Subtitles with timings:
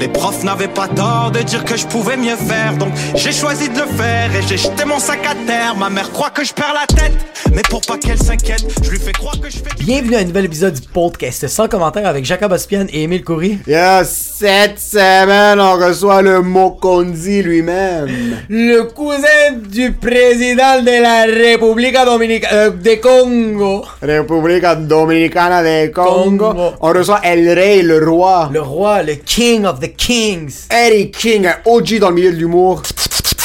[0.00, 3.68] Les profs n'avaient pas tort de dire que je pouvais mieux faire, donc j'ai choisi
[3.68, 5.76] de le faire et j'ai jeté mon sac à terre.
[5.76, 7.12] Ma mère croit que je perds la tête,
[7.54, 9.70] mais pour pas qu'elle s'inquiète, je lui fais croire que je fais.
[9.78, 13.58] Bienvenue à un nouvel épisode du podcast sans commentaire avec Jacob Ospian et Émile Coury.
[13.68, 18.08] Yeah, cette semaine, on reçoit le Mokondi lui-même.
[18.48, 23.84] Le cousin du président de la République Dominicana euh, de Congo.
[24.02, 26.52] República Dominicana de Congo.
[26.52, 26.72] Congo.
[26.80, 28.50] On reçoit El Rey, le roi.
[28.52, 30.66] Le roi, le king of the kings.
[30.70, 32.82] Eddie King, un OG dans le milieu de l'humour.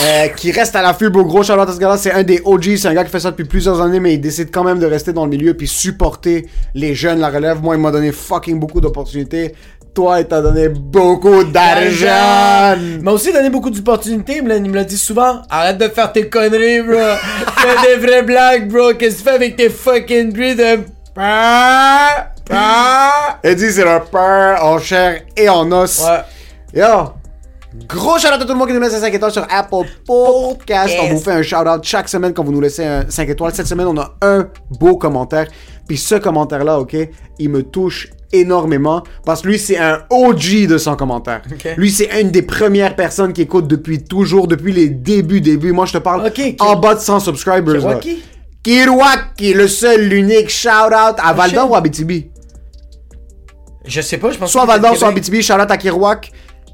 [0.01, 2.93] euh, qui reste à l'affût, beau gros Charlotte gars-là, c'est un des OG, c'est un
[2.93, 5.25] gars qui fait ça depuis plusieurs années, mais il décide quand même de rester dans
[5.25, 7.61] le milieu puis supporter les jeunes, la relève.
[7.61, 9.53] Moi, il m'a donné fucking beaucoup d'opportunités.
[9.93, 12.77] Toi, il t'a donné beaucoup d'argent.
[12.79, 14.37] Il m'a aussi donné beaucoup d'opportunités.
[14.37, 15.41] Il me l'a- il me l'a dit souvent.
[15.49, 16.95] Arrête de faire tes conneries, bro.
[17.57, 18.93] Fais des vraies blagues, bro.
[18.93, 20.79] Qu'est-ce que tu fais avec tes fucking bruits de.
[23.43, 26.01] Eddie, c'est un peur en chair et en os.
[26.05, 26.81] Ouais.
[26.81, 26.85] Yo!
[27.87, 29.85] Gros shout out à tout le monde qui nous laisse un 5 étoiles sur Apple
[30.07, 30.95] Podcast.
[31.03, 33.53] On vous fait un shout out chaque semaine quand vous nous laissez un 5 étoiles.
[33.53, 34.47] Cette semaine, on a un
[34.79, 35.47] beau commentaire.
[35.87, 36.95] Puis ce commentaire-là, ok,
[37.37, 41.41] il me touche énormément parce que lui, c'est un OG de son commentaire.
[41.51, 41.73] Ok.
[41.77, 45.71] Lui, c'est une des premières personnes qui écoute depuis toujours, depuis les débuts, débuts.
[45.71, 47.85] Moi, je te parle Ok, qui- en bas de 100 subscribers.
[47.85, 47.99] là.
[48.63, 49.19] Kiroaki?
[49.37, 51.71] Kiroaki, le seul, l'unique shout out à Val d'Or shit.
[51.71, 52.29] ou à Abitibi?
[53.85, 55.23] Je sais pas, je pense Soit que Val d'Or, c'est soit Québec.
[55.23, 56.31] Abitibi, Charlotte à Kirouac.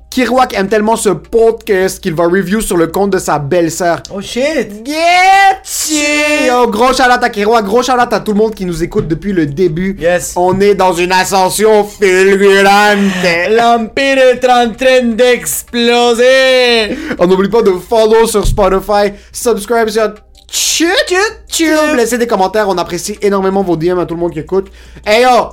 [0.09, 4.01] Kirouac aime tellement ce podcast qu'il va review sur le compte de sa belle-sœur.
[4.13, 4.85] Oh shit!
[4.85, 6.47] Get you!
[6.47, 9.33] Yo, gros Charlotte à Kirouac, gros Charlotte à tout le monde qui nous écoute depuis
[9.33, 9.97] le début.
[9.99, 10.33] Yes.
[10.37, 12.97] On est dans une ascension fulgurante.
[13.49, 16.97] L'Empire est en train d'exploser!
[17.19, 20.13] On n'oublie pas de follow sur Spotify, subscribe sur
[20.55, 21.17] Chut, chut,
[21.49, 21.95] chut.
[21.97, 24.71] Laissez des commentaires, on apprécie énormément vos DM à tout le monde qui écoute.
[25.05, 25.49] Hey yo!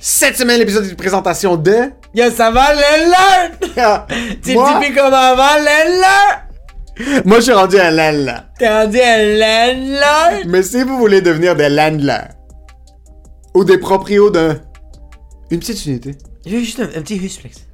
[0.00, 1.90] Cette semaine, l'épisode de présentation de...
[2.14, 4.06] Yo, ça va, l'alert!
[4.44, 6.46] Tu Moi- dis plus comme avant, l'alert!
[7.24, 8.36] Moi, je suis rendu un landler.
[8.60, 10.46] T'es rendu un landlord?
[10.46, 12.28] Mais si vous voulez devenir des landlers
[13.54, 14.60] ou des proprios d'un...
[15.50, 16.14] Une petite unité,
[16.46, 17.66] J'ai juste un, un petit husplex.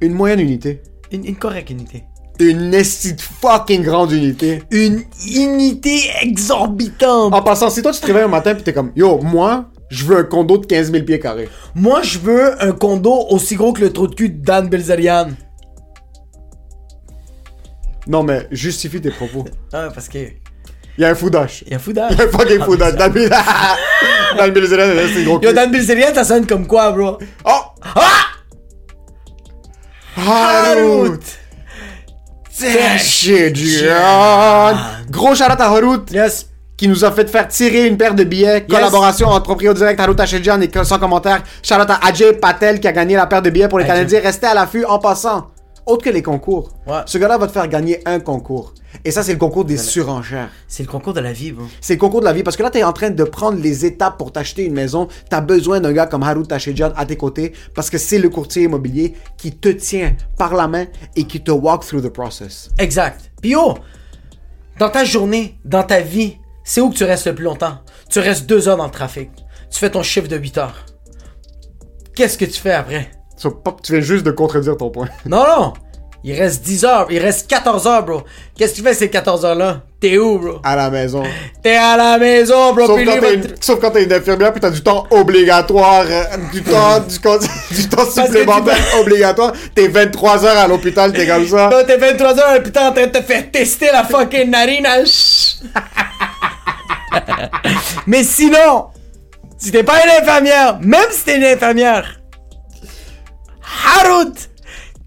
[0.00, 0.80] une moyenne unité,
[1.10, 2.04] Une, une correcte unité.
[2.40, 4.62] Une esti de fucking grande unité.
[4.70, 5.02] Une
[5.34, 7.34] unité exorbitante!
[7.34, 10.04] En passant, si toi tu te réveilles un matin pis t'es comme, yo, moi, je
[10.04, 11.48] veux un condo de 15 000 pieds carrés.
[11.74, 15.28] Moi, je veux un condo aussi gros que le trou de cul de Dan Bilzerian.
[18.06, 19.44] Non, mais justifie tes propos.
[19.72, 20.18] Ah, parce que.
[20.96, 21.62] Il y a un foudache.
[21.66, 22.12] Il y a foudage.
[22.12, 22.58] Il y a un fucking.
[22.96, 23.30] Dan Bil-
[24.36, 25.52] Dan Bilzerian, c'est gros Yo.
[25.52, 27.18] Dan Bilzerian, ça sonne comme quoi, bro?
[27.44, 27.60] Oh!
[32.60, 34.76] Tachidjian!
[35.10, 36.04] Gros shout out à Harut!
[36.10, 36.46] Yes.
[36.76, 38.64] qui nous a fait faire tirer une paire de billets.
[38.68, 41.42] Collaboration entre Proprio Direct, Harout Tachedjian et sans commentaire.
[41.62, 43.94] Shout-out à Ajay Patel qui a gagné la paire de billets pour les Ajay.
[43.94, 44.20] Canadiens.
[44.22, 45.48] Restez à l'affût en passant.
[45.86, 46.70] Autre que les concours.
[46.86, 46.98] Ouais.
[47.06, 48.74] Ce gars-là va te faire gagner un concours.
[49.04, 50.50] Et ça, c'est le concours des surenchères.
[50.66, 51.64] C'est le concours de la vie, bro.
[51.80, 52.42] C'est le concours de la vie.
[52.42, 55.08] Parce que là, t'es en train de prendre les étapes pour t'acheter une maison.
[55.30, 57.52] T'as besoin d'un gars comme Harout Tachedjian à tes côtés.
[57.74, 60.86] Parce que c'est le courtier immobilier qui te tient par la main
[61.16, 62.70] et qui te walk through the process.
[62.78, 63.30] Exact.
[63.40, 63.74] Puis yo,
[64.78, 67.78] dans ta journée, dans ta vie, c'est où que tu restes le plus longtemps?
[68.10, 69.30] Tu restes deux heures dans le trafic.
[69.70, 70.86] Tu fais ton chiffre de 8 heures.
[72.14, 73.10] Qu'est-ce que tu fais après?
[73.36, 75.08] Tu viens juste de contredire ton point.
[75.24, 75.72] Non, non!
[76.24, 78.22] Il reste 10 heures, il reste 14 heures, bro.
[78.56, 79.82] Qu'est-ce que tu fais ces 14 heures-là?
[80.00, 80.58] T'es où, bro?
[80.64, 81.22] À la maison.
[81.62, 82.86] T'es à la maison, bro.
[82.86, 86.24] Sauf quand, t'es une, sauf quand t'es une infirmière puis t'as du temps obligatoire, euh,
[86.52, 87.18] du temps, du,
[87.76, 89.52] du temps supplémentaire obligatoire.
[89.74, 91.70] T'es 23 heures à l'hôpital, t'es comme ça.
[91.70, 94.86] Là, t'es 23 heures et putain en train de te faire tester la fucking narine.
[94.86, 95.04] hein?
[95.04, 95.62] Chut.
[98.06, 98.86] Mais sinon,
[99.56, 102.20] si t'es pas une infirmière, même si t'es une infirmière,
[104.00, 104.47] Harout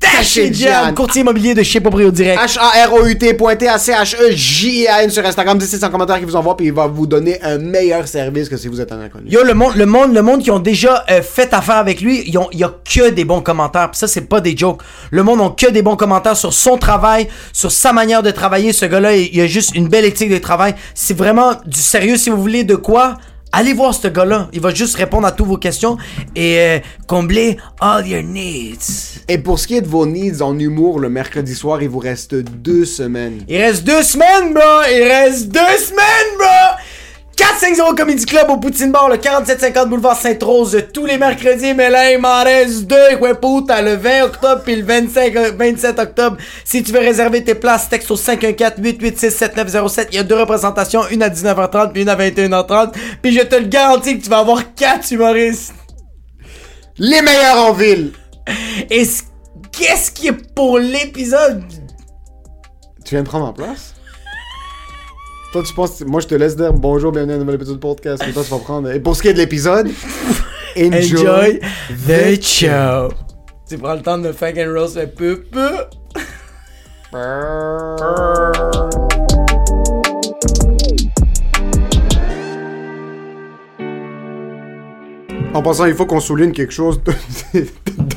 [0.02, 0.94] Tachidjian.
[0.94, 2.40] courtier immobilier de chez Proprio Direct.
[2.42, 5.58] H-A-R-O-U-T pointé à C-H-E-J-A-N sur Instagram.
[5.58, 8.50] Dites c'est en commentaire qui vous envoie puis il va vous donner un meilleur service
[8.50, 9.30] que si vous êtes un inconnu.
[9.30, 12.24] Yo, le monde, le monde, le monde qui ont déjà euh, fait affaire avec lui,
[12.26, 13.92] il y a que des bons commentaires.
[13.92, 14.82] Pis ça, c'est pas des jokes.
[15.12, 18.74] Le monde ont que des bons commentaires sur son travail, sur sa manière de travailler.
[18.74, 20.76] Ce gars-là, il, il a juste une belle éthique de travail.
[20.96, 22.18] C'est vraiment du sérieux.
[22.18, 23.18] Si vous voulez de quoi,
[23.52, 24.50] allez voir ce gars-là.
[24.54, 25.98] Il va juste répondre à toutes vos questions
[26.36, 29.21] et euh, combler all your needs.
[29.32, 32.00] Et pour ce qui est de vos needs en humour, le mercredi soir, il vous
[32.00, 33.46] reste deux semaines.
[33.48, 34.82] Il reste deux semaines, bro!
[34.94, 36.76] Il reste deux semaines, bro!
[37.38, 42.12] 450 Comedy Club au Poutine Bar, le 4750 Boulevard Sainte-Rose, tous les mercredis, mais là,
[42.12, 46.36] il m'en reste deux, ouais, putain, le 20 octobre puis le 25, euh, 27 octobre.
[46.66, 50.08] Si tu veux réserver tes places, texte au 514-886-7907.
[50.12, 52.92] Il y a deux représentations, une à 19h30 puis une à 21h30.
[53.22, 55.74] Puis je te le garantis que tu vas avoir quatre humoristes.
[56.98, 58.12] Les meilleurs en ville!
[58.90, 59.04] Et
[59.72, 61.64] qu'est-ce qui est pour l'épisode?
[63.06, 63.94] Tu viens de prendre ma place?
[65.52, 66.02] Toi, tu penses.
[66.02, 68.24] Moi, je te laisse dire bonjour, bienvenue à un nouvel épisode de podcast.
[68.26, 68.90] Et toi, tu vas prendre.
[68.92, 69.90] Et pour ce qui est de l'épisode,
[70.78, 71.02] enjoy.
[71.14, 71.60] Enjoy
[72.08, 73.10] the show.
[73.68, 75.72] Tu prends le temps de me fucking roast un peu, peu.
[85.54, 87.02] En passant, il faut qu'on souligne quelque chose.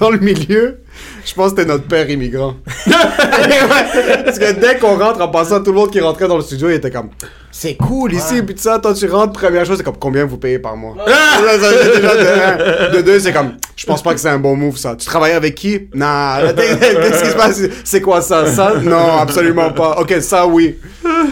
[0.00, 0.78] Dans le milieu,
[1.24, 2.54] je pense que t'es notre père immigrant.
[2.86, 6.70] Parce que dès qu'on rentre, en passant, tout le monde qui rentrait dans le studio,
[6.70, 7.10] il était comme
[7.56, 8.80] C'est cool ici, puis tout ça.
[8.80, 10.96] Toi, tu rentres, première chose, c'est comme Combien vous payez par mois?
[11.06, 12.92] Déjà de, un.
[12.96, 14.96] De deux, c'est comme Je pense pas que c'est un bon move, ça.
[14.98, 15.88] Tu travailles avec qui?
[15.94, 16.34] Non.
[16.56, 17.62] Qu'est-ce qui se passe?
[17.84, 18.46] C'est quoi ça?
[18.46, 18.72] Ça?
[18.82, 19.98] Non, absolument pas.
[20.00, 20.80] Ok, ça, oui.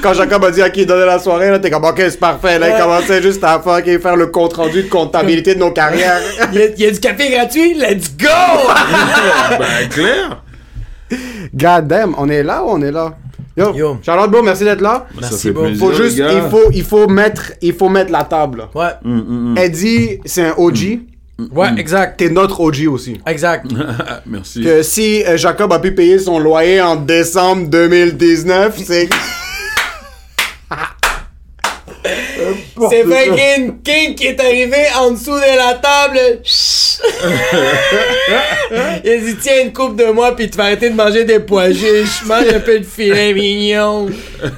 [0.00, 2.20] Quand Jacob a dit à qui il donnait la soirée, là, t'es comme Ok, c'est
[2.20, 2.56] parfait.
[2.60, 6.20] Là, il commençait juste à fucking faire le compte rendu de comptabilité de nos carrières.
[6.52, 8.28] Il y, a, il y a du café gratuit, let's go!
[9.58, 10.42] Ben, clair.
[11.52, 13.12] God damn, on est là ou on est là?
[13.56, 13.98] Yo, Yo.
[14.02, 15.06] Charlotte Bro, merci d'être là.
[15.20, 15.64] Merci, bro.
[15.64, 16.32] plaisir, Faut juste, les gars.
[16.32, 18.66] il faut, il faut mettre, il faut mettre la table.
[18.74, 19.58] Ouais, Hum, hum, hum.
[19.58, 21.00] Eddie, c'est un OG.
[21.54, 22.18] ouais, exact.
[22.18, 23.20] T'es notre OG aussi.
[23.26, 23.66] Exact.
[24.26, 24.62] Merci.
[24.62, 29.08] Que si euh, Jacob a pu payer son loyer en décembre 2019, c'est.
[32.04, 36.40] C'est fucking King qui est arrivé en dessous de la table.
[36.44, 37.00] Chut.
[39.04, 41.40] il a dit tiens une coupe de moi puis tu vas arrêter de manger des
[41.40, 42.24] pois chiches.
[42.26, 44.08] Mange un peu de filet mignon.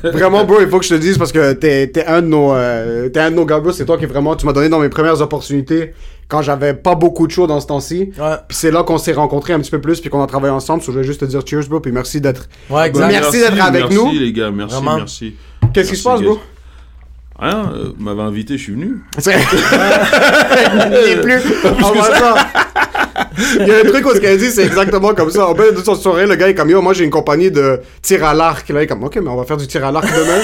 [0.02, 2.54] Vraiment, bro, il faut que je te dise parce que t'es, t'es un de nos,
[2.54, 3.72] euh, t'es un de nos gars, bro.
[3.72, 5.92] C'est toi qui vraiment, tu m'as donné dans mes premières opportunités
[6.28, 8.10] quand j'avais pas beaucoup de show dans ce temps-ci.
[8.18, 8.36] Ouais.
[8.48, 10.82] Puis c'est là qu'on s'est rencontrés un petit peu plus puis qu'on a travaillé ensemble.
[10.82, 11.80] So, je voulais juste te dire cheers, bro.
[11.80, 12.48] Puis merci d'être.
[12.70, 13.08] Ouais, exact.
[13.08, 14.12] Merci d'être avec merci, nous.
[14.12, 14.50] les gars.
[14.50, 14.96] Merci, Vraiment.
[14.96, 15.34] merci.
[15.72, 16.40] Qu'est-ce qui se Merci, passe, bro?
[17.38, 18.96] Rien, euh, vous m'avez invité, je suis venu.
[19.18, 21.40] C'est- Il est plus.
[21.64, 22.36] En passant,
[23.58, 25.48] Il y a un truc où ce qu'elle dit, c'est exactement comme ça.
[25.48, 27.80] En fait, de son soirée, le gars est comme yo, moi j'ai une compagnie de
[28.02, 28.68] tir à l'arc.
[28.68, 30.40] Là, il est comme ok, mais on va faire du tir à l'arc demain.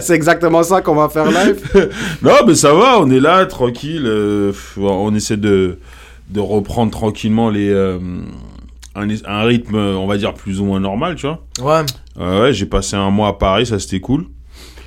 [0.00, 1.88] c'est exactement ça qu'on va faire live.
[2.22, 4.04] Non, mais ça va, on est là, tranquille.
[4.06, 5.78] euh, on essaie de,
[6.30, 7.98] de reprendre tranquillement les, euh,
[8.96, 11.40] un, un rythme, on va dire, plus ou moins normal, tu vois.
[11.60, 11.86] Ouais.
[12.20, 14.24] Euh, ouais, j'ai passé un mois à Paris, ça c'était cool.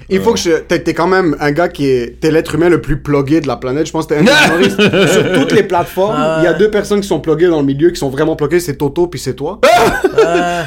[0.10, 0.60] Il faut que je.
[0.62, 2.22] T'es t'es quand même un gars qui est.
[2.22, 3.88] T'es l'être humain le plus plugué de la planète.
[3.88, 6.16] Je pense que t'es un des humoristes sur toutes les plateformes.
[6.18, 6.38] Ah.
[6.42, 8.62] Il y a deux personnes qui sont pluguées dans le milieu, qui sont vraiment pluguées,
[8.62, 9.60] c'est Toto puis c'est toi.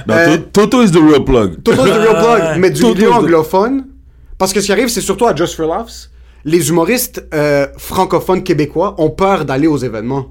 [0.06, 1.62] Non, Euh, To- Toto is the real plug.
[1.62, 3.84] Toto is the real plug, mais du Toto milieu is the- anglophone.
[4.36, 6.10] Parce que ce qui arrive, c'est surtout à Just for Laughs.
[6.44, 10.26] Les humoristes euh, francophones québécois ont peur d'aller aux événements.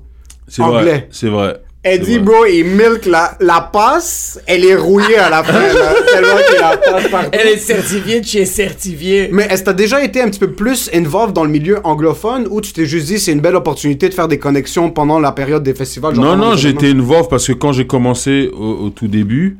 [0.47, 0.81] C'est Anglais.
[0.81, 1.07] vrai.
[1.11, 1.57] C'est vrai.
[1.81, 2.25] Eddie, C'est vrai.
[2.25, 6.59] bro, il milk la, la passe, elle est rouillée à la fin, là, tellement qu'il
[6.59, 7.29] la passe partout.
[7.31, 9.29] Elle est certifiée de chez certifié.
[9.31, 12.47] Mais est-ce que t'as déjà été un petit peu plus involved dans le milieu anglophone
[12.49, 15.31] ou tu t'es juste dit c'est une belle opportunité de faire des connexions pendant la
[15.31, 17.03] période des festivals genre Non, non, j'étais événements?
[17.05, 19.57] involved parce que quand j'ai commencé au, au tout début,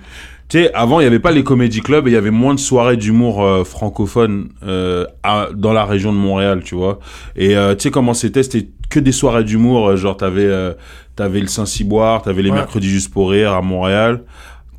[0.50, 2.54] tu sais, avant, il n'y avait pas les comédie clubs et il y avait moins
[2.54, 7.00] de soirées d'humour euh, francophone euh, à- dans la région de Montréal, tu vois.
[7.38, 10.74] Et euh, tu sais comment c'était C'était que des soirées d'humour, euh, genre t'avais euh,
[11.20, 12.56] t'avais le Saint-Cyboire, t'avais les Ouais.
[12.56, 14.24] mercredis juste pour rire à Montréal.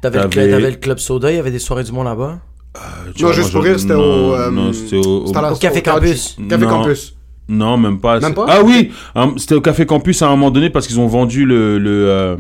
[0.01, 2.39] T'avais le, T'avais- t'avais le club soda, il y avait des soirées du monde là-bas?
[2.77, 2.81] Euh,
[3.15, 4.35] tu Non, vois, juste pour rire, c'était non, au.
[4.35, 5.27] euh, Non, c'était au...
[5.27, 6.37] c'était à la- Au Café Campus.
[6.49, 6.71] Café Non.
[6.71, 7.15] Campus.
[7.49, 8.19] Non, même pas.
[8.21, 8.47] Même pas?
[8.49, 8.91] Ah oui,
[9.37, 12.37] c'était au Café Campus à un moment donné parce qu'ils ont vendu le le, euh,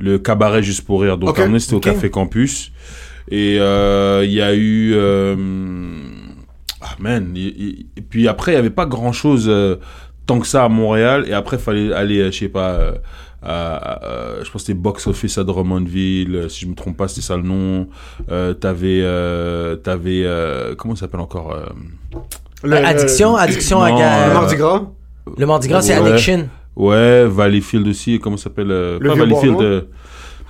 [0.00, 1.16] le cabaret juste pour rire.
[1.18, 1.38] Donc Ok.
[1.38, 2.72] à un moment, c'était au Café Campus.
[3.30, 4.92] Et euh, il y a eu...
[4.94, 5.36] euh,
[6.80, 9.76] ah man, et puis après, il y avait pas grand-chose euh,
[10.26, 11.24] tant que ça à Montréal.
[11.28, 12.70] Et après, il fallait aller, euh, je sais pas...
[12.70, 12.92] euh,
[13.46, 16.96] à- à- euh, je pense que c'était Box Office à Drummondville, si je me trompe
[16.96, 17.88] pas, c'était ça le nom.
[18.30, 21.66] Euh, t'avais, euh, t'avais, euh, comment ça s'appelle encore euh,
[22.62, 24.82] Le- addiction, addiction à Non, ga- Le Mardi Gras?
[25.36, 26.08] Le Mardi Gras, c'est Ouais.
[26.08, 26.48] addiction.
[26.74, 29.86] Ouais, Valleyfield aussi, comment ça s'appelle euh, Le Pas Valleyfield,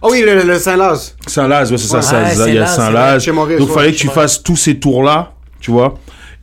[0.00, 1.16] Ah oui, le, le Saint-Laz.
[1.26, 2.02] Saint-Laz, ouais, c'est ça, Ouais.
[2.02, 4.78] ça, Ouais, ça, il y a Saint-Laz, Donc, ouais, fallait que tu fasses tous ces
[4.78, 5.94] tours-là, tu vois.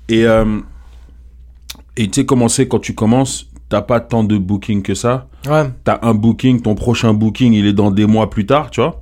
[0.10, 0.44] Et, euh,
[2.04, 5.28] et tu sais comment c'est quand tu commences, t'as pas tant de booking que ça.
[5.50, 5.64] Ouais.
[5.84, 9.02] T'as un booking, ton prochain booking, il est dans des mois plus tard, tu vois.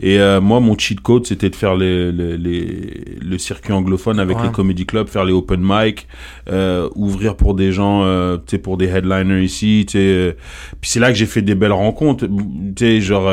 [0.00, 4.18] Et euh, moi, mon cheat code, c'était de faire les, les, les- le circuit anglophone
[4.20, 4.44] avec Ouais.
[4.44, 6.06] les comedy clubs, faire les open mic,
[6.48, 9.98] euh, ouvrir pour des gens, euh, tu sais, pour des headliners ici, tu sais.
[9.98, 10.32] euh.
[10.80, 13.28] Puis c'est là que j'ai fait des belles rencontres, tu sais, genre,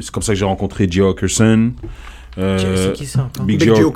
[0.00, 1.72] c'est comme ça que j'ai rencontré Jay Okerson.
[2.38, 3.28] Euh, C'est qui ça?
[3.44, 3.92] Big Big Joe.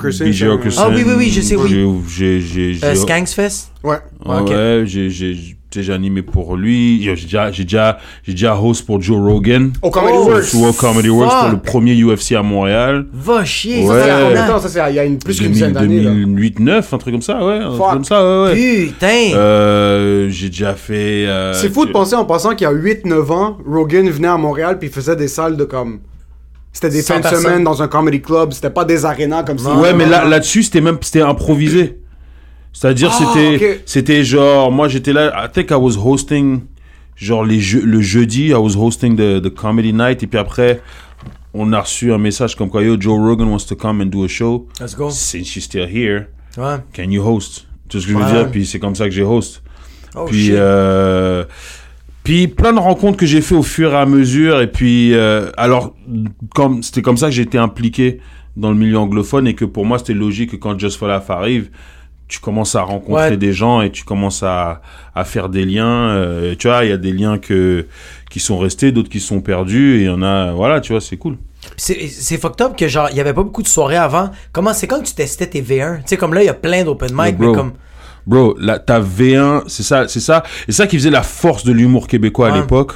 [0.77, 1.69] Ah oui, oui, oui, je sais, oui.
[2.07, 3.69] J'ai, Euh, Skanksfest?
[3.83, 3.97] Ouais.
[4.25, 4.49] Ouais, Ok.
[4.49, 7.01] ouais, j'ai, j'ai, animé pour lui.
[7.03, 9.71] J'ai déjà, j'ai déjà, j'ai déjà host pour Joe Rogan.
[9.81, 10.43] Au Comedy Oh, Works.
[10.43, 13.05] Sur Comedy Works pour le premier UFC à Montréal.
[13.13, 13.99] Va chier, Ouais.
[14.01, 16.01] ça, c'est Ça, il y a une, plus qu'une dizaine d'années.
[16.01, 16.11] là.
[16.11, 17.53] 2008-9, un truc comme ça, ouais.
[17.59, 18.85] Un truc comme ça, ouais, ouais.
[18.87, 19.35] Putain!
[19.35, 21.25] Euh, j'ai déjà fait.
[21.27, 24.37] euh, C'est fou de penser en pensant qu'il y a 8-9 ans, Rogan venait à
[24.37, 25.99] Montréal puis il faisait des salles de comme.
[26.73, 29.57] C'était des 100 fins de semaine dans un comedy club, c'était pas des arénas comme
[29.59, 29.75] ça.
[29.75, 31.99] Ouais, mais là, là-dessus, c'était même, c'était improvisé.
[32.73, 36.61] C'est-à-dire, Ah, c'était, genre, moi, j'étais là, I think I was hosting,
[37.17, 40.81] genre, les le jeudi, I was hosting the, the comedy night, et puis après,
[41.53, 44.23] on a reçu un message comme quoi, yo, Joe Rogan wants to come and do
[44.23, 44.67] a show.
[44.79, 45.09] Let's go.
[45.09, 46.77] Since you're still here, Ouais.
[46.93, 47.67] can you host?
[47.89, 48.51] Tu vois ce que je veux dire?
[48.51, 49.61] Puis c'est comme ça que j'ai host.
[50.15, 50.53] Oh puis, shit.
[50.55, 51.43] euh,
[52.23, 54.61] puis plein de rencontres que j'ai fait au fur et à mesure.
[54.61, 55.95] Et puis, euh, alors,
[56.53, 58.19] comme c'était comme ça que été impliqué
[58.57, 61.23] dans le milieu anglophone et que pour moi, c'était logique que quand Just for Laugh
[61.29, 61.69] arrive,
[62.27, 63.37] tu commences à rencontrer Ouais.
[63.37, 64.81] des gens et tu commences à,
[65.15, 66.09] à faire des liens.
[66.11, 67.87] euh, tu vois, il y a des liens que,
[68.29, 69.97] qui sont restés, d'autres qui sont perdus.
[69.97, 71.37] Et il y en a, voilà, tu vois, c'est cool.
[71.77, 74.31] C'est c'est fucked up que genre, il y avait pas beaucoup de soirées avant.
[74.51, 75.97] Comment c'est quand tu testais tes V1?
[75.97, 77.73] Tu sais, comme là, il y a plein d'open mic, mais comme.
[78.27, 81.63] Bro, là, ta V1, c'est ça, c'est ça, et c'est ça qui faisait la force
[81.63, 82.93] de l'humour québécois à l'époque.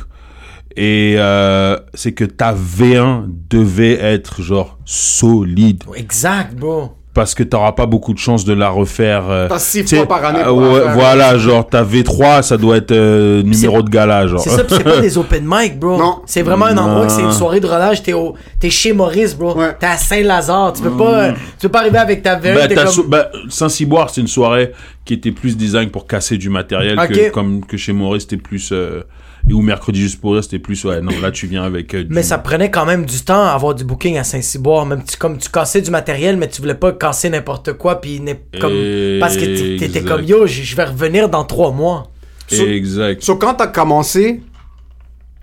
[0.78, 6.98] Et euh, c'est que ta V1 devait être genre solide Exact, bro.
[7.16, 9.24] Parce que t'auras pas beaucoup de chances de la refaire.
[9.30, 10.60] euh, T'as six fois par année ah, pour.
[10.60, 14.42] Voilà, genre ta V3, ça doit être euh, numéro de gala, genre.
[14.42, 15.98] C'est ça, c'est pas des open mic, bro.
[15.98, 16.20] Non.
[16.26, 18.04] C'est vraiment un endroit que c'est une soirée de rodage.
[18.04, 19.58] T'es au, t'es chez Maurice, bro.
[19.58, 19.74] Ouais.
[19.80, 20.74] T'es à Saint-Lazare.
[20.74, 22.54] Tu peux pas, tu peux pas arriver avec ta V1.
[22.54, 23.08] Bah, t'es t'as comme...
[23.08, 24.74] bah, Saint-Cyboire, c'est une soirée
[25.06, 28.72] qui était plus design pour casser du matériel que comme que chez Maurice, c'était plus
[28.74, 29.04] euh,
[29.50, 32.04] et ou mercredi juste pour rire, c'était plus ouais non là tu viens avec euh,
[32.04, 34.86] du- Mais ça prenait quand même du temps à avoir du booking à Saint-Cyboire.
[34.86, 38.02] Même tu, comme tu cassais du matériel, mais tu voulais pas casser n'importe quoi.
[38.02, 38.74] Puis n'est- comme,
[39.20, 42.12] parce que t'é- t'étais comme yo, je vais revenir dans trois mois.
[42.52, 43.22] exact.
[43.24, 44.42] So, quand t'as commencé,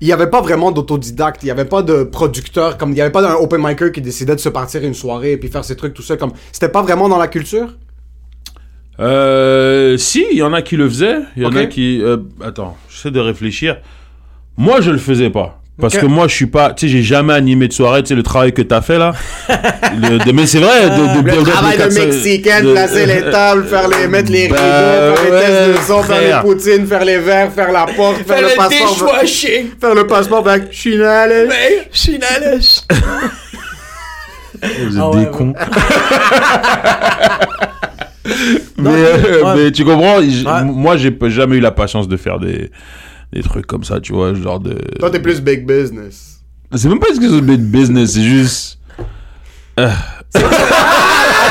[0.00, 3.00] il y avait pas vraiment d'autodidacte, il y avait pas de producteur, comme il y
[3.00, 5.64] avait pas d'un open micer qui décidait de se partir une soirée et puis faire
[5.64, 6.18] ses trucs tout seul.
[6.18, 7.76] Comme c'était pas vraiment dans la culture?
[9.00, 11.18] Euh, si, il y en a qui le faisaient.
[11.36, 12.00] Il y en a qui.
[12.02, 13.78] euh, attends, j'essaie de réfléchir.
[14.56, 15.58] Moi, je le faisais pas.
[15.80, 16.72] Parce que moi, je suis pas.
[16.74, 18.02] Tu sais, j'ai jamais animé de soirée.
[18.02, 19.12] Tu sais, le travail que t'as fait là.
[19.48, 20.90] Le- de- mais c'est vrai.
[20.90, 24.48] De, de Le travail de 400 Mexicain, de- placer les tables, faire les, mettre les
[24.48, 27.72] Bah, rideaux, faire les ouais, tests de son, faire les poutines, faire les verres, faire
[27.72, 28.96] la porte, faire, le passeport.
[29.80, 31.46] Faire le passeport, ben, je suis allé.
[31.48, 32.82] Mais, je suis une allèche.
[34.62, 35.30] Vous êtes Ah ouais, des ouais.
[35.32, 35.54] cons.
[38.24, 39.64] mais, Non, euh, ouais.
[39.64, 40.64] mais tu comprends, j- Ouais.
[40.64, 42.70] moi j'ai jamais eu la patience de faire des,
[43.32, 44.74] des trucs comme ça, tu vois, genre de...
[44.98, 46.40] Toi, t'es plus big business.
[46.74, 48.78] C'est même pas ce que c'est de business, c'est juste...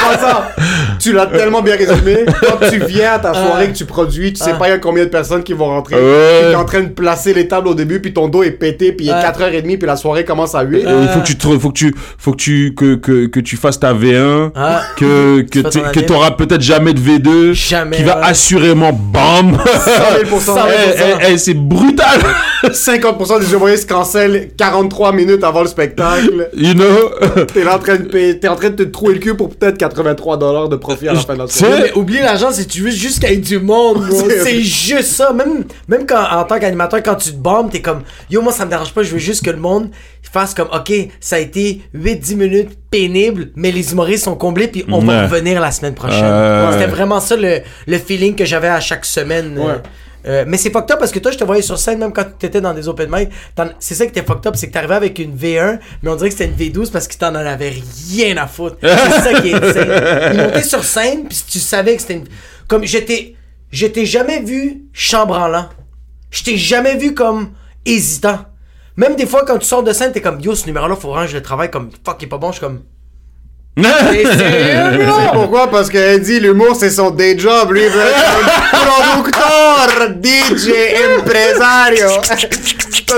[0.02, 0.44] Passant,
[1.02, 2.26] tu l'as tellement bien résumé.
[2.42, 4.78] Quand tu viens à ta soirée que tu produis, tu sais pas il y a
[4.80, 5.96] combien de personnes qui vont rentrer.
[5.98, 8.92] Tu es en train de placer les tables au début, puis ton dos est pété,
[8.92, 9.22] puis il est Ouais.
[9.22, 10.78] 4h30, puis la soirée commence à 8.
[10.80, 13.40] Et il faut que tu te, faut que tu, faut que tu, que, que, que
[13.40, 14.82] tu fasses ta V1, Ah.
[14.98, 15.60] que, que,
[15.92, 18.26] que t'auras peut-être jamais de V2, Jamais, qui va ouais.
[18.26, 19.58] assurément BAM!
[19.58, 22.20] 100 000 Eh, eh, eh, c'est brutal!
[22.64, 26.50] 50% des humoristes cancellent 43 minutes avant le spectacle.
[26.56, 27.46] You know?
[27.54, 29.78] T'es en train de payer- t'es en train de te trouver le cul pour peut-être
[29.78, 31.82] 83 dollars de profit à la fin de la Tu sais, soirée.
[31.84, 34.04] Mais oublie l'argent si tu veux juste qu'il y ait du monde.
[34.12, 35.34] C'est- juste ça.
[35.34, 38.66] Même, même quand, en tant qu'animateur, quand tu te bombes, t'es comme, yo, moi, ça
[38.66, 39.90] me dérange pas, je veux juste que le monde
[40.32, 44.86] fasse comme, ok, ça a été 8-10 minutes pénibles, mais les humoristes sont comblés, puis
[44.90, 46.24] on va revenir la semaine prochaine.
[46.24, 49.58] Euh, C'était vraiment ça le, le feeling que j'avais à chaque semaine.
[49.58, 49.74] euh, Ouais.
[50.26, 52.26] Euh, mais c'est fucked up parce que toi, je te voyais sur scène même quand
[52.38, 53.30] t'étais dans des open mic.
[53.80, 56.30] C'est ça qui était fucked up, c'est que t'arrivais avec une V1, mais on dirait
[56.30, 57.74] que c'était une V12 parce que t'en en avais
[58.10, 58.78] rien à foutre.
[58.82, 60.64] C'est ça qui est insane.
[60.64, 62.28] Sur scène, puis tu savais que c'était une.
[62.68, 63.36] Comme j'étais.
[63.72, 65.70] Je t'ai jamais vu chambranlant.
[66.30, 67.52] Je t'ai jamais vu comme
[67.86, 68.40] hésitant.
[68.98, 71.36] Même des fois, quand tu sors de scène, t'es comme yo, ce numéro-là, faut je
[71.36, 72.48] le travaille comme fuck, il est pas bon.
[72.48, 72.82] Je suis comme.
[73.76, 75.06] T'es sérieux?
[75.08, 75.68] C'est pourquoi?
[75.72, 77.72] Parce qu'elle dit l'humour c'est son day job.
[77.72, 78.18] Lui, il veut être
[78.74, 80.72] un producteur, DJ,
[81.18, 82.08] impresario.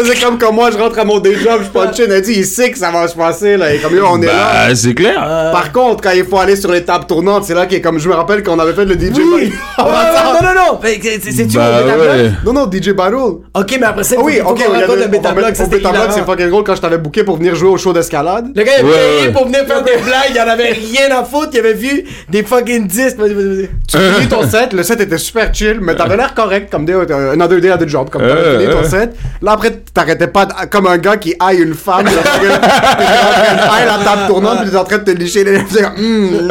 [0.05, 2.05] C'est comme quand moi je rentre à mon day job, je punch in.
[2.11, 3.73] Elle dit, il sait que ça va se passer là.
[3.73, 4.67] Et comme yo, on est là.
[4.67, 5.19] Bah, c'est clair.
[5.51, 7.99] Par contre, quand il faut aller sur les tables tournantes, c'est là qu'il est comme
[7.99, 9.53] je me rappelle quand on avait fait le DJ Oui!
[9.77, 10.79] Non, non, non!
[10.83, 12.31] C'est c'est-tu Bah, ouais.
[12.45, 13.15] Non, non, DJ Battle.
[13.53, 15.33] Ok, mais après ça, Ah oui, faut ok, qu'on y raconte le Beta on va
[15.33, 16.15] Block, mettre- ça au c'était Beta Block, hilarant.
[16.17, 18.47] c'est fucking drôle quand je t'avais booké pour venir jouer au show d'escalade.
[18.55, 21.49] Le gars, il Ouais, payé pour venir faire des blagues, en avait rien à foutre,
[21.53, 23.15] il avait vu des fucking 10.
[23.17, 23.69] Vas-y, vas-y, vas-y.
[23.87, 26.93] Tu finis ton set, le set était super chill, mais t'avais l'air correct, comme des,
[26.93, 28.83] euh, another day at the job, comme t'avais Euh, fini ton euh.
[28.89, 29.15] set.
[29.41, 34.03] Là, après, t'arrêtais pas, de- comme un gars qui haït une femme, de haïr la
[34.03, 36.49] table tournante, puis t'es en train de te licher les lèvres, t'es hum,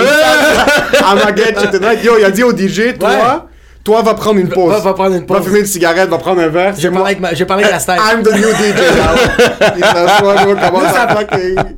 [1.26, 3.48] à guette, j'étais là, yo, il a dit au DJ, toi,
[3.84, 4.70] toi, va prendre une pause.
[4.72, 5.44] Va- va prendre une Va pause.
[5.46, 6.74] fumer une cigarette, va prendre un verre.
[6.78, 7.96] J'ai parlé avec ma, j'ai parlé avec la star.
[7.98, 8.82] I'm the new DJ.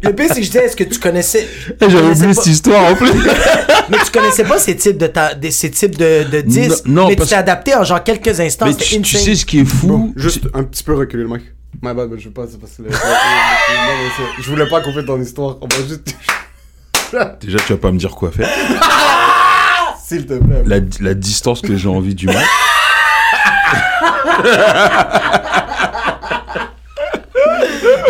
[0.03, 1.47] Le pire, c'est que je disais, est-ce que tu connaissais.
[1.81, 3.11] J'avais oublié pas- cette histoire en plus.
[3.91, 6.87] Mais tu connaissais pas ces types de, ta, de, ces types de, de disques.
[6.87, 8.67] Non, non, mais parce- tu t'es adapté en genre quelques instants.
[8.67, 11.29] Mais tu, sais ce qui est fou Juste un petit peu reculer le.
[11.29, 12.83] My bad, mais je veux pas, c'est parce que...
[12.83, 12.91] le-
[14.43, 15.57] Je voulais pas couper ton histoire.
[15.61, 16.15] On va juste...
[17.41, 18.49] Déjà, tu vas pas me dire quoi faire.
[20.07, 20.63] S'il te plaît.
[20.67, 22.45] La, la distance que j'ai envie du match.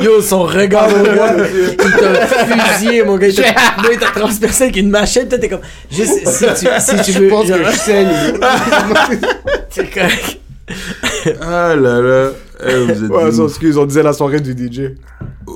[0.03, 3.29] Yo, son regard, mon gars, il t'a fusillé, mon gars.
[3.29, 5.29] Il t'a transpercé avec une machette.
[5.29, 5.61] Toi, t'es comme.
[5.91, 7.29] Juste, si tu, si tu veux.
[7.29, 8.09] Je pense genre, que je saigne.
[9.71, 10.41] C'est correct.
[11.41, 12.31] Ah là là.
[12.67, 14.93] Eh, vous êtes Ouais, sans excuse, on disait la soirée du DJ.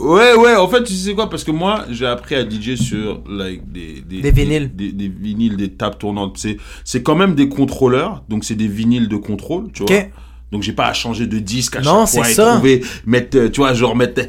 [0.08, 3.20] Ouais, ouais, en fait, tu sais quoi, parce que moi, j'ai appris à DJ sur
[3.28, 4.70] like, des, Des vinyles.
[4.74, 6.38] Des, des vinyles, des tables tournantes.
[6.84, 9.96] C'est, quand même des contrôleurs, donc c'est des vinyles de contrôle, tu vois.
[9.96, 10.10] Ok.
[10.50, 12.52] Donc j'ai pas à changer de disque à Non, chaque fois et ça.
[12.54, 14.22] trouver, mettre, euh, tu vois, genre mettre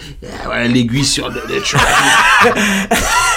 [0.51, 1.31] euh, l'aiguille sur.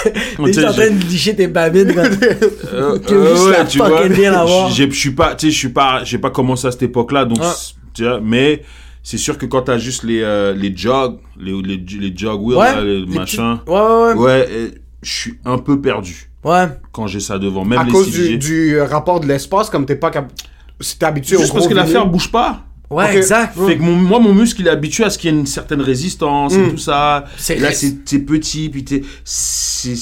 [0.03, 1.93] T'es Tu juste en train de licher tes babines.
[1.93, 2.03] quoi.
[2.73, 6.17] Euh, Que euh, ouais, tu vois, Je suis pas, tu sais, je suis pas, j'ai
[6.17, 8.63] pas commencé à cette époque-là, donc, c'est- tu vois, mais
[9.03, 12.57] c'est sûr que quand t'as juste les, euh, les jogs, les, les, les jog wheels,
[12.57, 12.73] Ouais.
[12.75, 14.23] là, les les machins, petits- Ouais, ouais, ouais.
[14.23, 16.67] ouais, je suis un peu perdu Ouais.
[16.91, 19.85] quand j'ai ça devant, même À les cause du, du euh, rapport de l'espace, comme
[19.85, 20.31] t'es pas cap...
[20.79, 22.63] Si t'es habitué au Juste parce que l'affaire bouge pas.
[22.89, 23.57] Ouais, exact.
[23.67, 25.45] Fait que mon, moi, mon muscle, il est habitué à ce qu'il y ait une
[25.45, 27.25] certaine résistance et tout ça.
[27.37, 29.01] C'est Et là, c'est petit, puis t'es.
[29.23, 29.95] C'est.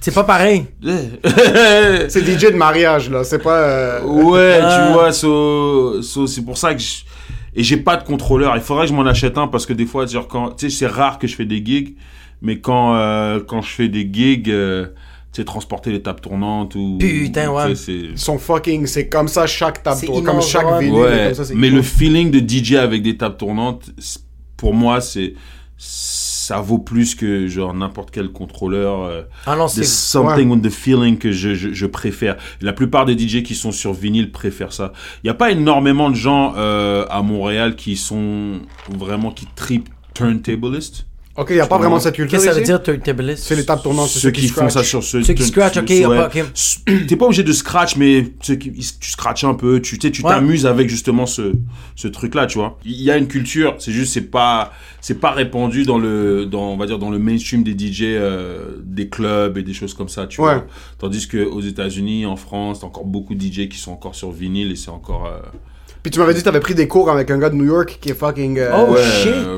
[0.00, 0.66] C'est pas pareil.
[2.08, 3.24] C'est DJ de mariage, là.
[3.24, 3.56] C'est pas...
[3.58, 4.86] euh, Ouais, Ah.
[4.88, 6.98] tu vois, so, so, c'est pour ça que je...
[7.54, 8.54] Et j'ai pas de contrôleur.
[8.56, 10.50] Il faudrait que je m'en achète un parce que des fois, genre, quand...
[10.56, 11.94] Tu sais, c'est rare que je fais des gigs,
[12.42, 14.86] mais quand, euh, quand je fais des gigs, euh,
[15.32, 16.98] tu sais, transporter les tables tournantes ou...
[17.00, 17.74] Putain, ouais.
[18.16, 18.86] sont fucking...
[18.86, 20.80] C'est comme ça chaque table C'est tour- immense, Comme chaque ouais.
[20.84, 20.94] vinyle.
[21.00, 21.76] Ouais, comme ça, c'est mais cool.
[21.76, 23.90] le feeling de DJ avec des tables tournantes,
[24.56, 25.34] pour moi, c'est...
[26.48, 29.02] Ça vaut plus que, genre, n'importe quel contrôleur...
[29.02, 29.84] euh, Ah non, c'est.
[29.84, 32.36] something with the feeling que je, je, je préfère.
[32.62, 34.94] La plupart des DJ qui sont sur vinyle préfèrent ça.
[35.22, 39.90] Il n'y a pas énormément de gens euh, à Montréal qui sont vraiment qui trip
[40.14, 41.04] turntablist.
[41.38, 43.44] Ok, y a pas vraiment cette culture Qu'est-ce que ça veut dire, turntablist?
[43.44, 44.86] C'est les tables tournantes, c'est Ceux qui font ça scratch.
[44.88, 46.44] sur ce Ceux qui scratch, ok, y a pas- ok.
[47.06, 48.72] T'es pas obligé de scratch, mais ceux tu
[49.02, 51.52] scratches un peu, tu t'amuses avec justement ce,
[51.94, 52.76] ce truc-là, tu vois.
[52.84, 56.70] Il y a une culture, c'est juste, c'est pas, c'est pas répandu dans le, dans,
[56.72, 60.08] on va dire, dans le mainstream des DJ, euh, des clubs et des choses comme
[60.08, 60.54] ça, tu Ouais.
[60.54, 60.66] vois.
[60.98, 64.32] Tandis que aux États-Unis, en France, t'as encore beaucoup de DJ qui sont encore sur
[64.32, 65.38] vinyle et c'est encore, euh,
[66.02, 67.98] Puis tu m'avais dit que t'avais pris des cours avec un gars de New York
[68.00, 68.58] qui est fucking...
[68.58, 69.32] euh, Oh, shit.
[69.32, 69.56] euh,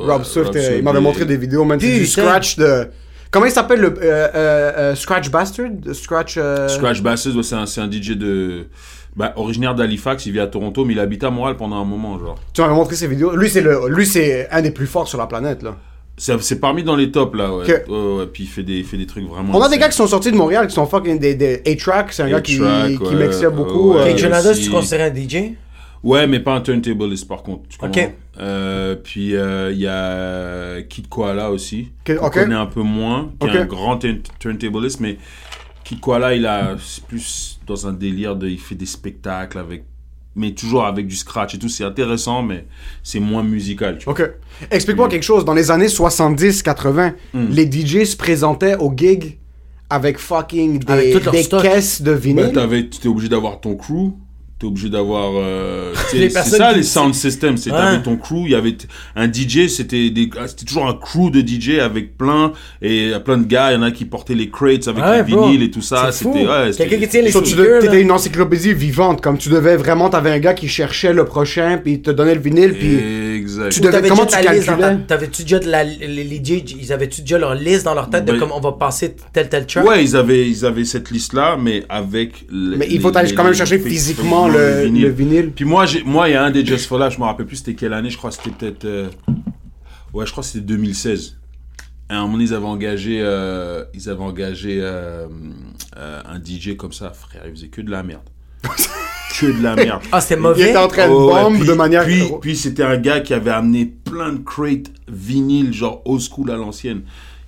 [0.00, 0.46] Rob Swift.
[0.46, 2.88] Rob Ouais, Swift, euh, il m'avait montré des vidéos, même c'est du scratch de...
[3.30, 3.88] Comment il s'appelle le...
[3.88, 5.68] euh, euh, euh, scratch Bastard?
[5.92, 6.34] Scratch...
[6.36, 8.66] euh, Scratch ouais, c'est un, DJ de,
[9.14, 12.18] bah, originaire d'Halifax, il vit à Toronto, mais il habite à Montréal pendant un moment,
[12.18, 12.36] genre.
[12.52, 13.36] Tu m'avais montré ses vidéos.
[13.36, 13.88] Lui, c'est le...
[13.88, 15.76] Lui, c'est un des plus forts sur la planète, là.
[16.16, 17.64] C'est parmi dans les tops là, ouais.
[17.64, 17.88] Ok.
[17.88, 19.56] Ouais, ouais, puis il fait des, il fait des trucs vraiment.
[19.56, 22.12] On a des gars qui sont sortis de Montréal, qui sont fucking des, des A-Track,
[22.12, 23.94] c'est un gars qui, qui mixait beaucoup.
[23.94, 24.64] euh, Jonada, aussi.
[24.64, 25.52] tu considères un DJ?
[26.02, 27.62] Ouais, mais pas un turntablist par contre.
[27.70, 28.12] Tu comprends?
[28.40, 31.90] Euh, puis euh, il y a Kid Koala aussi.
[32.08, 32.32] Ok, qu'on ok.
[32.34, 35.18] connaît un peu moins, qui est un grand turn- turntablist, mais
[35.84, 39.84] Kid Koala, il a c'est plus dans un délire de, il fait des spectacles avec,
[40.36, 41.68] mais toujours avec du scratch et tout.
[41.68, 42.66] C'est intéressant, mais
[43.02, 43.98] c'est moins musical.
[43.98, 44.08] Tu.
[44.08, 44.22] Ok.
[44.70, 45.44] Explique-moi quelque chose.
[45.44, 47.46] Dans les années 70-80, Hmm.
[47.50, 49.36] les DJ se présentaient aux gigs
[49.90, 52.52] avec fucking des, Avec des caisses de Bah, vinyle.
[52.52, 54.12] t'avais, tu étais obligé d'avoir ton crew.
[54.60, 55.30] T'es obligé d'avoir.
[55.36, 57.56] euh, tu c'est ça qui- les sound systems.
[57.56, 57.78] C'est Ouais.
[57.78, 58.76] t'avais ton crew, il y avait
[59.16, 63.38] un DJ, c'était des, ah, c'était toujours un crew de DJ avec plein et plein
[63.38, 63.72] de gars.
[63.72, 66.12] Il y en a qui portaient les crates avec Ouais, les vinyles et tout ça.
[66.12, 66.34] C'est fou.
[66.34, 66.70] C'était ouais.
[66.76, 67.94] Quelqu'un qui tient les So, tu là.
[67.98, 71.94] une encyclopédie vivante, comme tu devais vraiment, t'avais un gars qui cherchait le prochain, puis
[71.94, 72.98] il te donnait le vinyle, puis
[73.36, 73.70] Exact.
[73.70, 74.98] tu devais- t'avais comment déjà tu liste calculais?
[75.08, 78.26] T'avais-tu déjà de la, les, les DJ, ils avaient-tu déjà leur liste dans leur tête
[78.26, 79.86] de comme on va passer tel tel track?
[79.86, 82.44] Ouais, ils avaient, ils avaient cette liste-là, mais avec.
[82.52, 85.52] Mais il faut aller quand même chercher physiquement le, le vinyle.
[85.52, 87.46] Puis moi, j'ai, moi, il y a un des Just for Life, je me rappelle
[87.46, 88.84] plus c'était quelle année, je crois que c'était peut-être.
[88.84, 89.08] euh,
[90.12, 91.36] Ouais, je crois que c'était 2016.
[92.08, 95.28] À un moment, ils avaient engagé, euh, ils avaient engagé euh,
[95.96, 98.22] euh, un DJ comme ça, frère, il faisait que de la merde.
[99.40, 100.02] que de la merde.
[100.10, 100.70] Ah, c'était Il mauvais.
[100.70, 102.04] était en train de Oh, ouais, puis- de manière.
[102.04, 106.50] Puis, puis c'était un gars qui avait amené plein de crates vinyles, genre old school
[106.50, 107.02] à l'ancienne.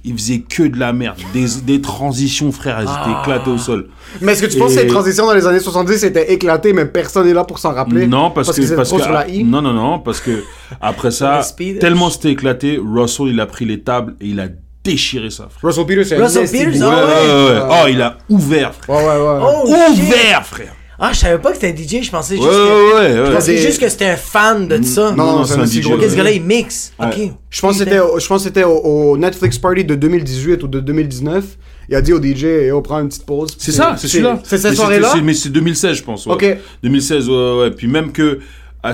[0.05, 1.17] Il faisait que de la merde.
[1.33, 3.21] Des, des transitions, frère, elles étaient Ah.
[3.23, 3.89] éclatées au sol.
[4.21, 6.87] Mais est-ce que tu penses que ces transitions dans les années 70 étaient éclatées, mais
[6.87, 8.07] personne n'est là pour s'en rappeler?
[8.09, 9.45] Non, parce, que, c'était parce trop que sur la I.
[9.45, 10.43] non, non, non, parce que
[10.81, 11.41] après ça,
[11.81, 14.49] tellement c'était éclaté, Russell il a pris les tables et il a
[14.83, 15.71] déchiré ça, frère.
[15.71, 17.69] Russell Peters, c'est un Russell Peters, ah Ouais, ouais, ouais.
[17.71, 18.97] Oh, il a ouvert, frère.
[18.97, 19.41] Ouais, ouais, ouais.
[19.65, 20.03] Oh, shit.
[20.03, 20.75] ouvert, frère.
[21.05, 22.95] Ah, je savais pas que c'était un DJ, je pensais Ouais, juste que...
[22.95, 23.27] ouais, ouais.
[23.27, 25.11] Je pensais Des- juste que c'était un fan de ça.
[25.11, 26.17] Non, non, c'est un DJ, Ok, ce ouais.
[26.17, 26.93] gars-là, il mixe.
[27.01, 27.07] Ouais.
[27.07, 27.33] Ok.
[27.51, 30.63] Je pense que c'était au- je pense que c'était au, au Netflix Party de 2018
[30.63, 31.45] ou de 2019.
[31.89, 33.57] Il a dit au DJ, on prend une petite pause.
[33.59, 34.39] C'est ça, c'est celui-là.
[34.45, 35.13] C'est cette soirée-là?
[35.25, 36.25] Mais c'est 2016, je pense.
[36.27, 36.35] ouais.
[36.35, 36.57] Ok.
[36.85, 37.71] 2016, ouais, ouais.
[37.73, 38.39] Puis même que,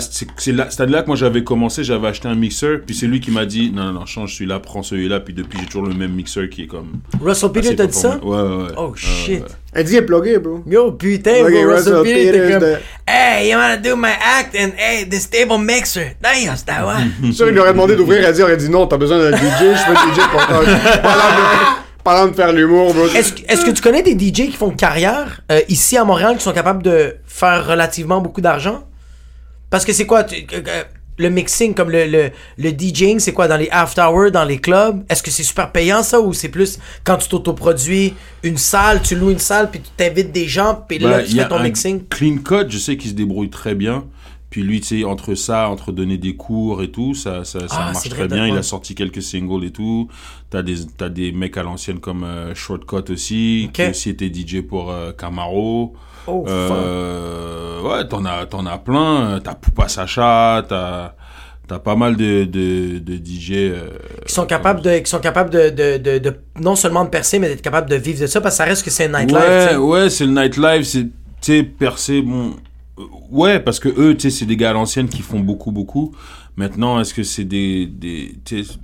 [0.00, 3.20] c'est c'est là, année-là que moi j'avais commencé, j'avais acheté un mixeur, puis c'est lui
[3.20, 5.94] qui m'a dit, non, non, non, change celui-là, prends celui-là, puis depuis j'ai toujours le
[5.94, 7.00] même mixeur qui est comme.
[7.22, 8.18] Russell Peters t'a dit ça?
[8.22, 8.72] Ouais, ouais, ouais.
[8.76, 9.44] Oh, shit.
[9.72, 10.62] Elle dit, il est plugué, bro.
[10.66, 12.68] Yo, putain, bro, Russell Russell Peters comme...
[13.06, 16.16] Hey, you wanna do my act and hey, the stable mixer.
[16.20, 16.54] Damn.
[16.54, 18.98] Je suis sûr, il lui aurait demandé d'ouvrir, elle dit, il aurait dit non, t'as
[18.98, 20.64] besoin d'un DJ, je veux un DJ pour toi.
[22.04, 23.06] Parlant de, faire l'humour, bro.
[23.06, 26.36] Est-ce que, est-ce que tu connais des DJ qui font carrière euh, ici à Montréal
[26.36, 28.87] qui sont capables de faire relativement beaucoup d'argent?
[29.70, 30.84] Parce que c'est quoi tu- euh,
[31.20, 34.58] le mixing comme le, le, le DJing, c'est quoi dans les after hours, dans les
[34.58, 35.04] clubs?
[35.10, 39.16] Est-ce que c'est super payant ça ou c'est plus quand tu t'autoproduis une salle, tu
[39.16, 41.58] loues une salle puis tu t'invites des gens puis là Bah, tu fais a ton
[41.60, 42.02] mixing?
[42.08, 44.04] Clean Cut, je sais qu'il se débrouille très bien.
[44.50, 47.76] Puis lui, tu sais, entre ça, entre donner des cours et tout, ça, ça, ça
[47.78, 48.46] Ah, marche très bien.
[48.46, 50.08] Il a sorti quelques singles et tout.
[50.48, 54.62] T'as des, t'as des mecs à l'ancienne comme euh, Shortcut aussi, qui aussi était DJ
[54.62, 55.94] pour euh, Camaro.
[56.30, 56.76] Oh, fuck.
[56.76, 59.40] Euh, ouais, t'en as, t'en as plein.
[59.42, 61.14] T'as Poupa Sacha, t'as,
[61.66, 63.52] t'as pas mal de, de, de DJ.
[63.52, 63.88] euh,
[64.26, 67.38] Qui sont capables de, qui sont capables de, de, de, de- non seulement de percer,
[67.38, 69.38] mais d'être capables de vivre de ça parce que ça reste que c'est un nightlife.
[69.40, 71.10] Ouais, ouais, c'est le nightlife, c'est, tu
[71.40, 72.54] sais, percé, bon.
[72.98, 75.70] euh, Ouais, parce que eux, tu sais, c'est des gars à l'ancienne qui font beaucoup,
[75.70, 76.14] beaucoup.
[76.56, 78.74] Maintenant, est-ce que c'est des, des, tu sais,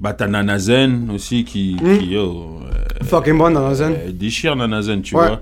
[0.00, 1.98] bah, t'as Nanazen aussi qui, Hmm.
[1.98, 3.94] qui yo, euh, Fucking bon scène.
[4.06, 5.26] euh, déchire Nanazen, tu Ouais.
[5.26, 5.40] vois.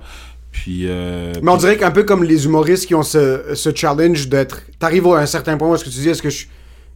[0.62, 3.71] Puis, euh, Mais on puis- dirait qu'un peu comme les humoristes qui ont ce, ce
[3.75, 4.62] challenge d'être.
[4.79, 6.47] T'arrives à un certain point où est-ce que tu dis, est-ce que je,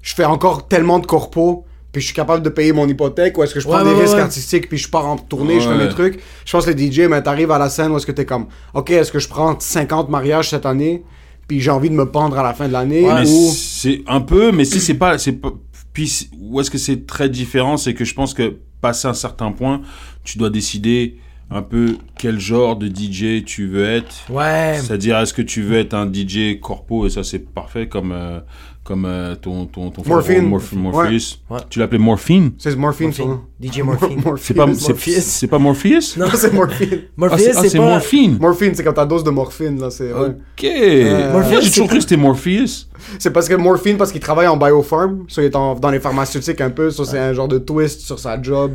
[0.02, 3.42] je fais encore tellement de corpos, puis je suis capable de payer mon hypothèque, ou
[3.42, 4.20] est-ce que je prends Ouais, des ouais, risques ouais.
[4.22, 6.20] artistiques, puis je pars en tournée, je fais mes trucs.
[6.46, 8.46] Je pense que les DJ, mais t'arrives à la scène où est-ce que t'es comme,
[8.74, 11.04] ok, est-ce que je prends 50 mariages cette année,
[11.46, 13.50] puis j'ai envie de me pendre à la fin de l'année, ou.
[13.54, 15.52] c'est un peu, mais si c'est pas, c'est pas,
[15.92, 19.52] puis où est-ce que c'est très différent, c'est que je pense que passé un certain
[19.52, 19.82] point,
[20.24, 21.16] tu dois décider
[21.50, 24.14] un peu quel genre de DJ tu veux être.
[24.30, 24.76] Ouais.
[24.80, 28.38] C'est-à-dire, est-ce que tu veux être un DJ corpo et ça c'est parfait comme euh,
[28.84, 30.48] comme euh, ton ton ton frère Morphine.
[30.48, 31.38] Morph- Morpheus.
[31.50, 31.58] Ouais.
[31.68, 32.52] Tu l'appelais Morphine?
[32.58, 33.40] C'est Morphine, nom.
[33.60, 34.20] DJ Morphine.
[34.38, 35.20] C'est pas c'est, Morpheus.
[35.20, 36.16] c'est pas Morpheus?
[36.16, 36.26] Non.
[36.34, 36.88] c'est Morphine.
[37.02, 37.84] Ah, Morpheus, c'est, ah, c'est pas...
[37.84, 38.38] Morphine.
[38.40, 40.12] Morphine, c'est comme ta dose de morphine, là, c'est.
[40.12, 40.28] ouais.
[40.28, 40.64] Ok.
[40.64, 42.86] Moi, Morpheus, j'ai toujours cru que c'était Morpheus.
[43.18, 46.00] C'est parce que Morphine, parce qu'il travaille en biopharm, so il est en- dans les
[46.00, 48.72] pharmaceutiques un peu, so c'est un genre de twist sur sa job.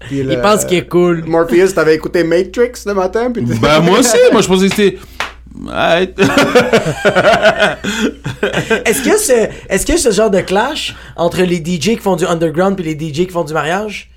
[0.00, 1.24] Puis Il le- pense qu'il est cool.
[1.26, 4.16] Morpheus, t'avais écouté Matrix le matin, puis Bah moi aussi.
[4.32, 4.98] Moi je pensais que c'était.
[5.58, 6.12] Ouais.
[8.84, 12.26] Est-ce que ce, est-ce que ce genre de clash entre les DJ qui font du
[12.26, 14.10] underground et les DJ qui font du mariage?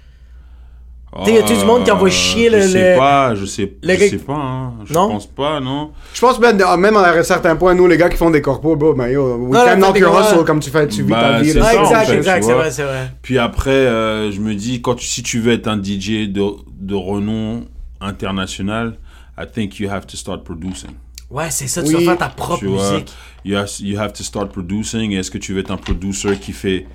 [1.23, 3.73] T'sais, y a-tu du monde qui envoie chier le- Je sais le- pas, je sais,
[3.81, 4.73] le je sais pas, hein.
[4.85, 5.07] Je Non?
[5.09, 5.91] pense pas, non.
[6.13, 8.75] Je pense même, même à un certain point, nous, les gars qui font des corpos,
[8.75, 11.19] bro, ben yo, we Non, can knock your hustle comme tu fais, tu vis Bah,
[11.21, 11.51] ta vie.
[11.59, 13.11] Ah, ça, en exact, fait, exact, tu c'est vrai, c'est vrai.
[13.23, 16.43] Puis après, euh, je me dis, quand tu, si tu veux être un DJ de,
[16.79, 17.65] de renom
[17.99, 18.97] international,
[19.37, 20.91] I think you have to start producing.
[21.31, 21.93] Ouais, c'est ça, tu Oui.
[22.05, 23.11] vas faire ta propre Tu vois, musique.
[23.45, 25.11] you have, you have to start producing.
[25.11, 26.85] Et Est-ce que tu veux être un producer qui fait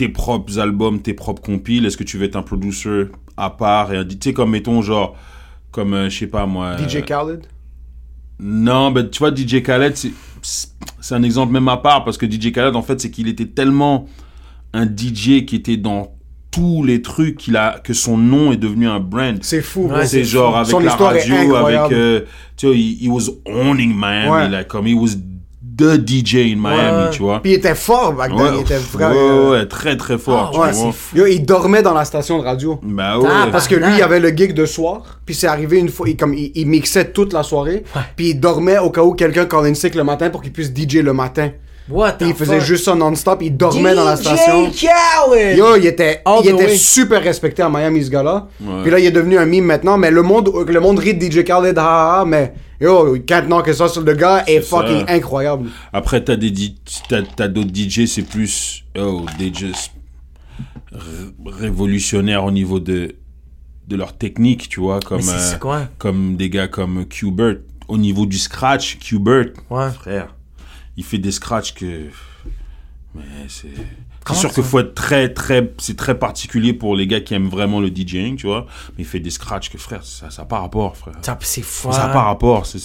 [0.00, 1.84] tes propres albums, tes propres compiles?
[1.84, 3.04] Est-ce que tu veux être un producer
[3.36, 5.14] à part et un, tu sais, comme mettons, genre,
[5.70, 6.76] comme, euh, je sais pas moi.
[6.78, 7.46] DJ euh, Khaled?
[8.38, 10.12] Non, mais tu vois, DJ Khaled, c'est-
[11.00, 13.44] c'est un exemple même à part parce que DJ Khaled, en fait, c'est qu'il était
[13.46, 14.06] tellement
[14.72, 16.12] un DJ qui était dans
[16.50, 19.38] tous les trucs qu'il a, que son nom est devenu un brand.
[19.42, 19.86] C'est fou.
[19.88, 22.22] Ouais, c'est genre avec Son la radio, avec, euh,
[22.56, 24.48] tu vois, he, he was owning Miami, Ouais.
[24.48, 25.10] like, comme he was
[25.80, 27.10] the DJ in Miami, Ouais.
[27.10, 27.40] tu vois.
[27.42, 29.50] Puis il était fort back then, Ouais, il était ouais, vraiment...
[29.50, 30.92] ouais, très très fort, Ah, tu ouais, vois.
[31.12, 32.78] c'est Yo, il dormait dans la station de radio.
[32.82, 33.28] Bah ouais.
[33.30, 36.08] Ah, Parce que lui, il avait le gig de soir, puis c'est arrivé une fois,
[36.08, 37.84] il, comme, il, il mixait toute la soirée,
[38.16, 40.70] puis il dormait au cas où quelqu'un callait une sick le matin pour qu'il puisse
[40.74, 41.50] DJ le matin.
[41.90, 42.66] What Puis the il faisait fuck?
[42.66, 44.70] juste ça non-stop, il dormait dans la station.
[44.70, 45.56] Khaled!
[45.58, 46.76] Yo, il était, All il était way.
[46.76, 48.48] super respecté à Miami, ce gars-là.
[48.60, 48.82] Ouais.
[48.82, 51.24] Puis là, il est devenu un meme maintenant, mais le monde, le monde rit de
[51.24, 54.78] DJ Khaled, ha, ha, ha, mais yo, can't knock ça sur le gars est ça.
[54.78, 55.68] fucking incroyable.
[55.92, 56.76] Après, t'as des di-
[57.08, 59.90] t'as, t'as d'autres DJ, c'est plus oh, they just
[60.92, 60.98] r-
[61.52, 63.14] révolutionnaires au niveau de
[63.88, 67.56] de leur technique, tu vois, comme euh, comme des gars comme Qbert
[67.88, 69.90] au niveau du scratch, Qbert, Ouais.
[69.90, 70.36] frère,
[71.00, 71.86] il fait des scratchs que
[73.14, 77.32] mais c'est sûr qu'il faut être très très c'est très particulier pour les gars qui
[77.32, 80.42] aiment vraiment le DJing, tu vois, mais il fait des scratchs que frère, ça ça
[80.42, 81.14] a pas rapport, frère.
[81.40, 81.90] C'est fou.
[81.90, 82.78] Ça a pas rapport, c'est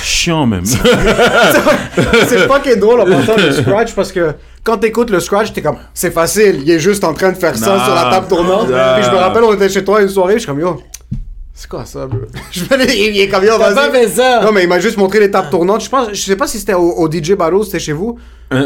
[0.00, 0.64] chiant même.
[0.64, 0.78] c'est
[2.48, 6.12] fucking drôle en partant le scratch parce que quand t'écoutes le scratch, t'es comme, c'est
[6.12, 8.70] facile, il est juste en train de faire ça sur la table tournante.
[8.70, 8.94] Non.
[8.94, 10.82] Puis je me rappelle, on était chez toi une soirée, je suis comme, yo,
[11.54, 12.20] c'est quoi ça, bro?
[12.50, 13.74] Je me dis, il est comme, yo, vas-y.
[13.74, 14.40] pas fait ça?
[14.42, 15.82] Non, mais il m'a juste montré les tables tournantes.
[15.84, 18.18] Je pense, je sais pas si c'était au, au DJ Battle, c'était chez vous.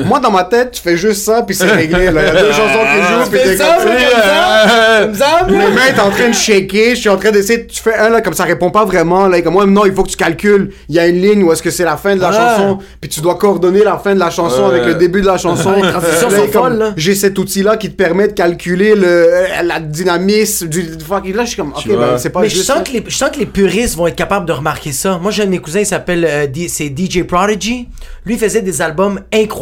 [0.04, 2.20] Moi, dans ma tête, tu fais juste ça, puis c'est réglé, là.
[2.22, 5.00] Il y a deux chansons qui jouent, puis Fais t'es ça, comme, fais comme ça!
[5.02, 5.56] Comme ça, bro?
[5.56, 8.08] mes mains est en train de shaker, je suis en train d'essayer, tu fais un
[8.10, 10.70] là, comme ça répond pas vraiment, là, comme moi, non, il faut que tu calcules,
[10.88, 12.56] il y a une ligne où est-ce que c'est la fin de la Ah.
[12.56, 15.38] chanson, puis tu dois coordonner la fin de la chanson avec le début de la
[15.38, 15.74] chanson.
[15.82, 16.92] Ah.
[16.96, 21.26] J'ai cet outil-là qui te permet de calculer le, euh, la dynamisme du, fuck.
[21.34, 22.66] Là, je suis comme, ok, ben, c'est pas Mais je juste.
[22.66, 22.82] sens, ça.
[22.82, 25.18] que les, je sens que les puristes vont être capables de remarquer ça.
[25.20, 27.88] Moi, j'ai un de mes cousins, il s'appelle euh, c'est DJ Prodigy.
[28.24, 29.56] Lui, faisait des albums incroyables,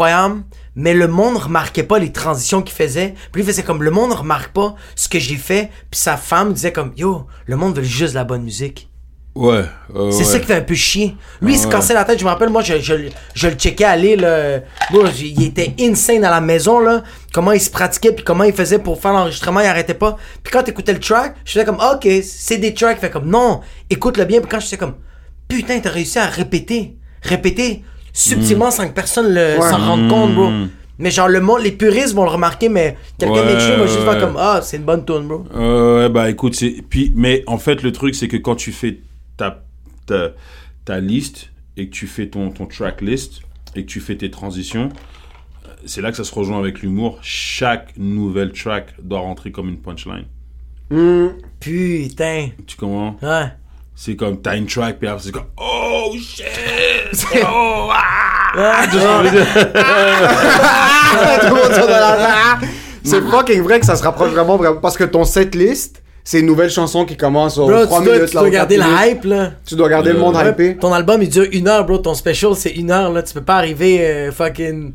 [0.77, 3.15] mais le monde remarquait pas les transitions qu'il faisait.
[3.33, 5.71] Puis il faisait comme le monde remarque pas ce que j'ai fait.
[5.91, 8.89] Puis sa femme disait comme Yo, le monde veut juste la bonne musique.
[9.35, 9.65] Ouais.
[9.97, 10.25] euh, C'est ouais.
[10.25, 11.17] ça qui fait un peu chier.
[11.41, 12.21] Lui, il se cassait la tête.
[12.21, 12.95] Je me rappelle, moi, je, je,
[13.35, 14.61] je le checkais aller, là.
[14.93, 17.03] Il était insane à la maison, là.
[17.33, 20.17] Comment il se pratiquait, puis comment il faisait pour faire l'enregistrement, il arrêtait pas.
[20.45, 23.01] Puis quand t'écoutais le track, je faisais comme, ok, c'est des tracks.
[23.01, 24.39] Fait comme, non, écoute-le bien.
[24.41, 24.95] Puis quand j'étais comme,
[25.49, 27.83] putain, t'as réussi à répéter, répéter
[28.15, 30.49] subtilement sans que personne le, s'en rende compte, bro.
[30.99, 33.99] Mais genre, le monde, les puristes vont le remarquer, mais quelqu'un Ouais, mainstream va juste
[33.99, 34.05] ouais.
[34.05, 35.45] faire comme, ah, c'est une bonne tune, bro.
[35.55, 36.77] Euh, ouais, bah écoute, c'est.
[36.89, 39.01] Puis, mais en fait, le truc, c'est que quand tu fais
[39.37, 39.65] ta,
[40.07, 40.31] ta,
[40.85, 43.41] ta liste et que tu fais ton, ton track list
[43.75, 44.89] et que tu fais tes transitions,
[45.67, 47.19] euh, c'est là que ça se rejoint avec l'humour.
[47.23, 50.27] Chaque nouvelle track doit rentrer comme une punchline.
[51.59, 52.51] Putain.
[52.69, 53.17] Tu comprends?
[53.21, 53.47] Ouais.
[53.97, 56.45] C'est comme, t'as une track, puis après, c'est comme, oh shit!
[57.47, 58.01] Oh, ah!
[58.57, 58.87] Ah,
[61.41, 62.59] Tout le monde sur de la-
[63.05, 64.81] C'est fucking vrai que ça se rapproche vraiment, vraiment.
[64.81, 68.05] Parce que ton set list, c'est une nouvelle chanson qui commence aux Bro, 3 tu
[68.05, 68.29] dois, minutes.
[68.31, 69.01] tu là, dois garder la minutes.
[69.05, 69.51] hype, là.
[69.67, 70.77] Tu dois garder le monde hypé.
[70.77, 71.99] Ton album, il dure une heure, bro.
[71.99, 73.23] Ton special, c'est une heure, là.
[73.23, 74.93] Tu peux pas arriver euh, fucking...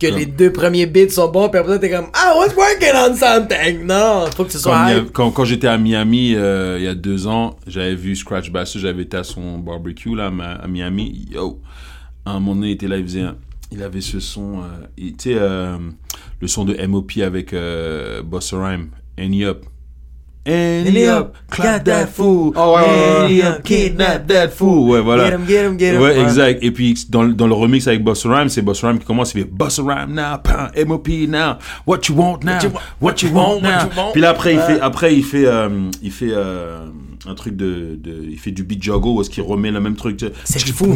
[0.00, 3.14] Que les deux premiers beats sont bons, puis après, t'es comme, I was working on
[3.14, 3.84] something?
[3.86, 6.94] Non, faut que ce soit a- quand, quand j'étais à Miami euh, il y a
[6.94, 10.32] deux ans, j'avais vu Scratch Bass, j'avais été à son barbecue là
[10.62, 11.26] à Miami.
[11.30, 11.60] Yo,
[12.24, 13.36] à un moment donné, il était là, il faisait, un-
[13.72, 15.76] il avait ce son, euh, il- tu sais, euh,
[16.40, 17.22] le son de M.O.P.
[17.22, 19.64] avec euh, Bossa Rhyme, Any Up.
[20.46, 22.52] Any up, clap that fool.
[22.56, 23.24] Oh, ouais, ouais, ouais.
[23.26, 24.88] Any up, kidnap that fool.
[24.90, 25.24] Ouais, voilà.
[25.28, 26.00] Get him, get him, get him.
[26.00, 26.64] Ouais, exact.
[26.64, 29.34] Et puis, dans, le- dans le remix avec Busta Rhymes, c'est Busta Rhymes qui commence,
[29.34, 30.38] il fait Busta Rhymes now,
[30.86, 32.58] MOP now, what you want now,
[33.00, 33.84] what you want what now?
[33.84, 34.12] you want.
[34.12, 35.68] Puis là, après, il fait, après, il fait, euh,
[36.02, 36.86] il fait, euh,
[37.28, 40.16] un truc de, de, il fait du beat où est-ce qu'il remet le même truc.
[40.16, 40.32] tu sais.
[40.44, 40.86] C'est fou.
[40.86, 40.94] C'est fou,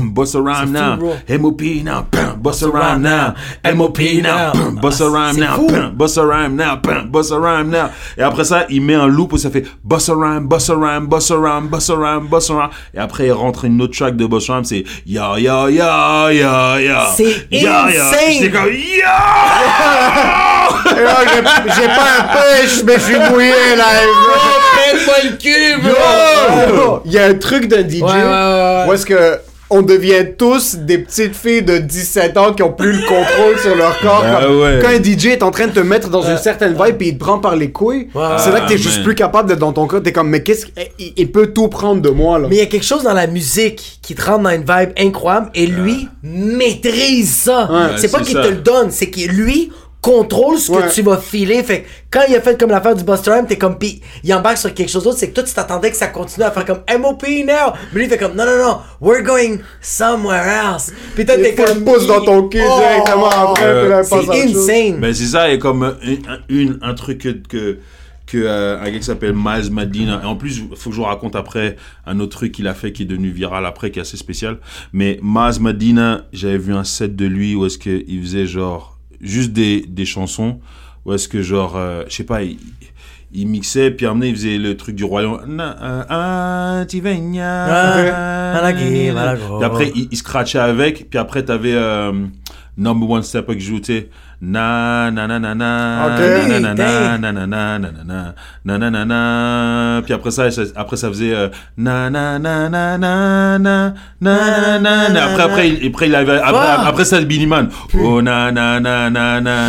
[0.72, 0.96] now.
[1.38, 2.06] MOP now,
[2.40, 3.34] Busta Rhymes now,
[3.74, 4.52] MOP now,
[5.10, 6.76] Rhymes C'est now, Busta Rhymes now,
[7.10, 7.88] Busta Rhymes now.
[8.16, 11.34] Et après ça, il met un loop où ça fait Busta Rhymes, Busta Rhymes, Busta
[11.37, 12.70] Rhymes, Busta Rhymes, Busta Rhymes.
[12.94, 16.80] Et après, il rentre une autre track de Busta Rhymes, c'est Ya, ya, ya, ya,
[16.80, 17.06] ya.
[17.14, 18.38] C'est insane.
[18.40, 19.14] C'est comme Ya!
[20.94, 24.63] J'ai pas un pêche, mais je suis mouillé là.
[25.07, 26.77] Prête-moi le cul, bro.
[26.77, 27.01] Yo!
[27.05, 28.85] Il y a un truc d'un DJ Ouais, ouais, ouais.
[28.88, 29.38] où est-ce que
[29.71, 33.75] on devient tous des petites filles de 17 ans qui ont plus le contrôle sur
[33.75, 34.23] leur corps.
[34.23, 34.79] Comme- ouais.
[34.81, 37.14] Quand un DJ est en train de te mettre dans une certaine vibe et il
[37.14, 39.05] te prend par les couilles, c'est là que t'es Ah, juste man.
[39.05, 40.03] plus capable d'être dans ton corps.
[40.03, 42.47] T'es comme, mais qu'est-ce qu'il il peut tout prendre de moi là.
[42.51, 44.90] Mais il y a quelque chose dans la musique qui te rend dans une vibe
[44.99, 47.69] incroyable et lui maîtrise ça.
[47.73, 49.73] Ouais, c'est pas qu'il te le donne, c'est que lui
[50.05, 50.90] contrôle ce que Ouais.
[50.93, 51.62] tu vas filer.
[51.62, 54.35] Fait que quand il a fait comme l'affaire du Buster Rhymes, t'es comme, pis il
[54.35, 56.67] embarque sur quelque chose d'autre, c'est que toi, tu t'attendais que ça continue à faire
[56.67, 57.73] comme MOP now.
[57.93, 60.93] Mais lui, il fait comme, non, non, non, we're going somewhere else.
[61.17, 61.85] Pis toi, Il t'es comme.
[61.85, 62.79] pouce dans ton cul Oh!
[62.81, 63.64] directement après.
[63.64, 65.01] Euh, il C'est insane.
[65.01, 65.93] Ben c'est ça, et comme euh,
[66.29, 67.79] un, une, un truc que, que,
[68.27, 71.07] que euh, un gars qui s'appelle Miles Madina, et en plus, faut que je vous
[71.07, 74.03] raconte après un autre truc qu'il a fait qui est devenu viral après, qui est
[74.03, 74.59] assez spécial.
[74.93, 79.53] Mais Miles Madina, j'avais vu un set de lui où est-ce qu'il faisait genre juste
[79.53, 80.61] des, des chansons,
[81.05, 82.59] où est-ce que genre, euh, je sais pas, il,
[83.33, 85.40] il mixait, puis donné, il faisait le truc du royaume.
[85.57, 89.57] Na- euh, ah, tu vas gna- Ah, malagé, malagro.
[89.59, 92.12] Puis après, il, il scratchait avec, puis après, t'avais euh,
[92.77, 93.61] Number One Step qui
[93.92, 94.09] sais,
[94.42, 99.05] na na na na na na na na na na na na na na na
[99.05, 104.79] na puis après ça après ça faisait euh, na na na na na na na
[104.79, 107.68] na na après après après il avait après, ça Billy Man
[108.03, 109.68] oh na na na na na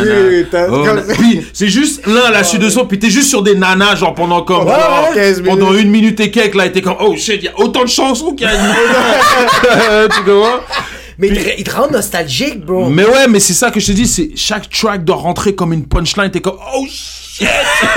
[0.70, 0.84] oh,
[1.16, 3.96] puis c'est juste l'un à la suite de son puis t'es juste sur des nanas
[3.96, 5.58] genre pendant comme Ouais, genre, ouais, 15 minutes.
[5.58, 7.88] pendant une minute et quelques là t'es comme oh shit il y a autant de
[7.88, 10.60] chansons qu'il y a tu comprends
[11.18, 12.90] Mais il te- il te rend nostalgique, bro.
[12.90, 15.72] mais ouais, mais c'est ça que je te dis, c'est chaque track doit rentrer comme
[15.72, 16.30] une punchline.
[16.30, 17.46] T'es comme oh shit,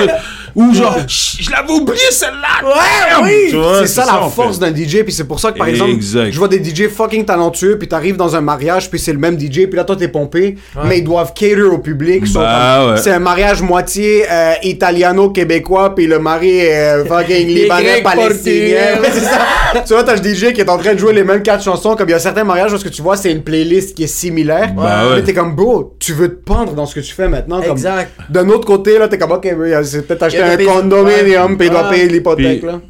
[0.54, 2.66] ou genre je l'avais oublié celle-là.
[2.68, 3.24] Ouais, Damn!
[3.24, 3.60] oui.
[3.80, 6.30] C'est ça la force d'un DJ, puis c'est pour ça que par exemple, Exact.
[6.32, 9.38] je vois des DJ fucking talentueux, puis t'arrives dans un mariage, puis c'est le même
[9.38, 12.24] DJ, puis là toi t'es pompé, mais ils doivent cater au public.
[12.32, 12.96] Bah, ouais.
[13.00, 18.76] C'est un mariage moitié euh, italiano-québécois, puis le mari est euh, fucking libanais grec, palestinien.
[18.96, 19.10] portugais.
[19.12, 19.82] c'est ça.
[19.86, 21.96] tu vois, t'as le DJ qui est en train de jouer les mêmes quatre chansons,
[21.96, 24.04] comme il y a certains mariages où ce que tu vois, c'est une playlist qui
[24.04, 24.72] est similaire.
[24.74, 25.16] Bah, ouais.
[25.16, 27.60] Mais t'es comme, bro, tu veux te pendre dans ce que tu fais maintenant.
[27.60, 28.10] comme- Exact.
[28.28, 29.46] D'un autre côté, là, t'es comme, ok,
[29.84, 30.22] c'est peut-être
[30.58, 31.90] Il y a un condominium, puis il doit Ouais.
[31.96, 32.80] payer l'hypothèque, Puis- là.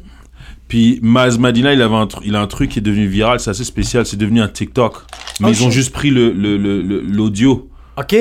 [0.67, 3.49] Puis Maz Madina, il avait un, il a un truc qui est devenu viral, c'est
[3.49, 4.95] assez spécial, c'est devenu un TikTok.
[5.41, 7.69] Mais Oh, ils ont juste pris le le- le- le- l'audio.
[7.97, 8.15] Ok.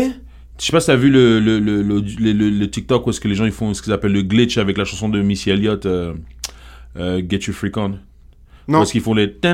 [0.59, 3.11] Je sais pas si t'as vu le, le, le, le, le- le- le TikTok où
[3.11, 5.23] est-ce que les gens ils font ce qu'ils appellent le glitch avec la chanson de
[5.23, 6.13] Missy Elliott, euh,
[6.99, 7.95] euh, Get Your Freak On.
[8.71, 8.79] Non.
[8.79, 9.27] Parce qu'ils font les.
[9.27, 9.51] Puis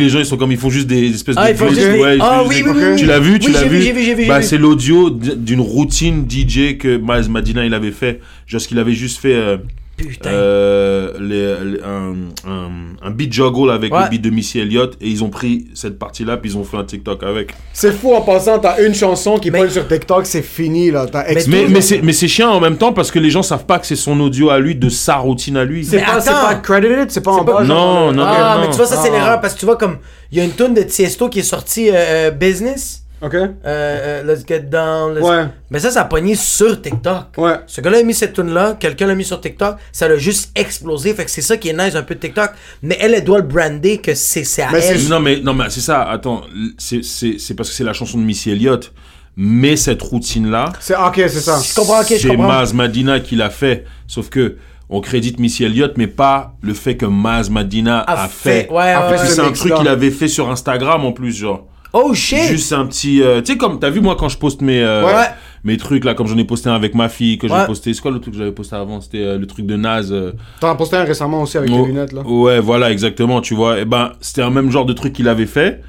[0.00, 2.16] les gens ils sont comme ils font juste des espèces Ah, de juste des- Ouais,
[2.20, 2.96] Ah oui, oui, oui.
[2.96, 3.78] Tu l'as vu, Oui, tu l'as vu.
[3.78, 4.44] vu, vu, vu, Bah vu.
[4.46, 8.20] c'est l'audio d'une routine DJ que Miles Madina il avait fait.
[8.46, 9.34] Genre ce qu'il avait juste fait.
[9.34, 9.56] euh,
[9.96, 10.30] Putain.
[10.30, 12.14] euh, les- les- un,
[12.46, 12.70] un,
[13.02, 14.02] un beat juggle avec Ouais.
[14.04, 16.64] le beat de Missy Elliott et ils ont pris cette partie là puis ils ont
[16.64, 17.52] fait un TikTok avec.
[17.72, 21.06] C'est fou en passant, t'as une chanson qui Mais- pointe sur TikTok, c'est fini là.
[21.10, 22.00] T'as Mais- Mais, explosé.
[22.02, 24.20] mais c'est chiant en même temps parce que les gens savent pas que c'est son
[24.20, 25.84] audio à lui de sa routine à lui.
[25.84, 27.64] C'est pas, pas credited, c'est pas en bas.
[27.64, 28.60] Non, euh, non, ah, non.
[28.62, 29.12] mais tu vois, ça, c'est Ah.
[29.12, 29.96] l'erreur parce que tu vois, comme
[30.30, 33.02] il y a une tune de Tiesto qui est sortie euh, euh, Business.
[33.26, 33.34] Ok.
[33.34, 35.14] Euh, euh, let's get down.
[35.14, 35.46] let's- Ouais.
[35.70, 37.36] Mais ça, ça a pogné sur TikTok.
[37.36, 37.54] Ouais.
[37.66, 41.12] Ce gars-là a mis cette tune-là, quelqu'un l'a mis sur TikTok, ça l'a juste explosé.
[41.14, 42.50] Fait que c'est ça qui est nice un peu de TikTok.
[42.82, 45.08] Mais elle, elle doit le brander que c'est c'est à Mais c'est- elle.
[45.08, 46.02] Non mais non mais c'est ça.
[46.04, 46.42] Attends,
[46.78, 48.92] c'est c'est c'est parce que c'est la chanson de Missy Elliott.
[49.38, 51.60] Mais cette routine là, C'est ok, c'est ça.
[51.62, 52.46] Je comprends, ok, je c'est comprends.
[52.48, 53.84] Maz Madina qui l'a fait.
[54.06, 54.56] Sauf que
[54.88, 58.62] on crédite Missy Elliott, mais pas le fait que Maz Madina a, A fait.
[58.68, 58.94] fait, ouais,
[59.26, 61.66] c'est un truc qu'il avait fait sur Instagram en plus, genre.
[61.98, 62.42] Oh shit!
[62.48, 63.22] Juste un petit.
[63.22, 63.78] euh, tu sais, comme.
[63.78, 64.80] T'as vu, moi, quand je poste mes.
[64.82, 65.26] euh, Ouais.
[65.64, 67.66] Mes trucs, là, comme j'en ai posté un avec ma fille, que j'ai Ouais.
[67.66, 67.92] posté.
[67.92, 69.00] C'est quoi le truc que j'avais posté avant?
[69.00, 70.12] C'était euh, le truc de Naz.
[70.12, 72.22] euh, T'en as posté un récemment aussi avec Oh, les lunettes là.
[72.22, 73.80] Ouais, voilà, exactement, tu vois.
[73.80, 75.80] Et ben, c'était un même genre de truc qu'il avait fait.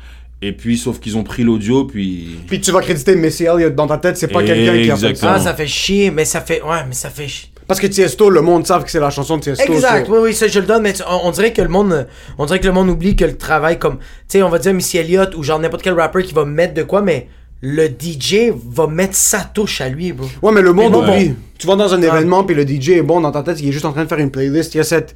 [0.41, 2.37] Et puis, sauf qu'ils ont pris l'audio, puis.
[2.47, 5.15] Puis tu vas créditer Missy Elliott dans ta tête, c'est pas quelqu'un qui a fait
[5.15, 5.33] ça.
[5.35, 6.61] Ah, ça fait chier, mais ça fait.
[6.63, 7.49] Ouais, mais ça fait chier.
[7.67, 9.63] Parce que Tiesto, le monde savent que c'est la chanson de Tiesto.
[9.73, 12.07] Exact, oui, oui, ça je le donne, mais tu- on, on dirait que le monde,
[12.37, 14.73] on dirait que le monde oublie que le travail comme, tu sais, on va dire
[14.73, 17.27] Missy Elliott ou genre n'importe quel rappeur qui va mettre de quoi, mais
[17.61, 20.27] le DJ va mettre sa touche à lui, bro.
[20.41, 21.33] Ouais, mais le monde oublie.
[21.57, 23.71] Tu vas dans un événement, puis le DJ est bon dans ta tête, il est
[23.71, 24.75] juste en train de faire une playlist.
[24.75, 25.15] Il y a cette.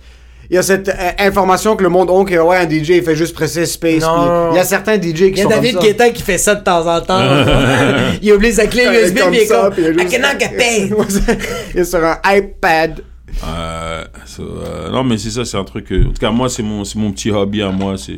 [0.51, 3.03] Il y a cette euh, information que le monde a que ouais un DJ il
[3.03, 4.01] fait juste presser space.
[4.03, 4.49] Non.
[4.51, 5.87] Il y a certains DJ qui Il y a sont David comme ça.
[5.87, 7.19] Guetta qui fait ça de temps en temps.
[8.21, 9.91] il oublie sa clé Il est USB, comme puis il est ça, comme, il est
[9.91, 10.93] I juste- cannot get paid.
[10.93, 11.37] Ouais, c'est-
[11.73, 13.01] il est sur un iPad.
[13.47, 14.03] Euh,
[14.41, 15.87] euh, non, mais c'est ça, c'est un truc.
[15.89, 17.95] en tout cas, moi, c'est mon, c'est mon petit hobby à moi.
[17.97, 18.17] C'est.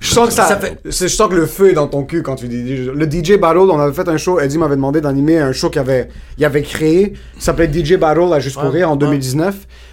[0.00, 2.22] Je sens que ça, Ça fait- je sens que le feu est dans ton cul
[2.22, 2.90] quand tu dis DJ.
[2.94, 5.80] Le DJ Battle, on avait fait un show, Eddie m'avait demandé d'animer un show qu'il
[5.80, 8.98] avait, il avait créé, ça s'appelait DJ Battle à Juste pour Ouais, rire en ouais.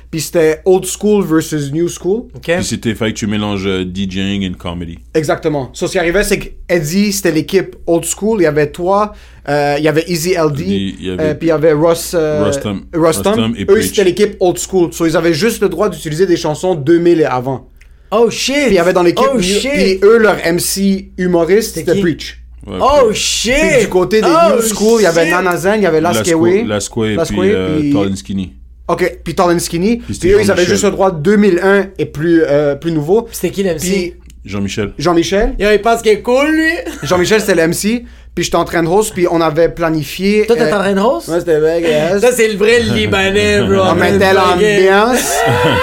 [0.07, 0.11] 2019.
[0.11, 2.27] Puis c'était old school versus new school.
[2.35, 2.43] Ok.
[2.55, 4.99] Puis c'était, fallait que tu mélanges euh, DJing et comedy.
[5.13, 5.69] Exactement.
[5.73, 8.39] So, ce qui arrivait, c'est que Eddie, c'était l'équipe old school.
[8.39, 9.13] Il y avait toi,
[9.49, 12.13] euh, il y avait Easy LD, Il y avait- euh, puis il y avait Ross,
[12.17, 12.85] euh, Rustum.
[12.93, 13.33] Rustum.
[13.33, 14.93] Rustum et Eux, c'était l'équipe old school.
[14.93, 17.69] So, ils avaient juste le droit d'utiliser des chansons 2000 et avant.
[18.09, 18.55] Oh shit!
[18.55, 19.69] Puis il y avait dans l'équipe, Oh shit!
[19.69, 21.99] puis eux, leur MC humoriste, C'était?
[21.99, 22.41] Preach.
[22.65, 23.53] Ouais, Oh shit!
[23.53, 25.29] Puis du côté des Oh, new school, il y avait!
[25.29, 26.65] Nana Zen, il y avait Laskewe.
[26.65, 28.53] Lasquay, Lasquay, puis, euh, puis- Tall and Skinny.
[28.87, 29.97] Ok, puis Tall and Skinny.
[29.97, 33.27] Puis, c'était eux, ils avaient juste le droit 2001 et plus, euh, plus nouveau.
[33.31, 33.79] C'était qui l'MC?
[33.79, 34.13] Puis
[34.45, 34.93] Jean-Michel.
[34.97, 35.55] Jean-Michel.
[35.59, 36.71] Il pense qu'il est cool, lui!
[37.03, 38.05] Jean-Michel, c'était le MC.
[38.37, 40.45] Puis j'étais en train de host, puis on avait planifié.
[40.45, 41.27] Toi, t'es euh, en train de host?
[41.27, 42.21] Ouais, c'était bien, yes.
[42.21, 43.79] Ça, c'est le vrai Libanais, bro.
[43.81, 45.33] On mettait l'ambiance.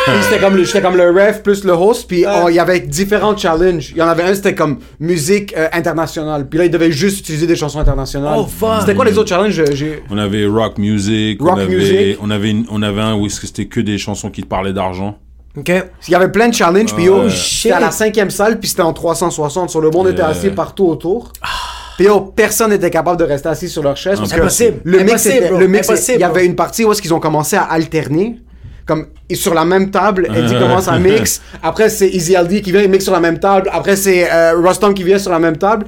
[0.07, 2.07] puis c'était comme le, j'étais comme le ref plus le host.
[2.07, 3.91] Puis il y avait différents challenges.
[3.91, 6.49] Il y en avait un, c'était comme musique euh, internationale.
[6.49, 8.37] Puis là, il devait juste utiliser des chansons internationales.
[8.39, 8.83] Oh, fuck.
[8.83, 9.51] C'était quoi les autres challenges?
[9.55, 12.19] J'ai- j'ai- On avait rock music, Rock on, avait, music.
[12.23, 15.19] on avait une- on avait un où c'était que des chansons qui parlaient d'argent.
[15.57, 15.71] Ok.
[16.09, 16.95] Il y avait plein de challenges.
[16.95, 17.31] Puis yo, Ouais.
[17.31, 18.61] c'était à la cinquième salle.
[18.61, 19.71] Puis c'était en 360.
[19.71, 20.29] Sur le monde était Yeah.
[20.29, 21.33] assis partout autour.
[21.33, 21.51] Puis
[21.99, 24.19] yo, personne n'était capable de rester assis sur leur chaise.
[24.19, 24.81] Parce que Impossible.
[24.85, 27.15] le mix, Impossible, était- le mix, Impossible, il y avait une partie où est-ce qu'ils
[27.15, 28.41] ont commencé à alterner.
[28.87, 31.41] Comme et sur la même table, Eddie commence à mix.
[31.63, 33.71] Après, c'est Easy Aldi qui vient, il mixe sur la même table.
[33.73, 35.87] Après, c'est euh, Rustam qui vient sur la même table.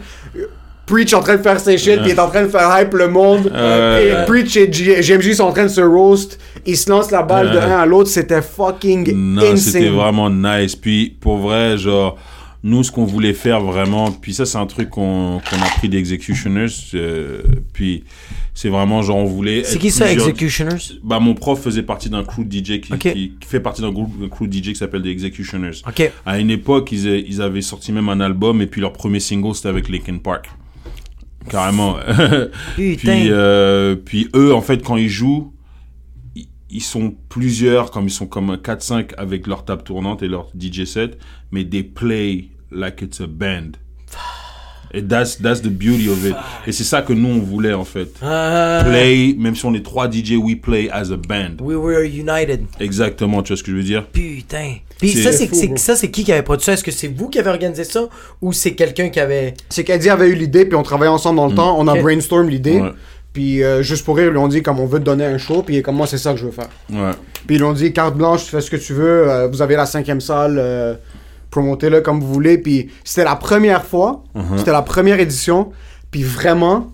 [0.87, 2.95] Preach en train de faire ses shit, puis il est en train de faire hype
[2.95, 3.51] le monde.
[3.53, 6.39] Euh, et Preach et G- GMG sont en train de se roast.
[6.65, 7.65] Ils se lancent la balle de Ouais.
[7.65, 8.09] un à l'autre.
[8.09, 9.57] C'était fucking Non, insane.
[9.57, 10.77] c'était vraiment nice.
[10.77, 12.17] Puis pour vrai, genre,
[12.69, 15.89] nous, ce qu'on voulait faire vraiment, puis ça, c'est un truc qu'on qu'on a pris
[15.89, 16.67] d'Executioners.
[16.95, 17.43] euh,
[17.73, 18.03] puis
[18.55, 19.63] c'est vraiment, genre, on voulait.
[19.65, 20.99] C'est qui ça, Executioners?
[21.05, 24.29] Bah, mon prof faisait partie d'un crew DJ qui, qui, qui fait partie d'un groupe
[24.31, 25.83] crew DJ qui s'appelle The Executioners.
[25.87, 26.11] Ok.
[26.25, 29.21] À une époque, ils, a- ils avaient sorti même un album et puis leur premier
[29.21, 30.49] single c'était avec Linkin Park.
[31.49, 31.97] Carrément.
[32.75, 32.99] Puis,
[33.31, 35.53] euh, puis eux, en fait, quand ils jouent,
[36.71, 40.85] ils- sont plusieurs, comme ils sont comme 4-5 avec leur table tournante et leur DJ
[40.85, 41.19] set,
[41.53, 43.73] mais they play like it's a band.
[44.95, 46.35] Et that's, that's the beauty of it.
[46.67, 48.09] Et c'est ça que nous, on voulait, en fait.
[48.23, 51.57] Ah, Play, même si on est trois DJ, we play as a band.
[51.61, 52.65] we were united.
[52.79, 54.07] Exactement, tu vois ce que je veux dire?
[54.07, 54.77] Putain.
[54.99, 56.73] Puis ça, c'est ça, c'est qui qui avait produit ça?
[56.73, 58.09] Est-ce que c'est vous qui avez organisé ça
[58.41, 59.55] ou c'est quelqu'un qui avait.
[59.69, 61.77] C'est qu'Eddie avait eu l'idée, puis on travaillait ensemble dans le temps.
[61.79, 62.01] On a Ok.
[62.03, 62.81] brainstorm l'idée.
[62.81, 62.93] Ouais.
[63.35, 65.37] Puis euh, juste pour rire, ils lui ont dit comme on veut te donner un
[65.37, 66.69] show, puis comme moi c'est ça que je veux faire.
[66.91, 67.11] Ouais.
[67.47, 69.61] Puis ils lui ont dit carte blanche, tu fais ce que tu veux, euh, vous
[69.61, 70.95] avez la cinquième salle, euh,
[71.51, 72.59] promotez-le comme vous voulez.
[72.59, 74.59] Puis c'était la première fois, Uh-huh.
[74.59, 75.71] c'était la première édition,
[76.11, 76.89] puis vraiment,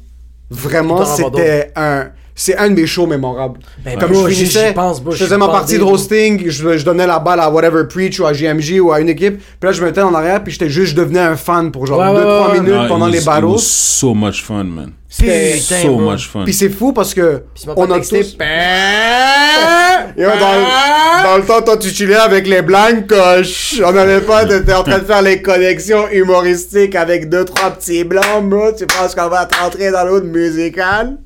[0.50, 3.60] vraiment c'était un, c'est un de mes shows mémorables.
[3.84, 6.78] Ben, comme bro, je finissais, j'y pense, bro, je faisais ma partie de roasting, je,
[6.78, 9.38] je donnais la balle à whatever Preach ou à JMJ ou à une équipe.
[9.38, 11.86] Puis là je me mettais en arrière, puis j'étais juste, je devenais un fan pour
[11.86, 13.44] genre Ouais, 2-3 ouais, ouais, minutes Ah, pendant it les was- battles.
[13.46, 14.92] Was so much fun, man.
[15.08, 16.10] C'était- so bro.
[16.10, 16.44] much fun.
[16.44, 17.42] Puis c'est fou parce que
[17.76, 18.20] on pas a texté.
[18.20, 18.36] tous...
[20.16, 23.80] Yo, dans, dans le temps, toi, tu chillais avec les blancoches.
[23.84, 28.04] On n'avait pas, t'étais en train de faire les connexions humoristiques avec deux, trois petits
[28.04, 28.72] blancs, bro.
[28.76, 31.18] Tu penses qu'on va te rentrer dans l'autre musicale?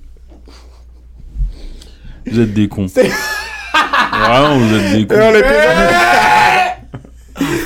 [2.30, 2.86] Vous êtes des cons.
[2.86, 5.34] Vraiment, vous êtes des Et on cons.
[5.34, 5.46] était-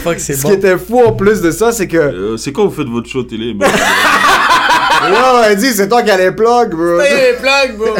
[0.02, 0.48] Fuck, c'est Ce bon.
[0.48, 1.96] qui était fou en plus de ça, c'est que...
[1.96, 3.70] Euh, c'est quand vous faites votre show télé man?
[5.08, 7.00] Yo, elle dit, c'est toi qui as les plugs, bro.
[7.00, 7.94] Hey, les plugs, bro.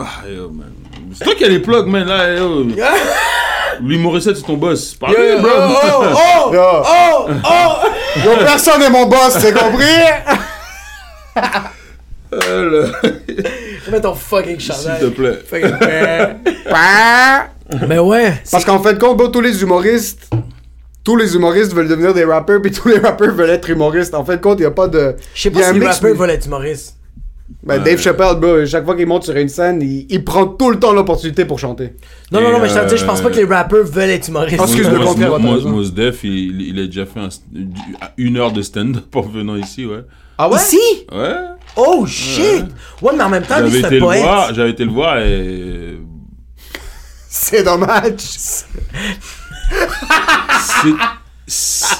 [0.00, 0.72] Ah, yo, man.
[1.16, 2.04] C'est toi qui as les plugs, man.
[2.06, 2.66] Là, yo.
[3.80, 4.94] Louis Morissette, c'est ton boss.
[4.94, 5.50] Parlez, Yo, bro.
[5.56, 7.88] oh, oh, Yo, oh, oh.
[8.24, 9.84] yo, personne n'est mon boss, c'est compris?
[12.48, 15.00] Euh, le- Mets ton fucking S'il chandail.
[15.00, 15.38] te plaît.
[15.46, 15.70] Fucking
[17.88, 18.32] Mais ouais.
[18.50, 20.30] Parce qu'en fait de compte, tous les humoristes,
[21.02, 24.14] tous les humoristes veulent devenir des rappeurs, puis tous les rappeurs veulent être humoristes.
[24.14, 25.16] En fait de compte, il n'y a pas de.
[25.34, 26.96] Je sais pas si les rappeurs mais- veulent être humoristes.
[27.62, 30.70] Ben, Dave Chappelle, bro, chaque fois qu'il monte sur une scène, il, il prend tout
[30.70, 31.92] le temps l'opportunité pour chanter.
[32.32, 34.08] Non, non, non, mais je t'en dis, je pense pas euh, que les rappeurs veulent
[34.10, 34.56] être humoristes.
[34.60, 37.28] Ah, excuse le Mos- Mos- Def, il, il a déjà fait un-
[38.16, 40.00] une heure de stand-up en venant ici, ouais.
[40.38, 40.78] Ah Ici?
[41.12, 41.34] Ouais.
[41.76, 42.64] Oh shit!
[43.02, 44.22] Ouais, mais en même temps, lui, J'avais c'est été un le poète.
[44.22, 45.98] voir, j'avais été le voir et
[47.28, 48.12] C'est dommage.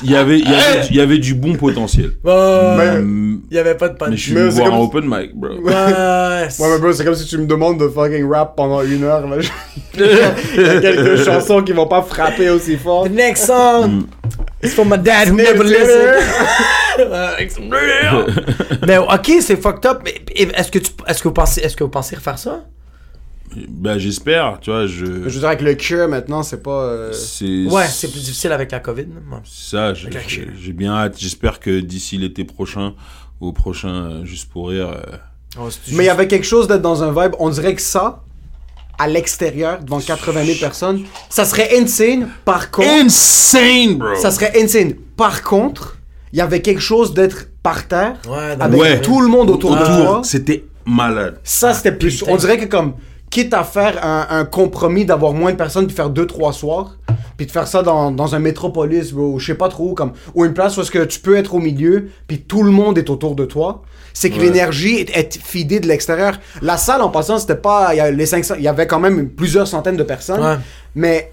[0.02, 2.12] il y avait il y avait du- il y avait du bon potentiel.
[2.24, 4.20] Mais- Mm, il y avait pas de Mais je punch.
[4.20, 5.48] suis Mais venu c'est voir un open mic, bro.
[5.50, 9.04] Ouais, Ouais, mais bro, c'est comme si tu me demandes de fucking rap pendant une
[9.04, 9.26] heure.
[9.26, 9.36] là.
[9.94, 13.04] Il y a quelques chansons qui vont pas frapper aussi fort.
[13.04, 14.04] The next song
[14.64, 16.22] is for my dad who never listened.
[16.98, 18.26] Uh, make some real.
[18.86, 20.02] mais ok, c'est fucked up.
[20.04, 22.64] Mais est-ce que tu, est-ce que vous pensez, est-ce que vous pensez refaire ça?
[23.68, 26.82] Ben j'espère, tu vois, Je je dire, avec le cure maintenant, c'est pas.
[26.84, 29.06] euh, c'est Ouais, c'est plus difficile avec la COVID.
[29.44, 32.94] ça, j'ai bien hâte, j'espère que d'ici l'été prochain
[33.40, 35.16] ou au prochain euh, juste pour rire euh,
[35.56, 37.36] Oh, Mais il y avait quelque chose d'être dans un vibe.
[37.38, 38.23] On dirait que ça,
[38.98, 42.28] à l'extérieur, devant 80 000 personnes, ça serait insane.
[42.44, 42.88] Par contre.
[42.88, 44.14] insane, bro.
[44.16, 44.94] Ça serait insane.
[45.16, 45.96] Par contre,
[46.32, 48.14] il y avait quelque chose d'être par terre.
[48.28, 49.00] Ouais, avec Ouais.
[49.00, 50.20] tout le monde autour de toi.
[50.24, 51.38] c'était malade.
[51.44, 52.18] Ça, c'était plus.
[52.18, 52.32] putain.
[52.32, 52.94] On dirait que comme.
[53.30, 56.96] Quitte à faire un, un compromis d'avoir moins de personnes, puis faire deux, trois soirs,
[57.36, 60.12] puis de faire ça dans, dans un métropolis, ou je sais pas trop, où, comme,
[60.34, 62.96] ou une place où est-ce que tu peux être au milieu, puis tout le monde
[62.98, 63.82] est autour de toi,
[64.12, 64.44] c'est que Ouais.
[64.44, 66.38] l'énergie est, est fidée de l'extérieur.
[66.62, 67.94] La salle, en passant, c'était pas.
[67.94, 70.56] Il y, a les 500 il y avait quand même plusieurs centaines de personnes, Ouais.
[70.94, 71.32] mais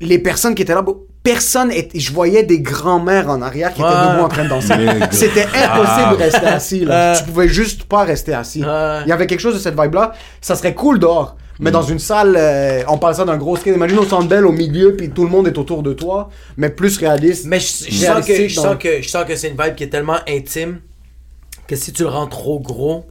[0.00, 0.84] les personnes qui étaient là,
[1.22, 4.12] personne était, je voyais des grands-mères en arrière qui étaient Ouais.
[4.12, 4.74] debout en train de danser.
[5.10, 7.12] C'était impossible de rester assis, là.
[7.12, 7.18] Ouais.
[7.18, 8.60] Tu pouvais juste pas rester assis.
[8.60, 10.12] Il y avait quelque chose de cette vibe-là.
[10.40, 11.36] Ça serait cool dehors.
[11.58, 13.74] Mais dans une salle, euh, on parle ça d'un gros skate.
[13.76, 16.68] Imagine au centre belle, au milieu, puis tout le monde est autour de toi, mais
[16.68, 17.46] plus réaliste.
[17.46, 19.74] Mais je, je sens que, je, dans- sens que, je sens que c'est une vibe
[19.74, 20.80] qui est tellement intime
[21.66, 23.06] que si tu le rends trop gros,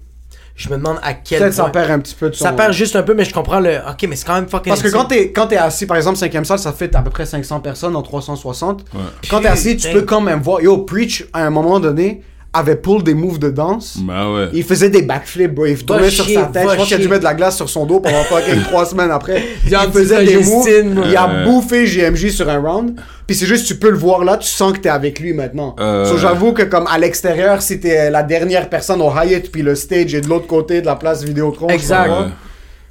[0.55, 1.71] je me demande à quel Peut-être ça point.
[1.71, 2.45] perd un petit peu de son...
[2.45, 3.77] Ça perd juste un peu, mais je comprends le.
[3.89, 4.69] Ok, mais c'est quand même fucking.
[4.71, 4.99] Parce que intime.
[5.01, 7.59] quand t'es, quand t'es assis, par exemple, 5ème salle, ça fait à peu près 500
[7.59, 8.85] personnes en 360.
[9.29, 10.61] Quand t'es assis, tu peux quand même voir.
[10.61, 12.21] Yo, Preach, à un moment donné,
[12.55, 13.97] avait pull des moves de danse.
[14.01, 14.49] Bah ouais.
[14.53, 15.65] Il faisait des backflips, bro.
[15.65, 16.67] Il tournait sur sa tête.
[16.69, 18.85] Je pense qu'il a dû mettre de la glace sur son dos pendant fucking trois
[18.85, 19.43] semaines après.
[19.65, 21.05] Il faisait des Justine, moves.
[21.09, 22.99] Il a bouffé JMJ sur un round.
[23.27, 25.75] Puis c'est juste, tu peux le voir là, tu sens que t'es avec lui maintenant.
[25.79, 26.05] Euh.
[26.05, 29.73] So, j'avoue que comme à l'extérieur, si t'es la dernière personne au Hyatt, puis le
[29.73, 31.67] stage est de l'autre côté de la place Vidéotron.
[31.69, 32.05] Exact.
[32.05, 32.31] je pas.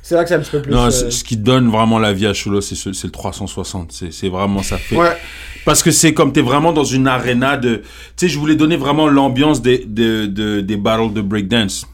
[0.07, 0.71] C'est là que c'est un petit peu plus.
[0.71, 3.91] Non, euh, ce qui donne vraiment la vie à Cholo, c'est ce- c'est le 360.
[3.91, 4.97] C'est c'est vraiment ça fait.
[4.97, 5.17] Ouais.
[5.65, 7.77] Parce que c'est comme t'es vraiment dans une arena de.
[7.77, 7.83] Tu
[8.17, 11.87] sais, je voulais donner vraiment l'ambiance des, de, de- des battles de breakdance.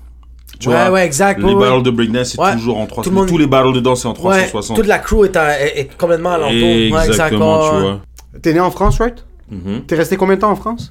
[0.58, 1.70] Tu Ouais, vois, ouais, exact, Les ouais, ouais.
[1.70, 2.52] battles de breakdance, c'est Ouais.
[2.54, 3.14] toujours en Tout 360.
[3.14, 4.16] le monde- Tous les battles de danse, c'est en Ouais,
[4.48, 4.76] 360.
[4.76, 6.36] toute la crew est, à- est, est complètement.
[6.36, 8.00] Ouais, exact, Exactement, ouais, tu vois.
[8.42, 9.24] T'es né en France, right?
[9.52, 9.82] Mhm.
[9.86, 10.90] T'es resté combien de temps en France?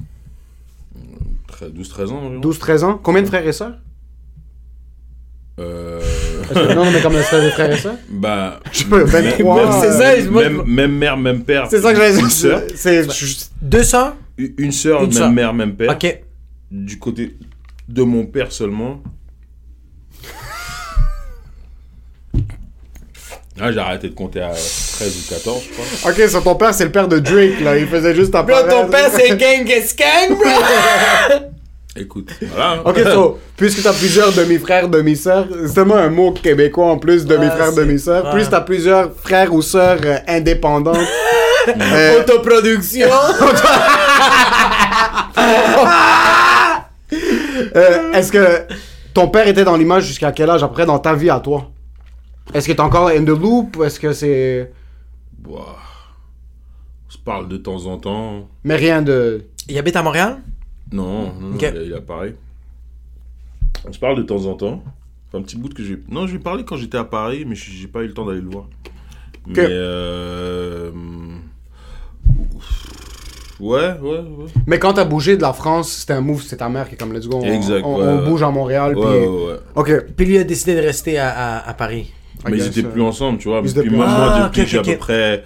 [1.75, 2.39] 12-13 ans environ.
[2.39, 2.97] 12-13 ans.
[3.03, 3.73] Combien de frères et sœurs?
[5.59, 5.98] Euh,
[6.53, 7.95] que- non, mais comme les frères et sœurs?
[8.09, 8.59] bah.
[8.71, 9.63] Je pas, 23.
[9.63, 11.67] même, c'est ça, même, moi, même, même mère, même père.
[11.69, 12.31] C'est ça que j'allais Une dire.
[12.31, 12.61] sœur.
[12.75, 13.11] C'est.
[13.11, 14.15] je- Deux sœurs
[14.57, 15.31] Une sœur, Une même sœur.
[15.31, 15.91] mère, même père.
[15.91, 16.21] Ok.
[16.71, 17.35] Du côté
[17.87, 19.01] de mon père seulement.
[23.61, 26.11] Ah, j'ai arrêté de compter à 13 ou 14, je crois.
[26.11, 27.77] Ok, ça, ton père, c'est le père de Drake, là.
[27.77, 28.69] Il faisait juste Bro, apparaître.
[28.69, 31.39] ton père c'est Genghis Khan, bro!
[31.95, 32.81] Écoute, voilà.
[32.85, 37.71] Ok, so, puisque t'as plusieurs demi-frères, demi-sœurs, c'est tellement un mot québécois en plus, demi-frère,
[37.71, 38.25] c'est- demi-sœur.
[38.25, 38.31] ouais.
[38.31, 40.97] Plus t'as plusieurs frères ou sœurs euh, indépendantes.
[41.81, 43.09] euh, Autoproduction!
[47.75, 48.63] euh, Est-ce que
[49.13, 51.69] ton père était dans l'image jusqu'à quel âge après dans ta vie à toi?
[52.53, 54.71] Est-ce que t'es encore in the loop ou est-ce que c'est.
[55.47, 55.59] On
[57.09, 58.47] se parle de temps en temps.
[58.63, 59.45] Mais rien de.
[59.67, 60.37] Il habite à Montréal?
[60.91, 61.61] Non, non, non, Ok.
[61.61, 62.33] il, a, il a Paris.
[63.87, 64.83] On se parle de temps en temps.
[65.33, 65.99] Un petit bout que j'ai.
[66.09, 68.13] Non, je lui ai parlé quand j'étais à Paris, mais j'ai j'ai pas eu le
[68.13, 68.65] temps d'aller le voir.
[69.47, 69.53] Mais.
[69.59, 70.91] Euh...
[73.59, 74.45] Ouais, ouais, ouais.
[74.67, 76.97] Mais quand t'as bougé de la France, c'était un move, c'est ta mère qui est
[76.97, 77.39] comme let's go.
[77.43, 78.25] On, Exact, on, ouais, on ouais.
[78.29, 79.27] bouge à Montréal, Ouais, puis.
[79.27, 79.59] ouais, ouais.
[79.75, 80.05] Ok.
[80.15, 82.11] Puis lui a décidé de rester à, à, à Paris.
[82.45, 83.61] Mais ils guess, étaient euh, plus ensemble, tu vois.
[83.63, 85.43] ils Puis plus moi, Ah, depuis ok, que j'ai à peu près.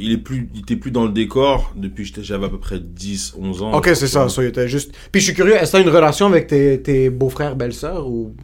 [0.00, 2.58] Il est plus, il était plus dans le décor depuis que j'étais- j'avais à peu
[2.58, 3.72] près 10, 11 ans.
[3.72, 4.92] Ok, c'est ça, ça, il était juste.
[5.10, 8.34] Puis je suis curieux, est-ce que t'as une relation avec tes, tes beaux-frères, belles-sœurs ou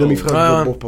[0.00, 0.64] demi-frères, Ouais, ouais.
[0.64, 0.78] beaux-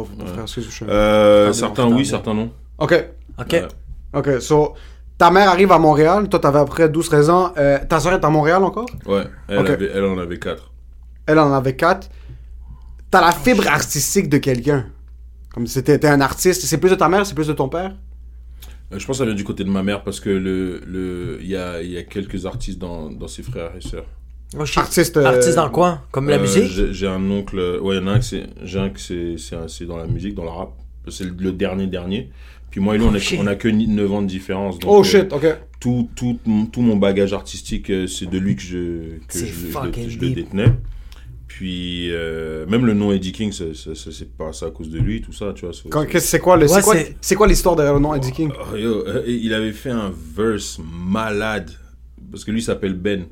[0.89, 2.51] Euh, Ah, certains oui, certains non.
[2.77, 3.05] Ok,
[3.39, 3.51] Ok.
[3.53, 3.67] Ouais.
[4.13, 4.73] ok, so,
[5.17, 8.29] ta mère arrive à Montréal, toi t'avais après 12-13 ans, euh, ta soeur est à
[8.29, 8.85] Montréal encore?
[9.05, 10.71] Ouais, elle, avait, elle en avait 4.
[11.25, 12.09] Elle en avait 4.
[13.09, 14.85] T'as la fibre artistique de quelqu'un.
[15.53, 17.95] Comme si t'étais un artiste, c'est plus de ta mère, c'est plus de ton père?
[18.91, 21.47] Je pense que ça vient du côté de ma mère parce que le, le, il
[21.47, 24.05] y a, il y a quelques artistes dans, dans ses frères et sœurs.
[24.57, 24.63] Oh.
[24.77, 25.17] Artiste.
[25.17, 26.03] euh, Artiste dans quoi?
[26.11, 26.65] Comme la Euh, musique?
[26.91, 29.35] j'ai- un oncle, ouais, il y en a un que c'est, j'ai un que c'est,
[29.67, 30.69] c'est, dans la musique, dans le rap.
[31.09, 32.29] C'est le, le dernier dernier.
[32.71, 33.39] Puis moi et lui, on, Oh, a, shit.
[33.41, 34.79] on a que 9 ans de différence.
[34.79, 35.45] donc, Oh euh, shit, ok.
[35.79, 39.45] tout, tout, mon- tout mon bagage artistique, euh, c'est de lui que je, que je,
[39.45, 40.35] je le- fucking je le deep.
[40.35, 40.73] détenais.
[41.57, 45.31] Puis, euh, même le nom Eddie King, c'est, pas ça à cause de lui, tout
[45.31, 45.73] ça, tu vois.
[45.73, 45.87] c'est-
[46.39, 46.81] quoi le- Ouais,
[47.21, 48.51] c'est quoi, quoi l'histoire derrière le nom Eddie King?
[48.59, 51.71] Oh, yo, euh, il avait fait un verse malade
[52.29, 53.23] parce que lui s'appelle Ben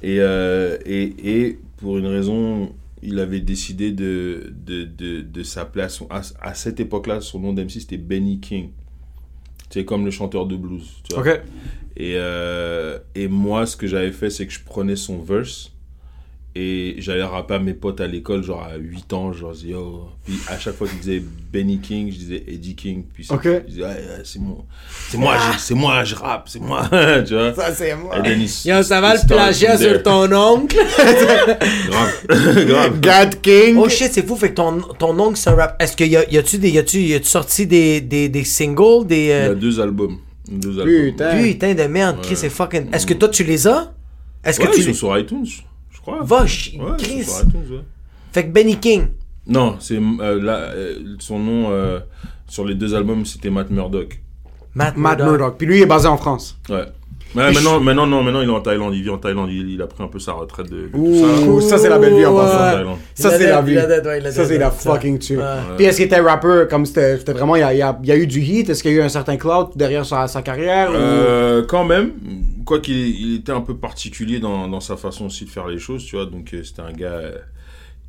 [0.00, 1.12] et, euh, et
[1.46, 2.72] et pour une raison
[3.02, 7.40] il avait décidé de de, de, de s'appeler à, son- à, à cette époque-là son
[7.40, 8.70] nom d'MC c'était Benny King
[9.70, 11.24] c'est comme le chanteur de blues tu vois.
[11.96, 15.72] Et euh, et moi ce que j'avais fait c'est que je prenais son verse
[16.56, 19.72] et j'allais rapper à mes potes à l'école, genre à 8 ans, genre, je disais,
[19.72, 20.08] yo.
[20.24, 21.22] Puis à chaque fois qu'ils disaient
[21.52, 23.04] Benny King, je disais Eddie King.
[23.14, 24.56] Puis je disais, ouais, ouais, c'est moi.
[25.08, 26.88] C'est moi, je- c'est moi, je rappe, c'est moi.
[27.26, 27.54] tu vois?
[27.54, 28.18] Ça, c'est moi.
[28.18, 30.76] Et then il- Yo, ça va le plagiat sur ton oncle?
[31.88, 32.24] Grave.
[32.66, 33.00] Grave.
[33.00, 33.76] God King.
[33.78, 34.36] Oh shit, c'est fou.
[34.36, 35.80] Fait que ton, ton oncle, c'est un rap.
[35.80, 38.44] Est-ce qu'il y a, y a-tu des, y a-tu, y a-tu sorti des, des, des
[38.44, 39.16] singles, des.
[39.16, 40.18] Il y a euh, deux albums.
[40.50, 41.10] Deux albums.
[41.12, 41.42] Putain.
[41.42, 42.86] Putain de merde, Chris, c'est fucking.
[42.92, 43.92] Est-ce que toi tu les as?
[44.44, 45.46] Est-ce Ouais, que tu ils sont sur iTunes,
[46.20, 46.38] je crois.
[46.38, 47.20] Va, Ouais, Chris.
[47.20, 47.80] iTunes, ouais.
[48.32, 49.06] Fait que Benny King.
[49.46, 51.98] Non, c'est euh, là, euh, son nom euh,
[52.46, 54.20] sur les deux albums, c'était Matt Murdock.
[54.74, 55.38] Matt, Matt Murdock.
[55.38, 55.58] Murdock.
[55.58, 56.56] Puis lui, il est basé en France.
[56.68, 56.84] Ouais.
[57.36, 58.92] Ouais, maintenant, maintenant, non, maintenant, il est en Thaïlande.
[58.92, 59.50] Il vit en Thaïlande.
[59.52, 61.48] Il, il a pris un peu sa retraite de, de tout ça.
[61.48, 62.42] Ouh, ça c'est la belle vie en Ouais.
[62.42, 62.58] passant.
[62.76, 62.98] Thaïlande.
[63.14, 63.76] Ça c'est la vie.
[63.76, 65.38] ouais, Ça c'est la ouais, fucking tue.
[65.38, 65.44] Ouais.
[65.76, 68.40] Puis est-ce qu'il était rapper comme c'était vraiment il y a, il y eu du
[68.40, 71.64] hit, est-ce qu'il y a eu un certain cloud derrière sa, sa carrière ou- Euh,
[71.68, 72.10] quand même,
[72.64, 75.78] quoi qu'il il était un peu particulier dans, dans sa façon aussi de faire les
[75.78, 76.26] choses, tu vois.
[76.26, 77.38] Donc euh, c'était un gars euh,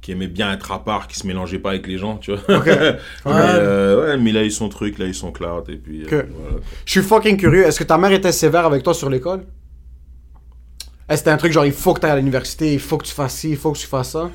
[0.01, 2.41] qui aimait bien être à part, qui se mélangeait pas avec les gens, tu vois.
[2.65, 5.77] mais, euh, ouais, mais il a eu son truc, il a eu son cloud et
[5.77, 6.03] puis.
[6.05, 6.57] euh, voilà.
[6.85, 9.45] Je suis fucking curieux, est-ce que ta mère était sévère avec toi sur l'école?
[11.07, 12.97] Est-ce que c'était un truc genre il faut que tu ailles à l'université, il faut
[12.97, 14.31] que tu fasses ci, il faut que tu fasses ça?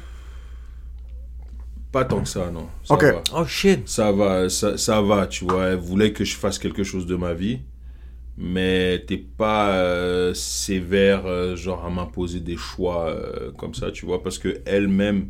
[1.92, 2.68] Pas tant que ça, non.
[2.84, 3.02] Ça Ok.
[3.04, 3.22] va.
[3.34, 3.88] Oh shit.
[3.88, 5.68] Ça va, ça, ça va, tu vois.
[5.68, 7.60] Elle voulait que je fasse quelque chose de ma vie,
[8.38, 14.04] mais t'es pas euh, sévère, euh, genre à m'imposer des choix euh, comme ça, tu
[14.06, 15.28] vois, parce que elle-même,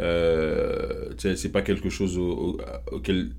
[0.00, 2.60] euh, tu sais, c'est pas quelque chose au- au-
[2.96, 3.30] auquel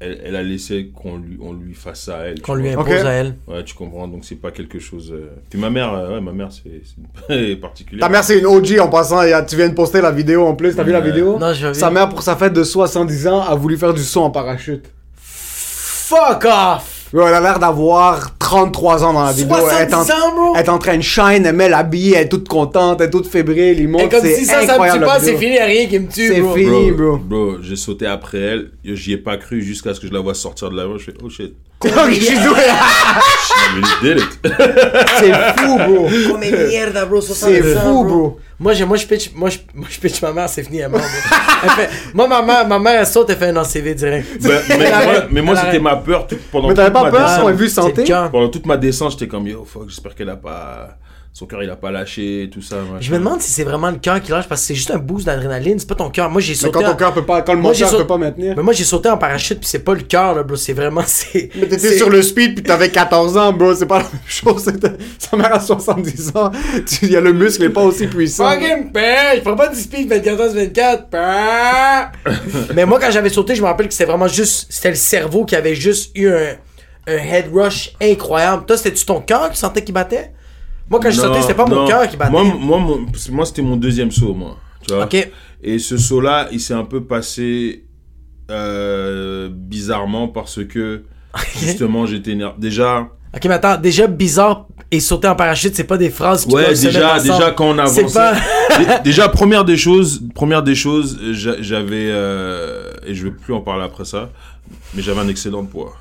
[0.00, 2.40] elle, elle a laissé qu'on lui, on lui fasse ça à elle.
[2.40, 3.04] Qu'on lui impose Ok.
[3.06, 3.34] à elle.
[3.48, 5.10] Ouais, tu comprends, donc c'est pas quelque chose.
[5.12, 7.98] euh, Puis ma mère, euh, ouais, ma mère, c'est particulier.
[8.00, 10.76] Ta mère c'est une OG en passant, tu viens de poster la vidéo en plus,
[10.76, 11.36] t'as vu la vidéo?
[11.38, 11.74] Non, j'ai vu.
[11.74, 14.84] Sa mère pour sa fête de 70 ans a voulu faire du saut en parachute.
[15.16, 16.97] Fuck off!
[17.12, 19.56] Ouais, elle a l'air d'avoir 33 ans dans la vidéo.
[19.56, 20.52] Elle est, en, 70 ans, bro!
[20.56, 23.10] elle est en train de shine, elle met l'habillé, elle est toute contente, elle est
[23.10, 25.36] toute fébrile, il Et monte, comme c'est si ça, ça me tue la pas, c'est
[25.36, 26.54] fini, y'a rien qui me tue, C'est bro.
[26.54, 26.90] fini.
[26.92, 27.16] bro.
[27.16, 30.34] Bro, j'ai sauté après elle, j'y ai pas cru jusqu'à ce que je la vois
[30.34, 30.98] sortir de l'avion.
[30.98, 31.54] Je fais, oh shit.
[35.18, 36.08] C'est fou, bro.
[36.28, 38.40] Comme merde, bro, C'est 70 ans, fou, bro.
[38.60, 40.90] Moi, j'ai- moi, je pitch, moi, je, moi, je pitch ma mère, c'est fini, elle
[40.90, 41.00] bro.
[41.62, 44.42] Elle fait- moi, ma mère, ma mère, elle saute, elle fait un ACV direct.
[44.42, 47.02] Ben, mais, moi, mais moi, elle c'était ma peur tout- pendant Mais t'avais toute pas
[47.04, 47.40] ma peur, descente.
[47.42, 48.04] point de vue C'est santé.
[48.32, 50.96] Pendant toute ma descente, j'étais comme yo, fuck, j'espère qu'elle a pas.
[51.38, 52.74] Son cœur, il a pas lâché, tout ça.
[52.78, 52.96] machin.
[53.00, 54.98] Je me demande si c'est vraiment le cœur qui lâche parce que c'est juste un
[54.98, 56.28] boost d'adrénaline, c'est pas ton cœur.
[56.30, 56.72] Moi, j'ai Mais sauté.
[56.72, 58.54] quand ton en- cœur peut pas, quand le Moi, moteur peut pas maintenir.
[58.56, 60.56] Mais moi, j'ai sauté en parachute, puis c'est pas le cœur, là, bro.
[60.56, 61.02] C'est vraiment.
[61.06, 64.20] c'est- Mais t'étais sur le speed pis t'avais 14 ans, bro, c'est pas la même
[64.26, 64.64] chose.
[64.64, 66.50] c'était- Sa mère a 70 ans,
[66.84, 68.50] tu- y a le muscle est pas aussi puissant.
[68.50, 71.08] Fucking je prends pas du speed 24-24.
[71.08, 72.10] pain.
[72.74, 74.66] Mais moi, quand j'avais sauté, je me rappelle que c'était vraiment juste.
[74.70, 76.56] C'était le cerveau qui avait juste eu un,
[77.06, 78.64] un head rush incroyable.
[78.66, 80.32] Toi, c'était-tu ton cœur qui sentait qu'il battait?
[80.90, 81.86] Moi, quand j'ai sauté, c'était pas mon non.
[81.86, 82.30] cœur qui battait.
[82.30, 84.56] Moi, moi, mon- moi c'était mon deuxième saut, moi.
[84.86, 85.04] Tu vois.
[85.04, 85.30] Ok.
[85.62, 87.84] Et ce saut-là, il s'est un peu passé
[88.50, 91.02] euh, bizarrement parce que
[91.58, 92.54] justement, j'étais énervé.
[92.58, 93.08] Déjà.
[93.34, 96.64] Ok, mais attends, déjà bizarre et sauter en parachute, c'est pas des phrases qui Ouais,
[96.64, 97.38] peuvent se déjà, mettre ensemble.
[97.38, 98.14] déjà quand on C'est avançait.
[98.14, 98.34] pas.
[98.78, 103.52] Dé- déjà première des choses, première des choses, j'a- j'avais euh, et je vais plus
[103.52, 104.30] en parler après ça,
[104.94, 105.92] mais j'avais un excédent de poids.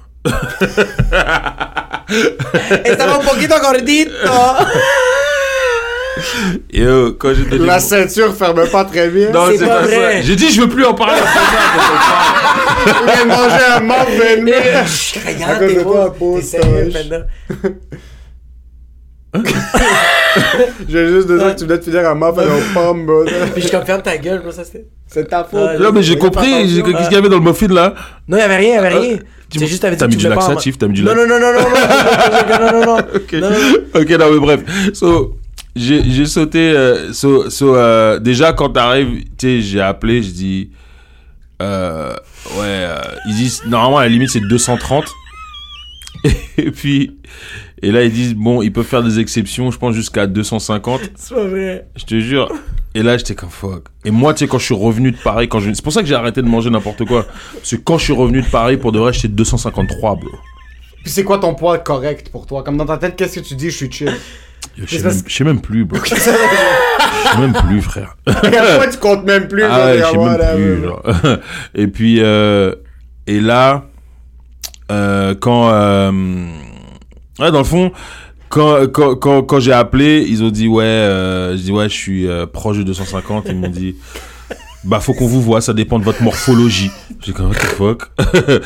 [2.86, 4.12] Estaba un poquito gordito.
[6.76, 9.30] Euh, quand j'étais La ceinture ferme pas très bien.
[9.32, 10.14] non, C'est c'est pas pas, vrai.
[10.16, 10.22] ça.
[10.22, 11.42] J'ai dit je veux plus en parler après ça.
[12.88, 14.84] Il vient de manger un muffin.
[14.86, 17.04] Je suis À cause de toi, T'es pauvre sérieux, toche.
[17.10, 17.26] Panda?
[20.90, 23.24] J'ai juste besoin que tu venais de finir un muffin aux pommes, bro.
[23.54, 24.86] Puis je confirme ta gueule, ça c'était.
[25.08, 25.54] C'est ta faute.
[25.62, 27.94] Ouais, Non mais j'ai compris, j'ai- qu'est-ce qu'il y avait dans le muffin là
[28.28, 29.18] Non, y'avait rien, y'avait rien.
[29.50, 31.70] C'est juste avec T'as mis du laxatif, t'as mis du laxatif Non, non, non, non,
[31.70, 32.98] non, non, non, non,
[33.96, 34.62] Ok, non, mais bref.
[34.94, 35.38] So,
[35.76, 36.74] j'ai sauté.
[37.14, 40.70] so, déjà, quand t'arrives, tu sais, j'ai appelé, je dis.
[41.60, 42.86] Ouais,
[43.28, 43.64] ils disent.
[43.66, 45.06] Normalement, la limite, c'est 230.
[46.58, 47.18] Et puis.
[47.84, 51.00] Et là, ils disent, bon, ils peuvent faire des exceptions, je pense, jusqu'à 250.
[51.16, 51.88] C'est vrai.
[51.96, 52.52] Je te jure.
[52.98, 53.84] Et là, j'étais comme fuck.
[54.06, 55.72] Et moi, tu sais, quand je suis revenu de Paris, quand je...
[55.72, 57.28] c'est pour ça que j'ai arrêté de manger n'importe quoi.
[57.54, 60.28] Parce que quand je suis revenu de Paris, pour de vrai, j'étais 253, bro.
[61.04, 62.64] Puis c'est quoi ton poids correct pour toi?
[62.64, 63.70] Comme dans ta tête, qu'est-ce que tu dis?
[63.70, 64.12] Je suis chill.
[64.76, 66.00] Yo, Je sais même, je sais même plus, bro.
[66.06, 66.32] Je sais
[67.40, 68.18] même plus, frère.
[68.26, 69.64] Point tu comptes même plus?
[69.64, 71.04] Ah je sais même plus, genre.
[71.76, 72.74] Et puis, euh,
[73.28, 73.84] et là,
[74.92, 76.12] euh, quand, euh,
[77.40, 77.92] ouais, dans le fond,
[78.50, 83.46] quand, j'ai appelé, ils ont dit, ouais, euh, je suis euh, proche de 250.
[83.50, 83.96] Ils m'ont dit,
[84.84, 86.92] bah, faut qu'on vous voit, ça dépend de votre morphologie.
[87.22, 88.12] J'ai comme, what the fuck?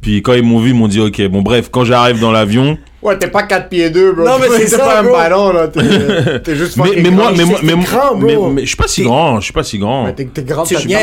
[0.00, 2.78] Puis quand ils m'ont vu, ils m'ont dit, ok, bon, bref, quand j'arrive dans l'avion,
[3.04, 4.24] Ouais, t'es pas 4 pieds 2, bro.
[4.24, 5.68] Non, mais c'est T'es pas un ballon, là.
[5.68, 8.46] T'es t'es juste mais, mais moi, mais moi, t'es mais, moi- grand, bro.
[8.48, 10.06] mais, mais je suis pas si T'es- grand, je suis pas si grand.
[10.06, 11.00] Ouais, T'es t'es grand, est bien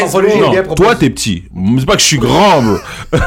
[0.76, 1.44] toi t'es petit.
[1.78, 2.78] C'est pas que je suis grand, bro.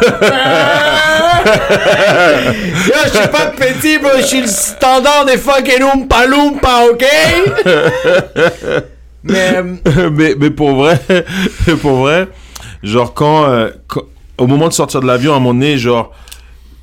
[1.44, 4.10] Yo, je suis pas petit, bro.
[4.18, 7.04] Je suis le standard des fucking Oompa Loompa, ok?
[9.22, 9.56] Mais.
[9.56, 11.00] euh, mais, mais pour vrai,
[11.80, 12.28] pour vrai,
[12.82, 14.02] genre quand, euh, quand-
[14.36, 16.10] au moment de sortir de l'avion, à un moment donné, genre,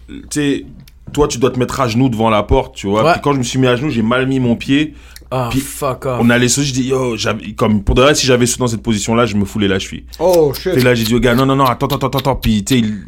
[0.07, 0.65] tu sais,
[1.11, 3.03] toi, tu dois te mettre à genoux devant la porte, tu vois.
[3.03, 3.11] Ouais.
[3.13, 4.93] Puis quand je me suis mis à genoux, j'ai mal mis mon pied.
[5.33, 6.17] Ah, Puis, fuck off.
[6.19, 8.67] On allait sauter, je dis, yo, j'avais- comme, pour de vrai, si j'avais sauté dans
[8.67, 10.03] cette position-là, je me foulais la cheville.
[10.19, 10.73] Oh shit.
[10.73, 12.35] Puis là, j'ai dit au gars, non, non, non, attends, attends, attends, attends.
[12.35, 13.05] Puis, tu sais, il-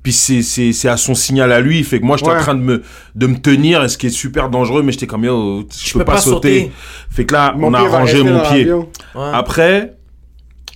[0.00, 1.82] puis c'est, c'est, c'est à son signal à lui.
[1.82, 2.36] Fait que moi, j'étais Ouais.
[2.38, 2.82] en train de me,
[3.16, 6.04] de me tenir, ce qui est super dangereux, mais j'étais comme, yo, je peux, peux
[6.04, 6.60] pas, pas sauter.
[6.60, 6.72] sauter.
[7.10, 8.72] Fait que là, Mon on a rangé mon pied.
[8.72, 8.84] Ouais.
[9.32, 9.96] Après,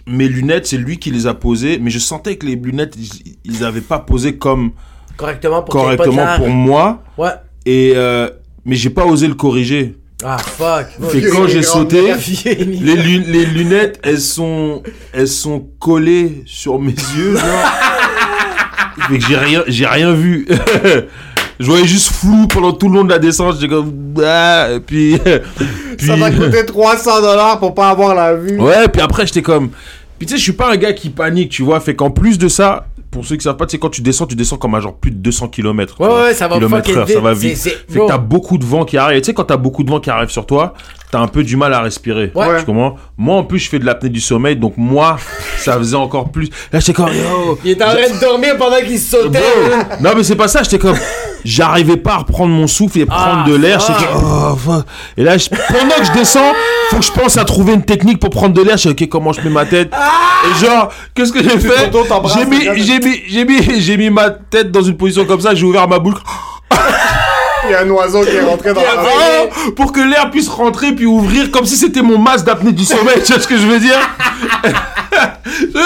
[0.08, 3.36] mes lunettes, c'est lui qui les a posées, mais je sentais que les lunettes, ils,
[3.44, 4.72] ils avaient pas posé comme,
[5.18, 7.02] Correctement pour pas de correctement pour moi.
[7.18, 7.28] Ouais.
[7.66, 8.30] Et, euh,
[8.64, 9.96] mais j'ai pas osé le corriger.
[10.24, 10.86] Ah, fuck.
[11.10, 12.12] Fait que quand j'ai sauté,
[12.44, 17.42] les, lu- les lunettes, elles sont, elles sont collées sur mes yeux, genre.
[19.08, 20.46] fait que j'ai rien, j'ai rien vu.
[21.60, 23.56] Je voyais juste flou pendant tout le long de la descente.
[23.56, 23.92] J'étais comme,
[24.24, 25.18] ah, et puis,
[25.98, 28.60] puis, Ça va coûter 300 dollars pour pas avoir la vue.
[28.60, 29.70] ouais, puis après j'étais comme,
[30.18, 31.80] puis tu sais, je suis pas un gars qui panique, tu vois.
[31.80, 34.26] Fait qu'en plus de ça, pour ceux qui savent pas, tu sais, quand tu descends,
[34.26, 36.00] tu descends comme à genre plus de 200 km.
[36.00, 37.22] Ouais, ouais, ça va fucking heure, ça vite.
[37.22, 37.56] va C'est- vite.
[37.56, 39.18] c'est- Fait que t'as beaucoup de vent qui arrive.
[39.18, 40.74] Et tu sais, quand t'as beaucoup de vent qui arrive sur toi,
[41.10, 42.32] t'as un peu du mal à respirer.
[42.34, 42.58] Ouais.
[42.60, 42.96] Tu comprends?
[43.16, 45.16] Moi, en plus, je fais de l'apnée du sommeil, donc moi,
[45.58, 46.48] ça faisait encore plus.
[46.72, 47.58] Là, j'étais comme, yo.
[47.64, 49.38] Il est en train de dormir pendant qu'il sautait.
[50.00, 50.96] Non, mais c'est pas ça, j'étais comme.
[51.44, 53.78] J'arrivais pas à reprendre mon souffle et prendre Ah, de l'air.
[53.80, 54.72] J'étais comme, oh.
[55.16, 56.52] Et là, je- pendant que je descends,
[56.90, 58.76] faut que je pense à trouver une technique pour prendre de l'air.
[58.76, 59.92] Je sais, ok, comment je mets ma tête?
[59.94, 61.90] Et genre, qu'est-ce que j'ai fait?
[62.34, 62.64] J'ai mis.
[63.02, 65.88] J'ai mis, j'ai mis, j'ai mis ma tête dans une position comme ça, j'ai ouvert
[65.88, 66.18] ma bouche.
[67.64, 70.48] Il y a un oiseau qui est rentré dans la Ah, pour que l'air puisse
[70.48, 73.58] rentrer puis ouvrir comme si c'était mon masque d'apnée du sommeil, tu vois ce que
[73.58, 73.98] je veux dire?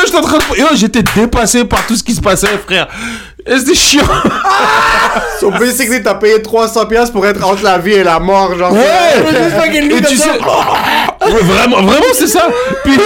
[0.04, 0.58] J'étais en train de...
[0.58, 2.88] Yo, J'étais dépassé par tout ce qui se passait, frère.
[3.46, 4.04] Et C'était chiant.
[5.40, 8.76] So basically, t'as payé 300 pièces pour être entre la vie et la mort, genre.
[8.76, 10.38] Et tu sais...
[11.30, 12.48] Vraiment, vraiment, c'est ça.
[12.84, 12.98] Puis,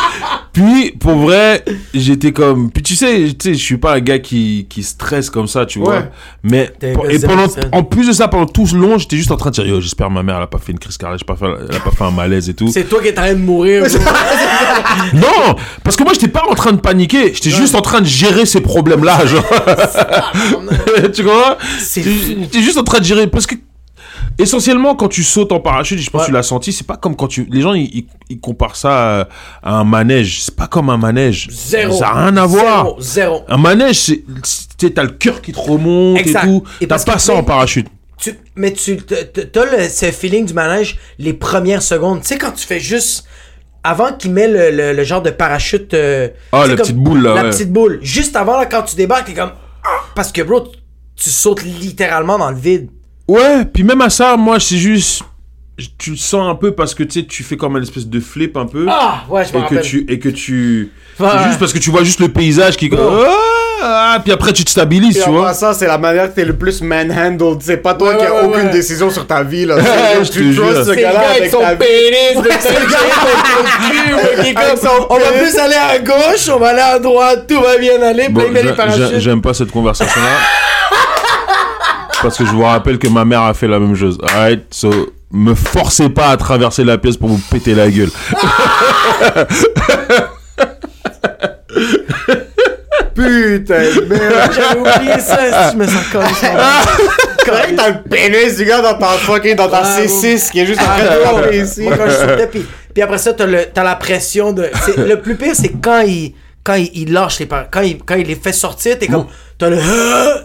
[0.52, 2.70] puis, pour vrai, j'étais comme...
[2.70, 5.66] Puis tu sais, tu sais, je suis pas un gars qui, qui stresse comme ça,
[5.66, 5.94] tu vois.
[5.94, 6.10] Ouais.
[6.42, 9.50] Mais, et pendant, en plus de ça, pendant tout ce long, j'étais juste en train
[9.50, 11.36] de dire, yo, j'espère ma mère, elle a pas fait une crise cardiaque, elle a
[11.36, 12.68] pas fait, elle a pas fait un malaise et tout.
[12.68, 13.84] C'est toi qui es en train de mourir.
[15.14, 18.06] Non, parce que moi j'étais pas en train de paniquer, j'étais juste en train de
[18.06, 19.44] gérer ces problèmes-là, genre.
[21.14, 23.54] tu comprends j'étais juste en train de gérer parce que
[24.38, 26.26] essentiellement quand tu sautes en parachute, je pense Ouais.
[26.26, 28.06] que tu l'as senti, c'est pas comme quand tu les gens ils,
[28.40, 29.28] comparent ça à,
[29.62, 31.48] à un manège, c'est pas comme un manège.
[31.50, 31.96] Zéro.
[31.98, 32.84] Ça a rien à voir.
[32.84, 33.00] Zéro.
[33.00, 33.42] Zéro.
[33.48, 34.24] Un manège, c'est
[34.94, 36.44] t'as le cœur qui te remonte Exact.
[36.44, 36.64] et tout.
[36.88, 37.86] T'as pas ça en parachute.
[38.18, 42.20] Tu, mais tu t'as le, ce feeling du manège les premières secondes.
[42.22, 43.24] Tu sais, quand tu fais juste.
[43.86, 45.92] Avant qu'il met le, le- le genre de parachute.
[45.92, 47.50] euh, Ah, la petite boule, là, La ouais.
[47.50, 47.98] petite boule.
[48.00, 49.52] Juste avant, là, quand tu débarques, t'es comme.
[49.84, 49.88] Ah!
[50.14, 50.64] Parce que, bro,
[51.16, 52.88] tu sautes littéralement dans le vide.
[53.28, 55.22] Ouais, puis même à ça, moi c'est juste
[55.98, 58.20] tu le sens un peu parce que tu sais tu fais comme une espèce de
[58.20, 58.86] flip un peu.
[58.88, 59.80] Ah, ouais, je me et que rappelle.
[59.82, 62.90] tu et que tu c'est juste parce que tu vois juste le paysage qui
[63.86, 66.54] ah, puis après tu te stabilises tu vois passant, c'est la manière que t'es le
[66.56, 67.58] plus manhandled.
[67.60, 68.72] C'est pas toi Ouais, qui as ouais, ouais, aucune ouais.
[68.72, 69.76] décision sur ta vie, là.
[69.80, 70.62] C'est- je te tu jure.
[70.64, 71.78] trustes ce C'est le gars-là gars avec avec son ta vie.
[71.78, 75.30] pénis, le seul gars avec son cul, ouais, qui est Avec comme, son on va
[75.32, 75.50] pénis.
[75.50, 78.50] plus aller à gauche, on va aller à droite, tout va bien aller, Bon, plein
[78.50, 79.18] de j'a- j'a- parachutes.
[79.18, 80.28] j'aime pas cette conversation là
[82.24, 84.90] parce que je vous rappelle que ma mère a fait la même chose alright so
[85.30, 88.10] me forcez pas à traverser la pièce pour vous péter la gueule
[93.14, 94.50] Putain de merde.
[94.54, 96.48] J'avais oublié ça, je me sens comme ça.
[97.46, 100.66] Correct, t'as le pénis du gars dans ta fucking, dans ta Ah, C6 qui est
[100.66, 101.40] juste en train Ah, de bro.
[101.42, 101.82] taper ici.
[101.82, 104.68] Moi, quand je sautais, puis, puis après ça, t'as, le, t'as la pression de.
[104.84, 107.98] c'est- le plus pire, c'est quand il, quand il, il lâche les par- quand il,
[108.02, 109.26] quand il les fait sortir, t'es comme.
[109.58, 109.78] T'as le.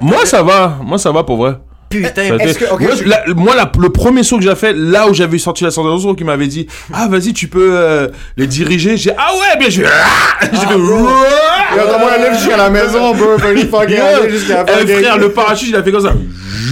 [0.01, 1.55] moi ça va moi ça va pour vrai
[1.89, 4.73] Putain, Est-ce que- ok, moi, je- la- moi, la- le premier saut que j'ai fait,
[4.73, 8.45] là où j'avais sorti la sensation, qui m'avait dit Ah, vas-y, tu peux euh, les
[8.45, 8.95] diriger.
[8.95, 13.37] J'ai Ah ouais, bien, je Ah, J'ai fait, aller jusqu'à la maison, bro.
[13.39, 16.13] Fucking aller jusqu'à la Eh, frère, le parachute, il a fait comme ça.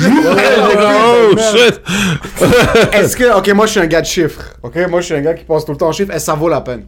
[0.05, 1.81] Oh shit.
[2.93, 4.41] Est-ce que, ok, moi je suis un gars de chiffres.
[4.61, 6.11] Ok, moi je suis un gars qui pense tout le temps en chiffres.
[6.11, 6.85] Est-ce que ça vaut la peine?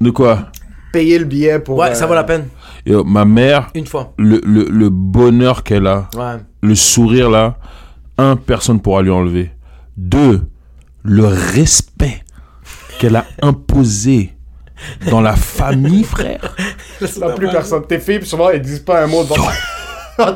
[0.00, 0.46] De quoi?
[0.92, 1.78] Payer le billet pour.
[1.78, 2.46] Ouais, euh, ça vaut la peine.
[2.84, 4.12] Yo, Ma mère, Une fois.
[4.18, 6.40] le, le, le bonheur qu'elle a, Ouais.
[6.62, 7.56] le sourire là,
[8.18, 9.52] un, personne pourra lui enlever.
[9.96, 10.42] Deux,
[11.04, 12.24] le respect
[12.98, 14.34] qu'elle a imposé
[15.10, 16.56] dans la famille, frère.
[17.06, 17.84] Ça plus personne.
[17.86, 19.48] Tes filles, souvent, elles disent pas un mot devant.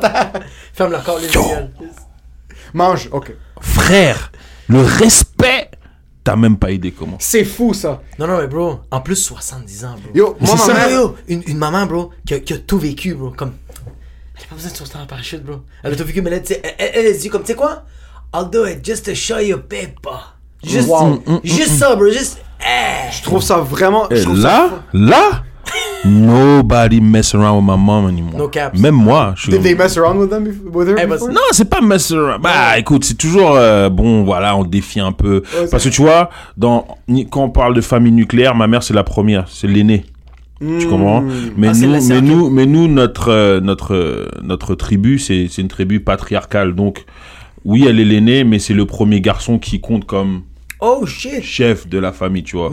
[0.73, 1.27] Ferme la corps, les.
[2.73, 3.33] Mange, ok.
[3.61, 4.31] Frère,
[4.67, 5.69] le respect,
[6.27, 7.15] t'as même pas idée comment.
[7.21, 8.01] C'est fou ça.
[8.19, 10.11] Non, non, mais bro, en plus 70 ans, bro.
[10.13, 10.91] Yo, moi, c'est ma ça, mère.
[10.91, 13.29] Yo, une, une maman, bro, qui a, qui a tout vécu, bro.
[13.31, 13.53] Comme.
[14.35, 15.61] Elle a pas besoin de sauter en parachute, bro.
[15.83, 17.83] Elle a tout vécu, mais là, elle, elle, elle, elle dit comme, tu sais quoi?
[18.35, 20.19] I'll do it just to show you paper.
[20.63, 21.23] Juste, Wow.
[21.45, 22.09] juste ça, bro.
[22.11, 22.41] Juste.
[22.59, 23.09] Eh.
[23.15, 24.07] Je trouve ça vraiment.
[24.11, 25.43] je ça là, là,
[26.05, 28.37] Nobody mess around with my mom anymore.
[28.37, 28.79] No caps.
[28.79, 29.33] Même moi.
[29.35, 31.27] Je Did they mess around with them bef- with her Eh, before?
[31.27, 31.33] vas-y.
[31.33, 32.41] Non, c'est pas mess around.
[32.41, 34.23] Bah, écoute, c'est toujours euh, bon.
[34.23, 35.41] Voilà, on défie un peu.
[35.59, 38.83] Ouais, Parce que tu vois, dans ni- quand on parle de famille nucléaire, ma mère
[38.83, 40.05] c'est la première, c'est l'aînée.
[40.59, 41.23] Tu comprends?
[41.55, 45.61] Mais Ah, nous, mais nous, mais nous, notre euh, notre euh, notre tribu, c'est c'est
[45.61, 46.73] une tribu patriarcale.
[46.73, 47.05] Donc,
[47.63, 50.41] oui, elle est l'aînée, mais c'est le premier garçon qui compte comme
[50.79, 51.43] Oh shit.
[51.43, 52.69] chef de la famille, tu vois.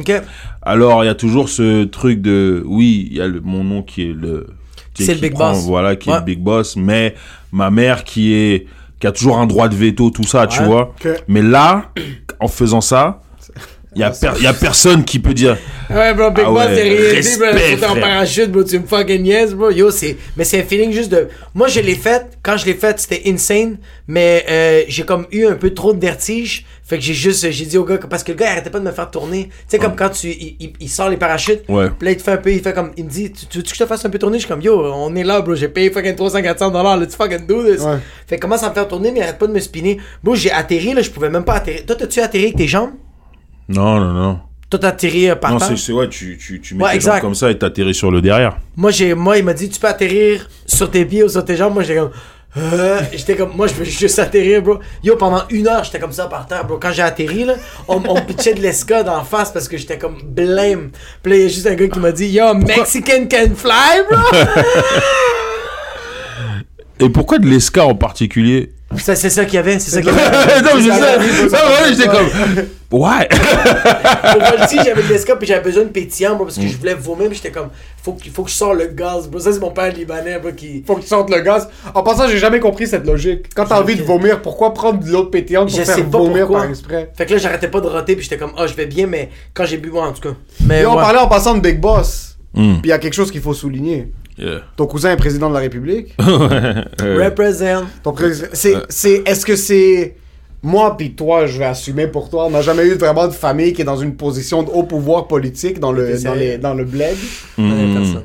[0.63, 3.83] Alors, il y a toujours ce truc de, oui, il y a le- mon nom
[3.83, 4.47] qui est le,
[4.95, 5.65] C'est le big prend, boss.
[5.65, 7.15] Voilà, qui est le big boss, mais
[7.53, 8.67] ma mère qui est,
[9.01, 10.95] qui a toujours un droit de veto, tout ça, tu vois.
[11.29, 11.91] Mais là,
[12.41, 13.21] en faisant ça,
[13.95, 15.57] il y a, per- a personne qui peut dire,
[15.91, 19.25] Ouais, bro, Big Ah Boss, ouais, t'es réalisé, bro, en parachute, bro, tu me fucking
[19.27, 19.71] yes, bro.
[19.71, 22.73] Yo, c'est, mais c'est un feeling juste de, moi, je l'ai fait, quand je l'ai
[22.75, 23.77] fait, c'était insane,
[24.09, 27.67] mais, euh, j'ai comme eu un peu trop de vertige, fait que j'ai juste, j'ai
[27.67, 29.45] dit au gars, que- parce que le gars, il arrêtait pas de me faire tourner,
[29.51, 31.89] tu sais, comme quand tu, il, il- il sort les parachutes, Ouais.
[31.99, 33.59] puis là, il te fait un peu, il fait comme, il me dit, tu, tu
[33.59, 34.39] veux que je te fasse un peu tourner?
[34.39, 37.15] Je suis comme, yo, on est là, bro, j'ai payé fucking 300, 400 dollars, let's
[37.15, 37.83] fucking do this.
[37.83, 37.99] Ouais.
[38.27, 39.99] Fait que commence à me faire tourner, mais il arrête pas de me spinner.
[40.23, 41.85] Bro, j'ai atterri, là, je pouvais même pas atterrir.
[41.85, 42.93] Toi, t'as-tu atterri avec tes jambes?
[43.69, 44.41] Non, non, non.
[44.71, 45.69] Toi, t'as atterri euh, par Non, terre?
[45.69, 47.21] c'est, c'est, ouais, tu, tu, tu mets Ouais, tes exact.
[47.21, 48.57] comme ça et t'atterris sur le derrière.
[48.77, 51.57] Moi, j'ai, moi, il m'a dit, tu peux atterrir sur tes pieds ou sur tes
[51.57, 51.75] jambes.
[51.75, 52.11] Moi, j'étais comme,
[52.57, 54.79] euh, j'étais comme, moi, je veux juste atterrir, bro.
[55.03, 56.79] Yo, pendant une heure, j'étais comme ça par terre, bro.
[56.79, 57.55] Quand j'ai atterri, là,
[57.89, 60.91] on, on pitchait de l'escode en face parce que j'étais comme blême.
[61.23, 64.03] Puis là, il y a juste un gars qui m'a dit, yo, Mexican can fly,
[64.11, 64.19] bro.
[67.01, 68.73] Et pourquoi de l'escar en particulier?
[68.99, 70.63] C'est ça qu'il y avait, c'est ça qu'il y avait.
[70.63, 71.43] Non, je sais.
[71.45, 72.27] Non, ça, ouais, j'étais comme,
[73.01, 73.29] ouais.
[73.29, 76.77] Pour moi, aussi, j'avais de l'escope et j'avais besoin de pétillant, bro, parce que je
[76.77, 77.29] voulais vomir.
[77.29, 77.69] Puis j'étais comme,
[78.03, 79.41] faut, qu'il faut que je sors le gaz, bro.
[79.41, 80.83] Ça, c'est mon père libanais, bro, qui.
[80.87, 81.69] Faut que tu sortes le gaz.
[81.95, 83.47] En passant, j'ai jamais compris cette logique.
[83.55, 86.19] Quand t'as envie de vomir, pourquoi prendre de l'eau pétillante pour Je faire sais pas
[86.19, 86.61] vomir pourquoi.
[86.63, 87.11] par exprès?
[87.17, 89.31] Fait que là, j'arrêtais pas de roter, puis j'étais comme, oh, je vais bien, mais
[89.53, 90.35] quand j'ai bu, moi, en tout cas.
[90.67, 91.03] Mais Et on ouais.
[91.03, 92.37] parlait en passant de Big Boss.
[92.57, 92.75] Hmm.
[92.75, 94.13] Puis il y a quelque chose qu'il faut souligner.
[94.39, 94.63] Yeah.
[94.77, 96.15] Ton cousin est président de la République?
[97.03, 97.85] Euh, Represent.
[98.03, 100.17] Ton prés- c'est, c'est, est-ce que c'est
[100.63, 102.47] moi puis toi, je vais assumer pour toi?
[102.47, 105.27] On n'a jamais eu vraiment de famille qui est dans une position de haut pouvoir
[105.29, 107.17] politique dans le, C'est dans, les, dans le bled.
[107.59, 108.17] hmm.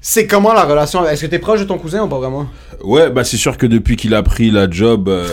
[0.00, 1.04] C'est comment la relation?
[1.06, 2.46] Est-ce que t'es proche de ton cousin ou pas vraiment?
[2.84, 5.26] Ouais, bah c'est sûr que depuis qu'il a pris la job, euh,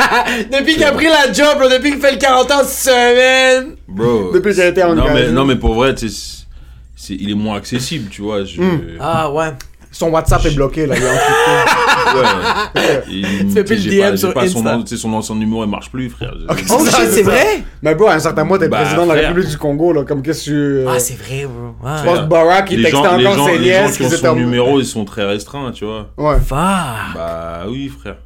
[0.52, 3.74] Depuis qu'il a pris la job, bro, depuis qu'il fait le 40 ans semaine.
[3.88, 4.30] bro.
[4.32, 5.12] Depuis qu'il a été non engagé.
[5.26, 6.44] mais, non mais pour vrai, tu sais,
[6.94, 8.44] c'est, il est moins accessible, tu vois.
[8.44, 8.62] Je,
[9.00, 9.48] Ah ouais.
[9.92, 10.94] Son WhatsApp est bloqué là.
[10.96, 12.18] Il est encrypté.
[12.80, 13.02] ouais.
[13.08, 14.76] Il- fais plus tu le DM sur pas son Insta.
[14.76, 16.34] nom, tu sais, son, son numéro il marche plus, frère.
[16.48, 17.62] Oh shit, c'est vrai?
[17.82, 19.28] Mais bro, à un certain mois, t'es Bah, président de la.
[19.28, 20.04] République du Congo là.
[20.04, 20.54] Comme qu'est-ce que tu.
[20.56, 21.74] euh, Ah, c'est vrai, bro.
[21.82, 22.04] Je Ouais.
[22.04, 24.02] pense que Barack il les textait gens, les encore gens, ses les gens nièces qui
[24.04, 26.08] ont son numéro, ils sont très restreints, tu vois.
[26.16, 26.36] Ouais.
[26.48, 26.84] Va.
[27.14, 28.16] Bah oui, frère.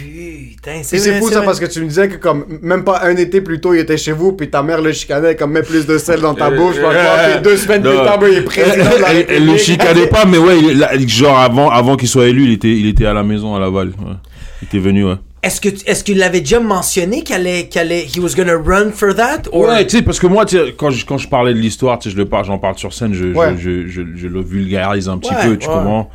[0.00, 3.16] Putain, Et c'est fou ça parce que tu me disais que comme même pas un
[3.16, 5.86] été plus tôt il était chez vous puis ta mère le chicanait comme mets plus
[5.86, 8.28] de sel dans ta Euh, bouche par euh, exemple, puis deux semaines plus tard bro,
[8.28, 9.58] il est président de la Elle, elle le République.
[9.58, 10.58] chicanait pas, mais ouais,
[10.98, 13.60] il genre avant, avant qu'il soit élu, il était, il était à la maison à
[13.60, 13.88] Laval.
[13.88, 14.14] ouais.
[14.62, 15.14] Il était venu, ouais.
[15.42, 18.90] Est-ce que est-ce qu'il l'avait déjà mentionné qu'elle allait qu'elle allait he was gonna run
[18.92, 19.68] for that or?
[19.68, 21.98] Ouais, tu sais, parce que moi, tu sais, quand je, quand je parlais de l'histoire,
[21.98, 23.54] tu sais, je le parle, j'en parle sur scène, je, Ouais.
[23.58, 25.72] je, je, je, je le vulgarise un petit Ouais, peu, tu ouais.
[25.74, 26.10] comprends?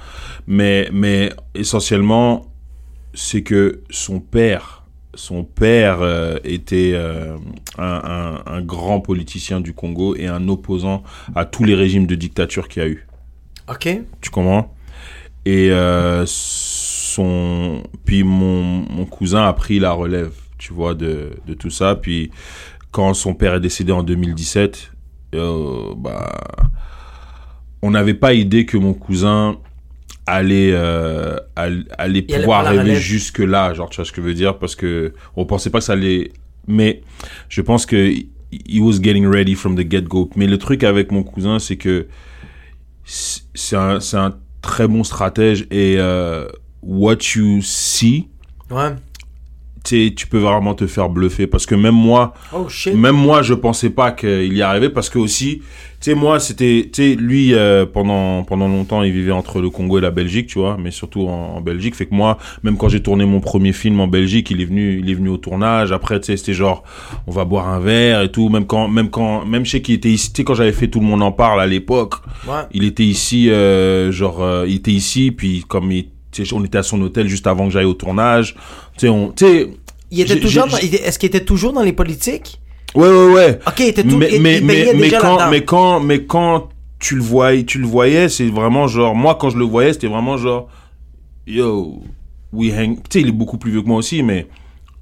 [0.46, 2.46] Mais, mais essentiellement,
[3.16, 4.84] c'est que son père,
[5.16, 7.38] son père euh, était euh,
[7.78, 11.04] un, un, un grand politicien du Congo et un opposant
[11.34, 13.08] à tous les régimes de dictature qu'il y a eu.
[13.68, 13.90] OK.
[14.22, 14.76] Tu comprends?
[15.46, 21.54] Et euh, son, puis mon, mon cousin a pris la relève, tu vois, de, de
[21.54, 21.96] tout ça.
[21.96, 22.32] Puis
[22.92, 24.92] quand son père est décédé en 2017,
[25.36, 26.36] euh, bah,
[27.82, 29.58] on n'avait pas idée que mon cousin
[30.26, 34.22] allait, euh, all- allait Il allait pouvoir arriver jusque là, genre, tu vois ce que
[34.22, 34.58] je veux dire?
[34.58, 36.32] Parce que on pensait pas que ça allait.
[36.68, 37.02] Mais
[37.50, 38.12] je pense que
[38.52, 40.30] he was getting ready from the get-go.
[40.36, 42.08] Mais le truc avec mon cousin, c'est que
[43.04, 46.48] c'est un, c'est un très bon stratège et euh,
[46.82, 48.28] what you see,
[48.72, 48.96] Ouais.
[49.84, 53.92] tu peux vraiment te faire bluffer parce que même moi, Oh même moi, je pensais
[53.92, 55.62] pas qu'il y arrivait parce que aussi,
[56.06, 59.72] tu sais, moi, c'était, tu sais, lui, euh, pendant, pendant longtemps, il vivait entre le
[59.72, 61.96] Congo et la Belgique, tu vois, mais surtout en, en Belgique.
[61.96, 65.00] Fait que moi, même quand j'ai tourné mon premier film en Belgique, il est venu,
[65.00, 65.92] il est venu au tournage.
[65.92, 66.84] Après, tu sais, c'était genre,
[67.26, 68.50] on va boire un verre et tout.
[68.50, 71.00] Même quand, même quand, même sais qu'il était ici, tu sais, quand j'avais fait Tout
[71.00, 72.14] le monde en parle à l'époque,
[72.48, 72.62] Ouais.
[72.72, 76.06] il était ici, euh, genre, euh, il était ici, puis comme il,
[76.54, 78.54] on était à son hôtel juste avant que j'aille au tournage.
[78.94, 79.70] Tu sais, on, tu sais,
[80.12, 82.60] Il était toujours est-ce qu'il était toujours dans les politiques?
[82.96, 83.60] Ouais, ouais, ouais.
[83.68, 86.70] OK, il était tout mais, il, mais, il mais, quand, mais quand, mais quand
[87.00, 90.08] tu le voyais, tu le voyais, c'est vraiment genre, moi, quand je le voyais, c'était
[90.08, 90.68] vraiment genre,
[91.48, 92.02] yo,
[92.54, 94.48] we hang, tu sais, il est beaucoup plus vieux que moi aussi, mais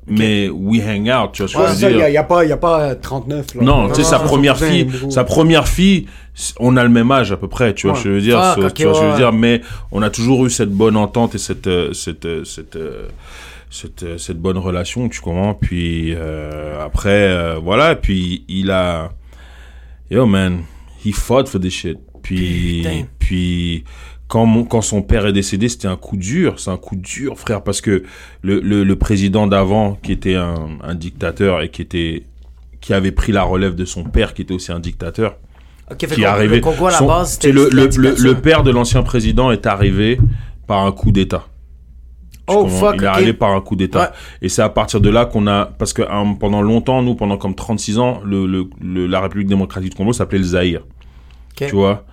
[0.05, 2.05] mais we hang out, tu vois ce que je veux il dire.
[2.05, 3.63] a, y a pas, y a pas euh, 39, là.
[3.63, 6.07] Non, tu sais, sa première fille, sa première fille,
[6.59, 7.99] on a le même âge à peu près, tu vois Ouais.
[7.99, 9.61] ce que je veux dire, tu vois ce que je veux dire, mais
[9.93, 13.07] on a toujours eu cette bonne entente et cette, euh, cette, euh, cette, euh,
[13.73, 19.11] cette, euh, cette bonne relation, tu comprends, puis euh, après, euh, voilà, puis il a,
[20.11, 20.61] yo man,
[21.03, 23.05] he fought for this shit, puis, Putain.
[23.17, 23.83] puis,
[24.27, 26.59] quand, mon, quand son père est décédé, c'était un coup dur.
[26.59, 28.03] C'est un coup dur, frère, parce que
[28.41, 32.23] le, le, le président d'avant, qui était un, un dictateur et qui était
[32.79, 35.37] qui avait pris la relève de son père, qui était aussi un dictateur,
[35.97, 36.57] qui est arrivé.
[36.57, 40.19] Le Congo à la base, le père de l'ancien président est arrivé
[40.67, 41.47] par un coup d'État.
[42.47, 43.13] Oh fuck, Il est ok.
[43.15, 43.99] arrivé par un coup d'État.
[44.01, 44.07] Ouais.
[44.41, 47.37] Et c'est à partir de là qu'on a, parce que hein, pendant longtemps, nous, pendant
[47.37, 50.81] comme 36 ans, le, le, le- la République démocratique du Congo s'appelait le Zaïre.
[51.55, 52.05] Tu vois?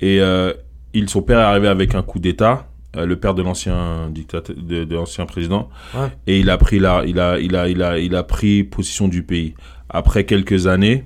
[0.00, 0.52] Et euh,
[0.94, 4.54] il, son père est arrivé avec un coup d'État, euh, le père de l'ancien dictateur,
[4.56, 6.08] de, de l'ancien président, Ouais.
[6.26, 9.08] et il a pris la, il a, il a, il a, il a pris possession
[9.08, 9.54] du pays.
[9.88, 11.04] Après quelques années,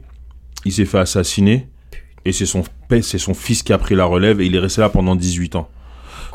[0.66, 1.68] il s'est fait assassiner,
[2.24, 2.62] et c'est son,
[3.02, 5.56] c'est son fils qui a pris la relève, et il est resté là pendant 18
[5.56, 5.68] ans.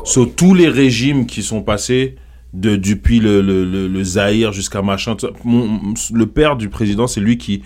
[0.04, 2.16] Sur tous les régimes qui sont passés,
[2.52, 5.80] de, depuis le, le, le, le Zaïre jusqu'à machin, mon-
[6.12, 7.62] le père du président, c'est lui qui,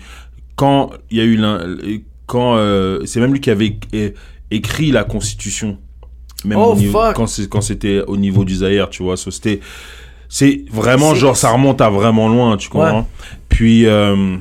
[0.55, 1.59] quand il y a eu l'un,
[2.25, 3.77] quand, euh, c'est même lui qui avait
[4.51, 5.77] écrit la constitution.
[6.45, 7.15] Même Oh, au niveau- fuck.
[7.15, 9.59] quand c'est, quand c'était au niveau du Zaïre, tu vois, so, c'était,
[10.29, 13.07] c'est vraiment genre, ça remonte à vraiment loin, tu comprends?
[13.49, 14.37] Puis, euh,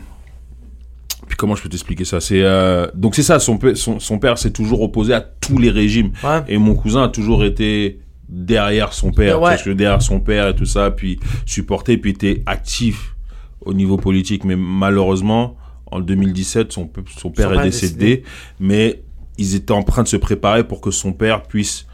[1.26, 2.20] puis comment je peux t'expliquer ça?
[2.20, 3.38] C'est euh, donc c'est ça.
[3.40, 6.42] Son, son, son père s'est toujours opposé à tous les régimes Ouais.
[6.48, 9.50] et mon cousin a toujours été derrière son père, Ouais.
[9.50, 13.14] parce que derrière son père et tout ça, puis supporté, puis était actif
[13.60, 14.44] au niveau politique.
[14.44, 15.56] Mais malheureusement,
[15.90, 18.24] en 2017, son, son père est décédé,
[18.58, 19.02] mais
[19.38, 21.86] ils étaient en train de se préparer pour que son père puisse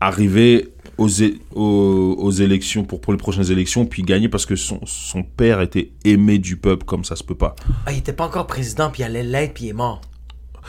[0.00, 1.08] arriver aux,
[1.54, 5.60] aux, aux élections, pour, pour les prochaines élections, puis gagner parce que son, son père
[5.60, 7.54] était aimé du peuple comme ça se peut pas.
[7.86, 10.00] Ah, il était pas encore président, puis il allait l'être, puis il est mort.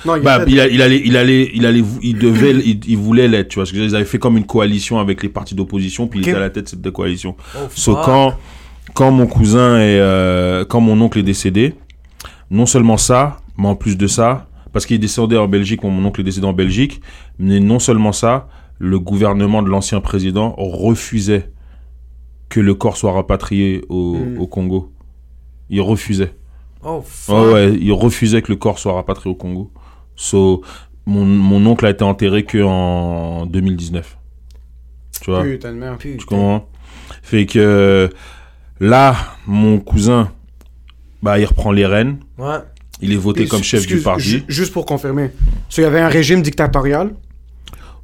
[0.06, 2.98] Non, il Bah, il, a- il allait, il allait, il allait, il devait, il, il
[2.98, 3.64] voulait l'être, tu vois.
[3.64, 6.26] Parce que ils avaient fait comme une coalition avec les partis d'opposition, puis Ok.
[6.26, 7.36] il était à la tête de cette coalition.
[7.56, 8.36] Oh, So, quand,
[8.94, 11.74] quand mon cousin est, euh, quand mon oncle est décédé,
[12.52, 16.06] non seulement ça, mais en plus de ça, parce qu'il est décédé en Belgique, mon
[16.06, 17.02] oncle est décédé en Belgique,
[17.40, 18.48] mais non seulement ça,
[18.80, 21.50] le gouvernement de l'ancien président refusait
[22.50, 24.40] que le corps soit rapatrié au, Mm.
[24.40, 24.92] au Congo.
[25.70, 26.34] Il refusait.
[26.84, 27.36] Oh, fuck.
[27.36, 29.72] Ouais, ouais, il refusait que le corps soit rapatrié au Congo.
[30.18, 30.62] So,
[31.06, 34.18] mon, mon oncle a été enterré que en 2019.
[35.22, 36.00] Tu vois, Putain de merde.
[36.00, 36.68] tu comprends?
[37.24, 38.10] Fait que
[38.80, 39.16] là,
[39.46, 40.32] mon cousin,
[41.24, 42.18] bah, il reprend les rênes.
[42.38, 42.58] Ouais.
[43.02, 44.24] Il est voté comme chef du parti.
[44.24, 45.30] ju- Juste pour confirmer.
[45.70, 47.12] So, il y avait un régime dictatorial.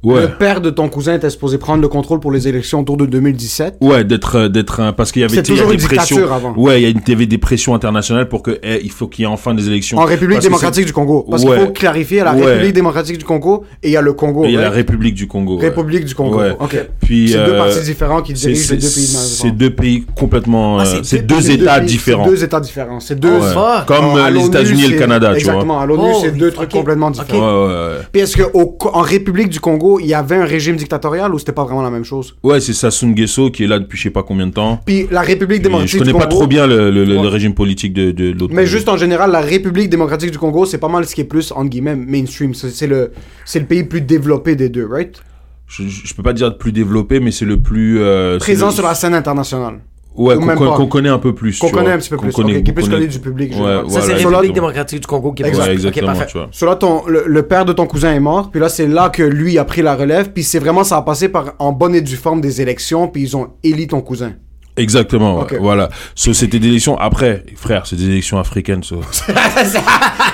[0.04, 0.22] Ouais.
[0.22, 3.06] Le père de ton cousin était supposé prendre le contrôle pour les élections autour de
[3.06, 3.76] 2017.
[3.80, 5.80] Ouais, d'être, euh, d'être un, parce qu'il y avait, il y a toujours des une
[5.80, 6.16] pressions.
[6.16, 6.54] dictature avant.
[6.56, 8.90] Ouais, il y a une, il y avait des pressions internationales pour que, eh, il
[8.90, 9.98] faut qu'il y ait enfin des élections.
[9.98, 11.26] En République Parce que démocratique du Congo.
[11.30, 11.56] Parce Ouais.
[11.56, 12.44] qu'il faut clarifier, la Ouais.
[12.44, 14.44] République démocratique du Congo et il y a le Congo.
[14.44, 14.70] Il y a la?
[14.70, 15.56] République du Congo.
[15.58, 15.68] ouais.
[15.68, 16.38] République du Congo.
[16.38, 16.54] Ouais.
[16.60, 16.76] Ok.
[17.00, 20.04] Puis, C'est deux euh, partis différents qui dirigent les deux pays de c'est deux pays
[20.18, 22.24] complètement, Ah, euh, c'est deux- deux États pays- différents.
[22.24, 23.00] C'est deux États différents.
[23.00, 23.38] C'est deux.
[23.86, 25.54] Comme les États-Unis et le Canada, tu vois.
[25.54, 25.80] Exactement.
[25.80, 27.66] À l'ONU, c'est deux trucs complètement différents.
[27.66, 27.98] Ouais, ouais, ouais.
[28.12, 31.64] Puis est-ce qu'en République du Congo, il y avait un régime dictatorial ou c'était pas
[31.64, 32.36] vraiment la même chose?
[32.42, 34.80] Ouais, c'est Sassou Nguesso qui est là depuis je sais pas combien de temps.
[34.86, 36.36] Puis la République démocratique je connais du pas Congo.
[36.36, 37.28] trop bien le, le- le Ouais.
[37.28, 38.48] régime politique de, de l'autre.
[38.54, 38.66] Mais Congo.
[38.66, 41.52] juste en général, la République démocratique du Congo, c'est pas mal ce qui est plus,
[41.52, 42.54] entre guillemets, mainstream.
[42.54, 43.12] C'est le,
[43.44, 45.20] c'est le pays plus développé des deux, right?
[45.66, 48.00] Je, je, peux pas dire le plus développé, mais c'est le plus.
[48.00, 49.80] euh, Présent le- sur la scène internationale.
[50.16, 51.58] Ouais, ou qu'on qu'on connaît un peu plus.
[51.58, 52.32] Qu'on connaît un petit peu plus.
[52.32, 53.50] connaît- ok, qui est plus connaît- connu du public.
[53.52, 53.68] Ouais, vois.
[53.68, 54.30] Ça, Voilà, c'est exactement.
[54.30, 55.60] République démocratique du Congo qui est Exact.
[55.62, 55.74] Ouais, présente.
[55.94, 56.30] exactement, Ok, parfait.
[56.32, 56.48] tu vois.
[56.52, 59.08] So là, ton, le, le père de ton cousin est mort, puis là, c'est là
[59.08, 61.94] que lui a pris la relève, puis c'est vraiment, ça a passé par, en bonne
[61.96, 64.34] et due forme des élections, puis ils ont élu ton cousin.
[64.76, 65.54] Exactement, ouais, Ok.
[65.60, 65.88] voilà.
[66.16, 66.98] So, c'était des élections.
[66.98, 68.82] Après, frère, c'est des élections africaines.
[68.82, 69.00] so.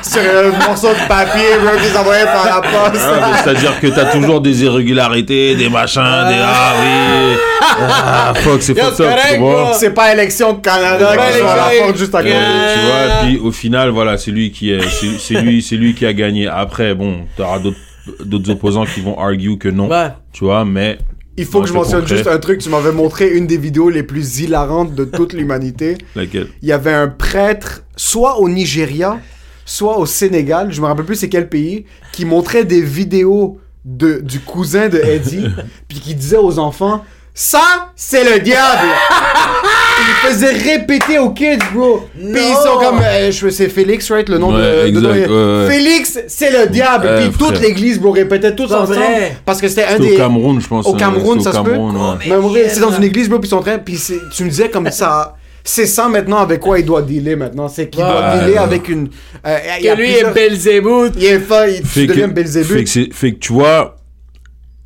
[0.02, 3.04] Sur un morceau de papier, bro, qu'ils envoyaient par la poste.
[3.06, 7.36] Mais C'est-à-dire que t'as toujours des irrégularités, des machins, des ah oui,
[7.78, 11.98] ah fuck, c'est Yo, fucked c'est pas élection Canada qui sont à la élection- porte
[11.98, 12.32] juste à côté.
[12.34, 15.94] tu vois, puis au final, voilà, c'est lui qui est, c'est c'est lui, c'est lui
[15.94, 16.48] qui a gagné.
[16.48, 17.76] Après, bon, t'auras d'autres,
[18.24, 20.08] d'autres opposants qui vont argue que non, Ouais.
[20.32, 20.98] tu vois, mais
[21.40, 22.60] Il faut que je mentionne juste un truc.
[22.60, 25.96] Tu m'avais montré une des vidéos les plus hilarantes de toute l'humanité.
[26.14, 26.48] laquelle?
[26.60, 29.18] Il y avait un prêtre, soit au Nigeria,
[29.64, 34.18] soit au Sénégal, je me rappelle plus c'est quel pays, qui montrait des vidéos de,
[34.18, 35.46] du cousin de Eddie,
[35.88, 37.04] puis qui disait aux enfants
[37.42, 38.86] Ça, c'est le diable!
[39.98, 42.02] il faisait répéter aux kids, bro.
[42.14, 45.02] Puis ils sont comme, euh, je c'est Félix, right, le nom Ouais, de, de exact,
[45.02, 45.72] nom, ouais, ouais.
[45.74, 47.06] Félix, c'est le diable.
[47.06, 48.96] Ouais, puis toute l'église, bro, répétait tous Pas ensemble.
[48.98, 49.38] vrai.
[49.46, 50.12] Parce que c'était un des.
[50.12, 50.86] au Cameroun, je pense.
[50.86, 52.68] Au euh, Cameroun, ça au se peut?
[52.68, 53.78] C'est dans une église, bro, puis ils sont en train.
[53.78, 53.98] Puis
[54.36, 55.34] tu me disais comme ça.
[55.64, 57.68] c'est ça maintenant avec quoi il doit dealer maintenant.
[57.68, 58.40] C'est qu'il doit Ouais.
[58.44, 59.08] dealer avec une.
[59.46, 61.12] euh, il y a Que lui plusieurs- est Belzébuth.
[61.16, 62.84] Il est fa- il fait devient que, Belzébuth.
[62.84, 63.96] que, fait que tu vois,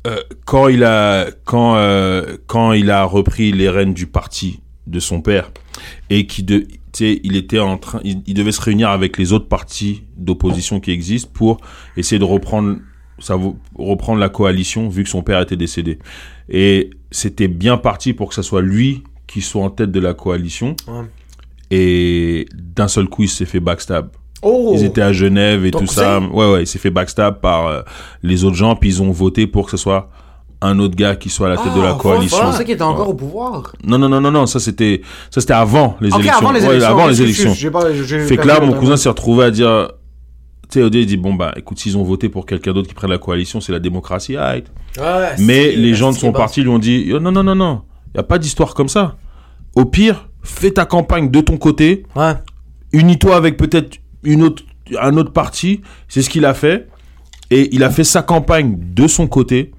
[0.05, 4.99] euh, quand il a quand euh, quand il a repris les rênes du parti de
[4.99, 5.51] son père
[6.09, 9.17] et qui de tu sais, il était en train, il, il devait se réunir avec
[9.17, 11.59] les autres partis d'opposition qui existent pour
[11.97, 12.77] essayer de reprendre
[13.19, 13.37] ça
[13.77, 15.99] reprendre la coalition vu que son père était décédé.
[16.49, 20.13] Et c'était bien parti pour que ça soit lui qui soit en tête de la
[20.13, 20.75] coalition.
[20.87, 21.05] Ouais.
[21.71, 24.09] et d'un seul coup il s'est fait backstab
[24.45, 24.71] Oh!
[24.75, 26.19] ils étaient à Genève et tout ça.
[26.19, 27.81] Ouais, ouais, il s'est fait backstab par euh,
[28.23, 30.09] les autres gens, puis ils ont voté pour que ce soit
[30.61, 32.37] un autre gars qui soit à la tête de la Ah, coalition.
[32.37, 33.73] Je pensais qu'il était encore au pouvoir.
[33.83, 36.37] Non, non, non, non, non, ça c'était, ça c'était avant les élections.
[36.37, 36.91] avant les Ouais, élections.
[36.91, 37.15] avant les
[38.27, 39.89] Fait que là, mon cousin s'est retrouvé à dire,
[40.71, 43.11] tu sais, il dit, bon, bah, écoute, s'ils ont voté pour quelqu'un d'autre qui prenne
[43.11, 44.37] la coalition, c'est la démocratie.
[44.37, 44.63] Ouais,
[45.39, 47.53] Mais c'est- les gens de c'est son parti lui ont dit Yo, non, non, non,
[47.55, 49.17] non, il n'y a pas d'histoire comme ça.
[49.75, 52.33] Au pire, fais ta campagne de ton côté, Ouais.
[52.93, 54.63] unis-toi avec peut-être une autre,
[54.99, 55.81] un autre parti.
[56.07, 56.87] C'est ce qu'il a fait.
[57.51, 59.71] Et il a fait sa campagne de son côté.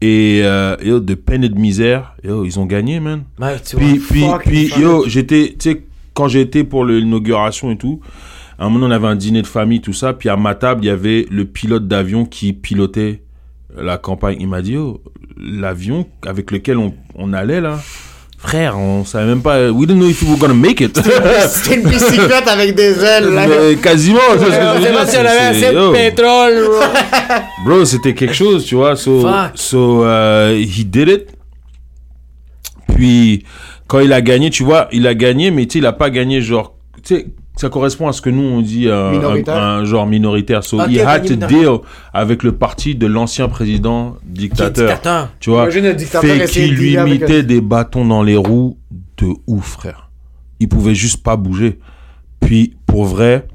[0.00, 3.24] Et euh, yo, de peine et de misère, yo, ils ont gagné, man.
[3.40, 8.00] Ouais, Puis, puis, puis yo, j'étais, tu sais, quand été pour l'inauguration et tout,
[8.58, 10.12] à un moment, on avait un dîner de famille, tout ça.
[10.12, 13.22] Puis à ma table, il y avait le pilote d'avion qui pilotait
[13.76, 14.36] la campagne.
[14.40, 15.02] Il m'a dit, oh,
[15.36, 17.78] l'avion avec lequel on, on allait là,
[18.38, 19.70] frère, on savait même pas.
[19.70, 21.00] We didn't know if we were gonna make it.
[21.48, 23.28] C'était une bicyclette avec des ailes.
[23.34, 23.46] là.
[23.46, 24.20] Mais quasiment.
[24.30, 26.82] On sait dire, pas si on c'est- avait assez de pétrole, bro.
[27.66, 28.94] Bro, c'était quelque chose, tu vois.
[28.96, 29.52] So, Fuck.
[29.54, 31.26] so uh, he did it.
[32.94, 33.44] Puis,
[33.88, 36.10] quand il a gagné, tu vois, il a gagné, mais tu sais, il a pas
[36.10, 36.74] gagné genre,
[37.04, 37.26] tu sais,
[37.56, 39.12] ça correspond à ce que nous on dit euh,
[39.46, 40.62] un, un genre minoritaire.
[40.62, 41.78] So, Ok, he had to deal
[42.12, 44.88] avec le parti de l'ancien président dictateur.
[44.88, 45.28] Dictateur.
[45.40, 48.76] Tu vois, Imagine un dictateur fait qui lui mettait des bâtons dans les roues
[49.18, 50.10] de ouf, frère.
[50.60, 51.78] Il pouvait juste pas bouger.
[52.40, 53.46] Puis, pour vrai,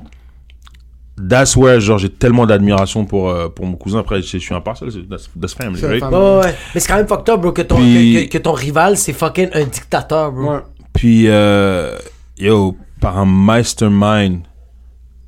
[1.29, 3.99] that's where, genre, j'ai tellement d'admiration pour, euh, pour mon cousin.
[3.99, 5.99] Après, je, je suis impartial, that's, that's family, C'est right?
[5.99, 6.17] family.
[6.17, 6.53] Ouais.
[6.73, 8.97] Mais c'est quand même fucked up, bro, que ton, Puis- que, que- que ton rival,
[8.97, 10.51] c'est fucking un dictateur, bro.
[10.53, 10.59] Ouais.
[10.93, 11.97] Puis, euh,
[12.37, 14.39] yo, par un mastermind,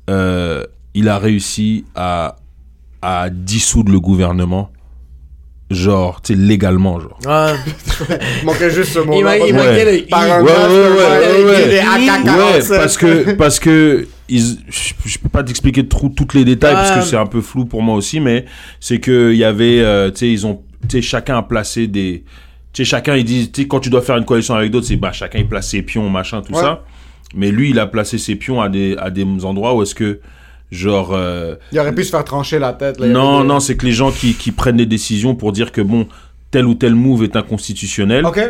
[0.08, 0.64] euh,
[0.94, 2.36] il a réussi à,
[3.02, 4.70] à dissoudre le gouvernement.
[5.70, 7.18] Genre, tu sais, légalement, genre.
[7.26, 7.54] Ouais.
[8.42, 9.14] Il manquait juste ce mot.
[9.18, 9.50] Il Ouais.
[9.52, 11.80] manquait le Par un Ouais, ouais, mastermind ouais, avec ouais, des ouais.
[11.80, 12.70] AK-47.
[12.70, 16.90] Ouais, parce que, parce que, ils, je, peux pas t'expliquer trop toutes les détails, parce
[16.90, 17.04] que Ouais.
[17.04, 18.44] c'est un peu flou pour moi aussi, mais
[18.78, 21.86] c'est que il y avait, euh, tu sais, ils ont, tu sais, chacun a placé
[21.88, 22.24] des,
[22.74, 24.86] tu sais, chacun, il dit, tu sais, quand tu dois faire une coalition avec d'autres,
[24.86, 26.60] c'est, bah, chacun, il place ses pions, machin, tout Ouais.
[26.60, 26.82] ça.
[27.34, 30.20] Mais lui, il a placé ses pions à des, à des endroits où est-ce que,
[30.70, 32.98] genre, euh, Il aurait pu se faire trancher la tête.
[33.00, 33.06] Là.
[33.08, 35.80] Non, des- non, c'est que les gens qui, qui prennent des décisions pour dire que
[35.80, 36.06] bon,
[36.50, 38.24] tel ou tel move est inconstitutionnel.
[38.24, 38.40] Ok.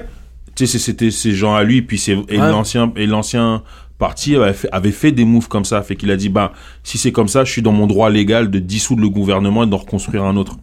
[0.54, 2.50] Tu sais, c'était ces gens à lui, puis c'est et Ouais.
[2.50, 3.62] l'ancien et l'ancien
[3.98, 6.96] parti avait fait, avait fait des moves comme ça, fait qu'il a dit bah si
[6.98, 9.78] c'est comme ça, je suis dans mon droit légal de dissoudre le gouvernement et d'en
[9.78, 10.56] reconstruire un autre.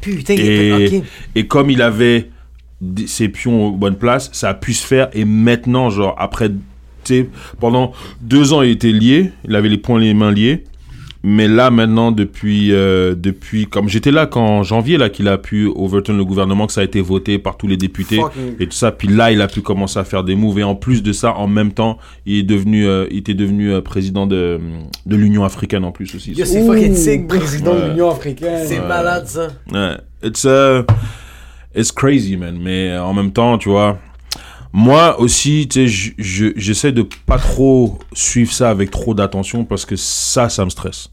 [0.00, 0.96] Putain, il Et, était.
[0.98, 1.04] Ok.
[1.36, 2.30] et comme il avait
[3.06, 5.08] ses pions aux bonnes places, ça a pu se faire.
[5.12, 6.50] Et maintenant, genre après,
[7.14, 7.28] sais,
[7.60, 10.64] pendant deux ans, il était lié, il avait les poings et les mains liés.
[11.22, 15.66] Mais là, maintenant, depuis, euh, depuis, comme j'étais là qu'en janvier, là, qu'il a pu
[15.66, 18.72] overturn le gouvernement, que ça a été voté par tous les députés Fucking- et tout
[18.72, 18.90] ça.
[18.90, 20.58] Puis là, il a pu commencer à faire des moves.
[20.60, 23.70] Et en plus de ça, en même temps, il est devenu, euh, il était devenu
[23.70, 24.58] euh, président de,
[25.04, 26.32] de l'Union africaine en plus aussi.
[26.32, 27.28] Yo, c'est fucking sick.
[27.28, 28.64] Président de l'Union africaine.
[28.66, 29.48] C'est malade, ça.
[29.70, 29.96] Ouais.
[30.24, 30.84] It's, uh,
[31.76, 32.58] it's crazy, man.
[32.58, 33.98] Mais en même temps, tu vois,
[34.72, 39.64] moi aussi, tu sais, je- je- j'essaie de pas trop suivre ça avec trop d'attention
[39.64, 41.08] parce que ça, ça me stresse.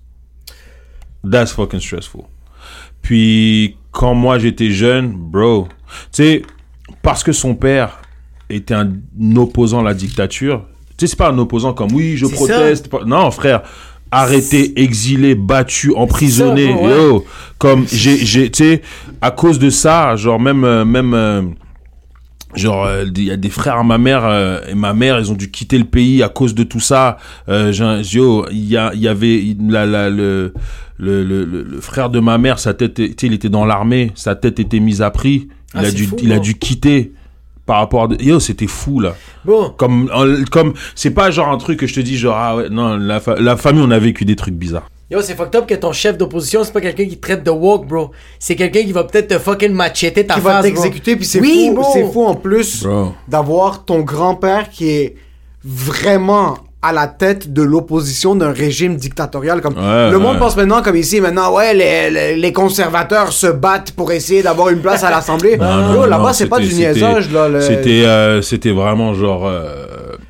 [1.29, 2.21] That's fucking stressful.
[3.01, 6.41] Puis, quand moi j'étais jeune, bro, tu sais,
[7.01, 7.99] parce que son père
[8.49, 8.91] était un
[9.35, 10.65] opposant à la dictature,
[10.97, 12.89] tu sais, c'est pas un opposant comme oui, je proteste.
[12.89, 13.63] pas- Non, frère,
[14.11, 16.91] arrêté, exilé, battu, emprisonné, ouais.
[16.91, 17.25] yo.
[17.57, 18.81] Comme j'ai, tu sais,
[19.21, 21.55] à cause de ça, genre même, euh, même.
[22.57, 25.31] Genre, euh, il y a des frères à ma mère euh, et ma mère, ils
[25.31, 27.17] ont dû quitter le pays à cause de tout ça.
[27.49, 27.71] Euh,
[28.51, 30.53] il y, a, il y avait la, la, le,
[30.99, 34.35] le, le, frère de ma mère, sa tête, tu sais, il était dans l'armée, sa
[34.35, 35.47] tête était mise à prix.
[35.75, 36.43] Il Ah, a dû, fou, il a bro.
[36.43, 37.13] dû quitter
[37.65, 38.07] par rapport à.
[38.21, 39.13] Yo, c'était fou là.
[39.45, 39.69] Bon.
[39.77, 40.09] Comme,
[40.49, 43.19] comme, c'est pas genre un truc que je te dis genre ah ouais non la,
[43.19, 44.89] fa- la famille on a vécu des trucs bizarres.
[45.09, 47.49] Yo, c'est fucked up que ton chef d'opposition, c'est pas quelqu'un qui te traite de
[47.51, 48.11] woke, bro.
[48.39, 50.63] C'est quelqu'un qui va peut-être te fucking macheter ta Qui face, va bro.
[50.63, 51.89] t'exécuter, puis c'est Oui, fou, bro.
[51.93, 53.13] c'est fou en plus Bro.
[53.27, 55.15] d'avoir ton grand-père qui est
[55.63, 59.61] vraiment à la tête de l'opposition d'un régime dictatorial.
[59.61, 60.39] Comme Ouais, le monde ouais.
[60.39, 64.69] pense maintenant comme ici, maintenant ouais les, les, les conservateurs se battent pour essayer d'avoir
[64.69, 65.57] une place à l'Assemblée.
[65.57, 67.47] Non, non, Yo, non, là-bas non, c'est pas du c'était- niaisage là.
[67.49, 69.85] le- C'était euh, c'était vraiment genre euh,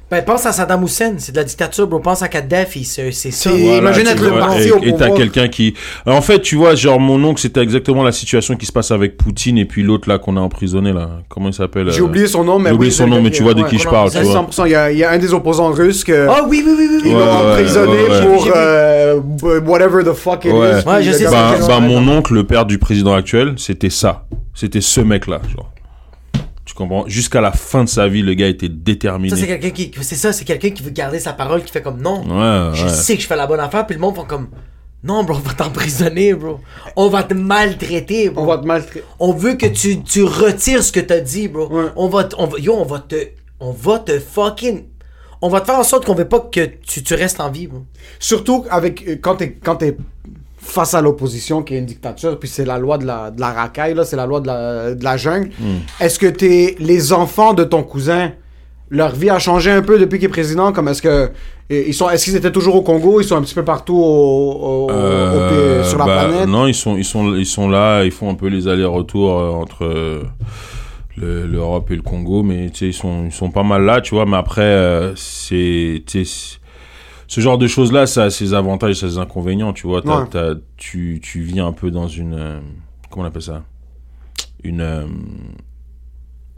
[0.09, 1.99] Ben, pense à Saddam Hussein, c'est de la dictature, bro.
[1.99, 3.49] Pense à Kadhafi, c'est c'est ça.
[3.49, 5.13] Voilà, imagine être le vois, parti et- au Et t'as pouvoir.
[5.15, 5.73] quelqu'un qui.
[6.05, 9.17] En fait, tu vois, genre, mon oncle, c'était exactement la situation qui se passe avec
[9.17, 11.09] Poutine et puis l'autre là qu'on a emprisonné là.
[11.27, 13.31] Comment il s'appelle J'ai euh, oublié son nom, mais J'ai oublié oui, son nom, mais
[13.31, 14.33] tu vois de ouais, qui je parle, tu vois.
[14.49, 16.73] 100%, il y, a, il y a un des opposants russes que Oh oui, oui,
[16.77, 16.99] oui, oui.
[17.03, 17.09] oui.
[17.09, 18.21] ils Ouais, l'ont ouais, emprisonné ouais, ouais.
[18.25, 19.19] pour euh,
[19.65, 20.79] whatever the fuck it Ouais.
[20.81, 20.87] is.
[20.87, 24.23] Ouais, je sais, Bah, bah, mon oncle, le père du président actuel, c'était ça.
[24.53, 25.69] C'était ce mec-là, genre.
[26.77, 27.05] Comprends?
[27.07, 29.31] Jusqu'à la fin de sa vie, le gars était déterminé.
[29.31, 29.91] Ça, c'est quelqu'un qui.
[30.01, 32.19] C'est ça, c'est quelqu'un qui veut garder sa parole, qui fait comme non.
[32.21, 32.89] Ouais, Je ouais.
[32.93, 34.49] sais que je fais la bonne affaire, puis le monde font comme.
[35.03, 36.59] Non, bro, on va t'emprisonner, bro.
[36.95, 38.43] On va te maltraiter, bro.
[38.43, 39.03] On va te maltraiter.
[39.19, 41.67] On veut que tu, tu retires ce que t'as dit, bro.
[41.67, 41.85] Ouais.
[41.95, 43.15] On va, on va, yo, on va te,
[43.59, 44.83] on va te fucking,
[45.41, 47.65] on va te faire en sorte qu'on veut pas que tu, tu restes en vie,
[47.65, 47.85] bro.
[48.19, 49.97] Surtout avec, euh, quand t'es, quand t'es
[50.57, 53.51] face à l'opposition qui est une dictature, puis c'est la loi de la, de la
[53.51, 55.49] racaille, là, c'est la loi de la, de la jungle.
[55.99, 58.31] Est-ce que t'es les enfants de ton cousin,
[58.89, 60.71] leur vie a changé un peu depuis qu'il est président?
[60.71, 61.29] Comme est-ce que
[61.69, 63.19] ils sont, est-ce qu'ils étaient toujours au Congo?
[63.19, 66.47] Ils sont un petit peu partout au, au- au- Euh, au- sur la bah, planète?
[66.47, 69.49] Non, ils sont, ils, sont, ils sont là, ils font un peu les allers-retours euh,
[69.51, 70.23] entre euh,
[71.17, 74.25] le- l'Europe et le Congo, mais ils sont, ils sont pas mal là, tu vois.
[74.25, 76.01] Mais après, c'est.
[77.27, 80.01] Ce genre de choses-là, ça a ses avantages, ça a ses inconvénients, tu vois.
[80.01, 80.27] T'as- Ouais.
[80.31, 82.33] t'as- tu, tu vis un peu dans une.
[82.33, 82.59] euh,
[83.09, 83.63] comment on appelle ça?
[84.63, 84.81] Une.
[84.81, 85.05] euh,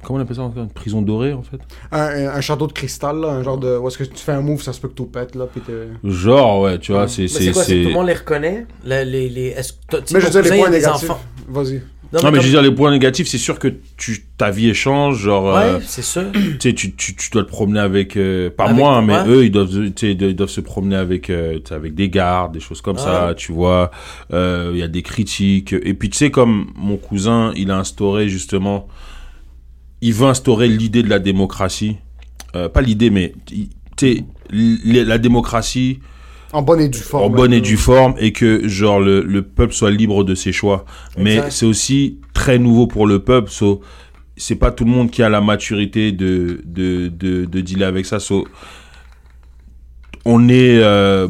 [0.03, 1.59] comment on appelle ça encore Une prison dorée, en fait?
[1.91, 3.77] Un, un château de cristal, là, un genre de.
[3.77, 5.61] Où est-ce que tu fais un move, ça se peut que tout pète, là, puis
[5.61, 7.23] t'es- Genre, ouais, tu vois, c'est.
[7.23, 8.65] Mais c'est quoi, c'est que tout le monde les reconnaît?
[8.85, 11.09] Le- les, les, est-ce que Mais je veux dire, les points des négatifs.
[11.09, 11.21] enfants?
[11.47, 11.81] Vas-y.
[12.11, 15.19] Non, mais je veux dire, les points négatifs, c'est sûr que tu, ta vie échange,
[15.19, 15.55] genre.
[15.55, 16.23] euh, Ouais, c'est ça.
[16.33, 19.13] tu sais, tu, tu, tu dois te promener avec, euh, pas Avec- moi, hein, mais
[19.13, 19.27] ouais.
[19.27, 19.69] eux, ils doivent,
[20.01, 23.91] ils doivent se promener avec, euh, avec des gardes, des choses comme ça, tu vois.
[24.33, 25.73] Euh, Il y a des critiques.
[25.83, 28.87] Et puis, tu sais, comme mon cousin, il a instauré justement,
[30.01, 31.97] il veut instaurer l'idée de la démocratie.
[32.55, 33.67] Euh, pas l'idée, mais, tu
[33.99, 35.99] sais, la démocratie
[36.51, 37.23] En bonne et due forme.
[37.25, 40.51] en bonne et due forme et que genre le, le peuple soit libre de ses
[40.51, 40.85] choix.
[41.17, 43.51] Mais c'est aussi très nouveau pour le peuple.
[43.51, 43.81] So,
[44.35, 48.05] c'est pas tout le monde qui a la maturité de, de, de, de dealer avec
[48.05, 48.19] ça.
[48.19, 48.47] So,
[50.25, 51.27] on est, euh,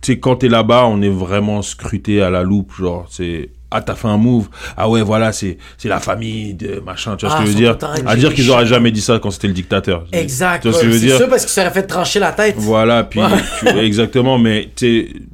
[0.00, 2.72] tu sais, quand t'es là-bas, on est vraiment scruté à la loupe.
[2.74, 4.48] Genre, c'est, ah, t'as fait un move.
[4.76, 7.16] Ah ouais, voilà, c'est, c'est la famille de machin.
[7.16, 7.76] Tu vois Ah, ce que je veux dire?
[8.06, 10.04] À dire qu'ils auraient jamais dit ça quand c'était le dictateur.
[10.12, 10.62] Exact.
[10.62, 11.18] Tu vois ce que je veux c'est dire?
[11.18, 12.54] ça parce qu'il s'aurait fait trancher la tête.
[12.58, 13.26] Voilà, puis Ouais.
[13.60, 15.26] tu- exactement, mais tu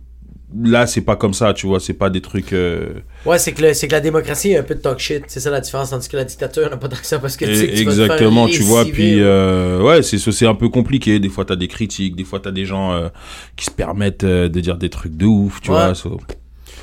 [0.64, 2.54] là c'est pas comme ça, tu vois, c'est pas des trucs.
[2.54, 2.94] euh,
[3.26, 5.22] Ouais, c'est que, le- c'est que la démocratie est un peu de talk shit.
[5.26, 5.90] C'est ça la différence.
[5.90, 7.84] Tandis que la dictature, n'a pas tant que ça parce que tu sais que tu
[7.84, 9.20] vas te faire exactement, tu vois, puis ouais.
[9.22, 11.18] euh, ouais, c'est c'est un peu compliqué.
[11.20, 13.08] Des fois t'as des critiques, des fois t'as des gens euh,
[13.56, 15.76] qui se permettent de dire des trucs de ouf, tu Ouais.
[15.76, 15.94] vois.
[15.94, 16.18] so-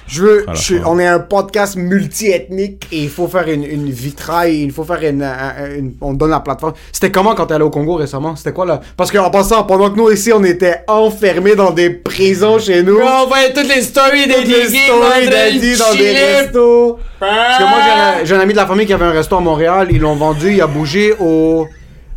[0.07, 4.61] Je veux, je- on est un podcast multi-ethnique et il faut faire une, une vitraille,
[4.63, 6.73] il faut faire une, un- une- on donne la plateforme.
[6.91, 8.35] C'était comment quand t'es allé au Congo récemment?
[8.35, 8.81] C'était quoi là?
[8.95, 12.99] Parce qu'en passant, pendant que nous ici, on était enfermés dans des prisons chez nous.
[12.99, 16.99] Bro, on voyait toutes les stories des Toutes les Didi, stories d'Adi dans des restos.
[17.19, 17.91] Parce que moi, j'ai
[18.21, 20.15] un, j'ai un ami de la famille qui avait un resto à Montréal, ils l'ont
[20.15, 21.67] vendu, il a bougé au...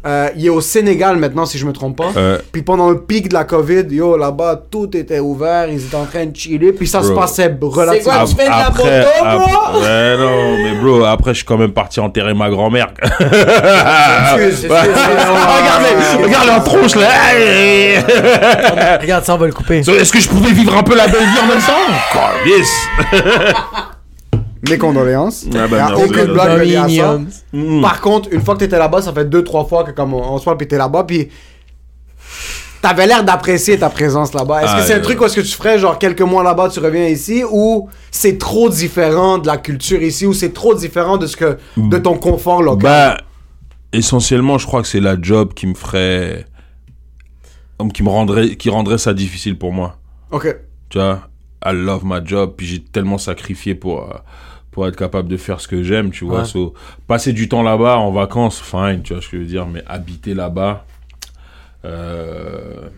[0.07, 2.11] euh, il est au Sénégal maintenant, si je me trompe pas.
[2.17, 5.97] Euh, Puis pendant le pic de la COVID, yo, là-bas, tout était ouvert, ils étaient
[5.97, 8.13] en train de chiller, puis ça se passait relativement...
[8.13, 9.81] quoi, tu fais de la moto, bro?
[9.81, 12.89] Ouais, non, mais bro, après, je suis quand même parti enterrer ma grand-mère.
[13.03, 14.71] Excuse, excuse,
[15.59, 17.09] Regardez, regarde la tronche là.
[19.01, 19.79] Regarde, ça, on va le couper.
[19.79, 21.73] Est-ce que je pouvais vivre un peu la belle vie en même temps?
[22.47, 22.69] Yes.
[24.69, 25.45] Mes condoléances.
[25.55, 26.05] Ah bah, Il y a merci.
[26.05, 27.21] aucune blague reliée à ça.
[27.53, 27.81] Mm.
[27.83, 30.33] Par contre, une fois que t'étais là-bas, ça fait deux, trois fois que comme on,
[30.35, 31.29] on se parle, puis t'es là-bas, puis
[32.81, 34.63] t'avais l'air d'apprécier ta présence là-bas.
[34.63, 36.69] Est-ce Ah, que c'est un truc où est-ce que tu ferais genre quelques mois là-bas,
[36.71, 41.17] tu reviens ici, ou c'est trop différent de la culture ici, ou c'est trop différent
[41.19, 42.83] de ce que de ton confort local?
[42.83, 43.17] Bah,
[43.93, 46.47] essentiellement, je crois que c'est la job qui me ferait.
[47.95, 49.97] qui me rendrait, qui rendrait ça difficile pour moi.
[50.31, 50.55] Ok.
[50.89, 51.21] Tu vois,
[51.65, 54.15] I love my job, puis j'ai tellement sacrifié pour, euh,
[54.79, 56.43] pour être capable de faire ce que j'aime, tu vois.
[56.43, 56.45] Ouais.
[56.45, 56.73] So,
[57.09, 59.83] passer du temps là-bas en vacances, fine, tu vois ce que je veux dire, mais
[59.89, 60.85] habiter là-bas,
[61.85, 62.89] euh,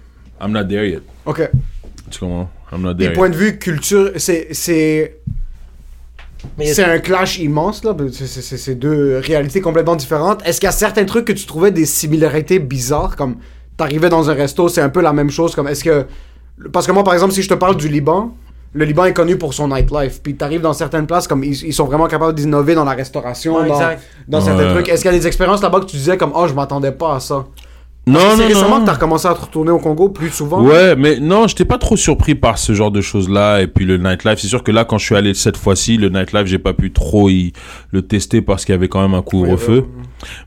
[0.43, 1.01] I'm not there yet.
[1.25, 1.49] Ok.
[2.11, 2.51] Tu comprends?
[2.71, 3.33] I'm not Des there points yet.
[3.33, 5.21] de vue culture, c'est c'est
[6.63, 7.97] c'est un clash immense là.
[8.11, 10.47] C'est deux réalités complètement différentes.
[10.47, 13.37] Est-ce qu'il y a certains trucs que tu trouvais des similarités bizarres, comme
[13.79, 16.05] t'arrivais dans un resto, c'est un peu la même chose, comme est-ce que
[16.75, 18.37] parce que moi par exemple si je te parle du Liban,
[18.73, 20.23] le Liban est connu pour son nightlife.
[20.23, 23.57] Puis t'arrives dans certaines places comme ils, ils sont vraiment capables d'innover dans la restauration,
[23.57, 23.81] Ouais, dans,
[24.29, 24.89] dans certains trucs.
[24.89, 27.17] Est-ce qu'il y a des expériences là-bas que tu disais comme oh je m'attendais pas
[27.17, 27.47] à ça?
[28.07, 30.63] Non, non, récemment que t'as recommencé à te retourner au Congo plus souvent.
[30.63, 33.61] Ouais, mais non, j'étais pas trop surpris par ce genre de choses-là.
[33.61, 36.09] Et puis le nightlife, c'est sûr que là, quand je suis allé cette fois-ci, le
[36.09, 37.53] nightlife, j'ai pas pu trop y
[37.91, 39.87] le tester parce qu'il y avait quand même un couvre-feu.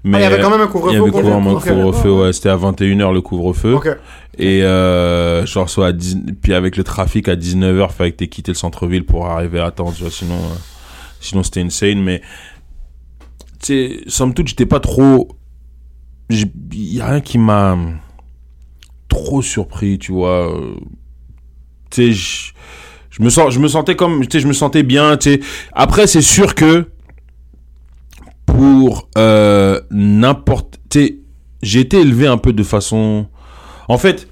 [0.03, 1.59] Mais Ah, il y avait quand même un couvre-feu Il y avait quand même un
[1.59, 2.33] couvre-feu, ouais.
[2.33, 3.77] C'était à 21h le couvre-feu.
[4.37, 6.17] Et euh, genre, soit à 10...
[6.41, 9.69] puis avec le trafic à 19h, fallait que t'aies quitté le centre-ville pour arriver à
[9.69, 10.55] temps, tu vois, sinon, euh,
[11.19, 12.01] sinon c'était insane.
[12.01, 12.21] Mais,
[13.61, 15.29] tu sais, somme toute, j'étais pas trop.
[16.29, 17.77] Il y a rien qui m'a
[19.07, 20.51] trop surpris, tu vois.
[20.55, 20.75] euh,
[21.91, 22.53] Tu sais,
[23.11, 25.39] je- me sens, je me sentais comme, tu sais, je me sentais bien, tu sais.
[25.73, 26.89] Après, c'est sûr que
[28.45, 31.15] pour euh, n'importe, tu sais,
[31.61, 33.27] j'ai été élevé un peu de façon,
[33.87, 34.27] en fait,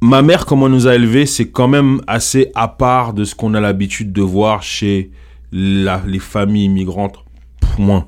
[0.00, 3.34] ma mère, comment elle nous a élevés, c'est quand même assez à part de ce
[3.34, 5.10] qu'on a l'habitude de voir chez
[5.52, 7.24] la, les familles immigrantes.
[7.60, 8.06] Pff, moins.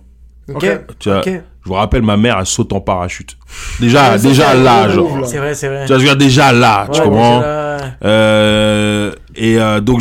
[0.55, 0.67] Ok.
[0.99, 1.31] Tu vois, Ok.
[1.65, 3.37] Je vous rappelle, ma mère, elle saute en parachute.
[3.79, 5.25] Déjà, déjà là, genre.
[5.27, 5.85] C'est vrai, c'est vrai.
[5.87, 7.47] Tu vois, je veux dire, déjà là, tu comprends déjà
[7.81, 7.97] là.
[8.05, 10.01] Euh, Et euh, donc,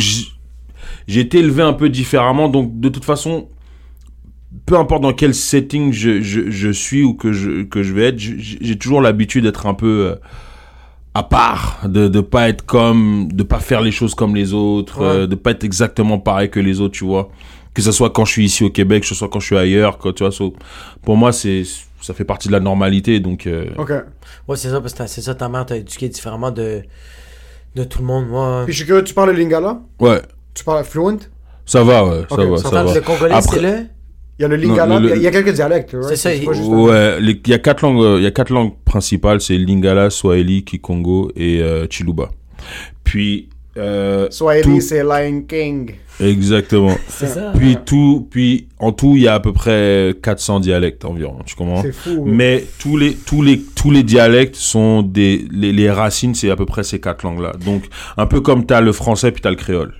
[1.06, 2.48] j'ai été élevé un peu différemment.
[2.48, 3.46] Donc, de toute façon,
[4.66, 8.06] peu importe dans quel setting je, je, je suis ou que je, que je vais
[8.08, 10.14] être, j'ai toujours l'habitude d'être un peu euh,
[11.14, 15.00] à part, de ne pas être comme, de pas faire les choses comme les autres,
[15.00, 15.06] Ouais.
[15.06, 17.30] euh, de pas être exactement pareil que les autres, tu vois.
[17.74, 19.56] Que ce soit quand je suis ici au Québec, que ce soit quand je suis
[19.56, 20.32] ailleurs, quoi, tu vois.
[20.32, 20.54] so-
[21.02, 21.62] pour moi, c'est
[22.02, 23.46] ça fait partie de la normalité, donc.
[23.46, 23.90] euh, Ok.
[24.48, 26.82] Ouais, c'est ça, parce que c'est ça, ta mère t'a éduqué différemment de,
[27.76, 28.28] de tout le monde.
[28.28, 29.80] Moi, Puis je suis curieux, tu parles le lingala?
[30.00, 30.20] Ouais,
[30.54, 31.18] Tu parles fluent?
[31.64, 32.94] Ça va, ouais, ça Ok, va, ça ça va.
[32.94, 33.86] le congolais, Après- c'est le?
[34.38, 35.92] Il y a le lingala, le- puis il y a quelques dialectes.
[35.92, 36.08] right?
[36.08, 38.50] C'est ça, il- Ouais, les- il y a quatre langues, euh, il y a quatre
[38.52, 42.30] langues principales, c'est Lingala, Swahili, Kikongo et euh, Chiluba.
[43.04, 45.94] Puis euh, Swahili, tout- c'est Lion King.
[46.20, 46.94] exactement.
[47.08, 47.52] C'est ça.
[47.56, 51.54] Puis tout, puis en tout, il y a à peu près 400 dialectes environ, tu
[51.54, 51.82] comprends?
[51.82, 52.24] C'est fou.
[52.26, 56.56] Mais tous les tous les tous les dialectes sont des les, les racines, c'est à
[56.56, 57.52] peu près ces quatre langues-là.
[57.64, 57.84] Donc
[58.16, 59.94] un peu comme t'as le français puis t'as le créole,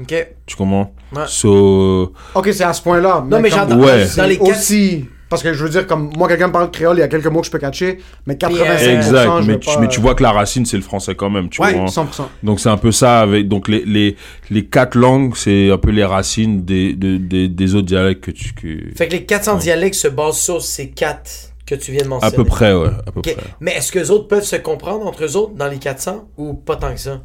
[0.00, 0.14] Ok.
[0.46, 0.94] tu comprends?
[1.14, 1.22] Ouais.
[1.26, 3.24] So Ok, c'est à ce point-là.
[3.28, 3.78] Non, mais j'entends.
[3.80, 4.06] Ouais.
[4.16, 4.50] Dans les quatre.
[4.50, 5.04] aussi.
[5.34, 7.26] Parce que je veux dire, comme moi, quelqu'un me parle créole, il y a quelques
[7.26, 10.14] mots que je peux catcher, mais 85%, exact, je mais tu, pas- mais tu vois
[10.14, 11.86] que la racine c'est le français quand même, tu Ouais, vois.
[11.88, 12.28] 100%.
[12.44, 14.16] Donc c'est un peu ça avec donc les les
[14.50, 18.30] les quatre langues c'est un peu les racines des des, des, des autres dialectes que
[18.30, 21.30] tu que Fait que les 400 dialectes se basent sur ces quatre
[21.66, 22.36] que tu viens de à mentionner.
[22.36, 23.34] peu près ouais à peu Ok.
[23.34, 26.28] près Mais est-ce que les autres peuvent se comprendre entre eux autres dans les 400
[26.36, 27.22] ou pas tant que ça?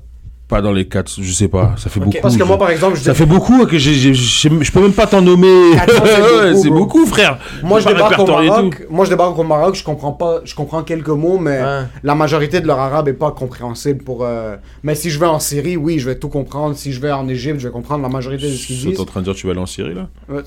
[0.49, 2.97] Pas dans les quatre je sais pas ça fait beaucoup Parce que moi, par exemple,
[2.97, 6.03] je ça fait beaucoup que j'ai j'ai- j'ai- je peux même pas t'en nommer 400,
[6.05, 6.80] c'est beaucoup, c'est bro.
[6.80, 8.26] beaucoup frère Moi, je débarque au.
[8.26, 8.88] Maroc.
[8.89, 9.76] Moi, je débarque au Maroc.
[9.76, 10.41] Je comprends pas.
[10.43, 11.84] Je comprends quelques mots, mais Ouais.
[12.03, 14.26] la majorité de leur arabe est pas compréhensible pour.
[14.26, 16.76] euh, Mais si je vais en Syrie, oui, je vais tout comprendre.
[16.76, 18.89] Si je vais en Égypte, je vais comprendre la majorité de ce qu'ils Tu es
[18.91, 18.99] disent.
[18.99, 20.07] en train de dire que tu vas aller en Syrie là?
[20.27, 20.41] Ouais.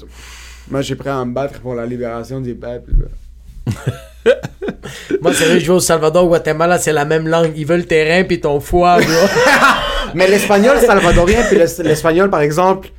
[0.71, 2.93] Moi, j'ai prêt à me battre pour la libération des peuples.
[5.21, 7.53] Moi, c'est vrai, je vais au Salvador, au Guatemala, c'est la même langue.
[7.57, 8.99] Ils veulent le terrain puis ton foie.
[10.15, 12.91] Mais l'espagnol salvadorien, puis l'es- l'espagnol, par exemple,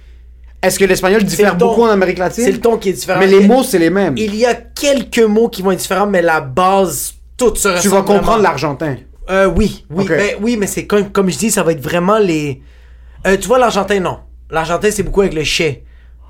[0.61, 1.67] est-ce que l'espagnol diffère le ton.
[1.67, 2.43] beaucoup en Amérique latine?
[2.45, 3.19] C'est le ton qui est différent.
[3.19, 4.15] Mais les mots, c'est les mêmes.
[4.17, 7.89] Il y a quelques mots qui vont être différents, mais la base, tout se Tu
[7.89, 8.95] vas comprendre l'argentin.
[9.29, 10.09] Euh, oui, oui, Ok.
[10.09, 12.61] ben, oui, mais c'est comme, comme je dis, ça va être vraiment les.
[13.27, 14.19] Euh, tu vois, l'argentin, non.
[14.49, 15.81] L'argentin, c'est beaucoup avec le che.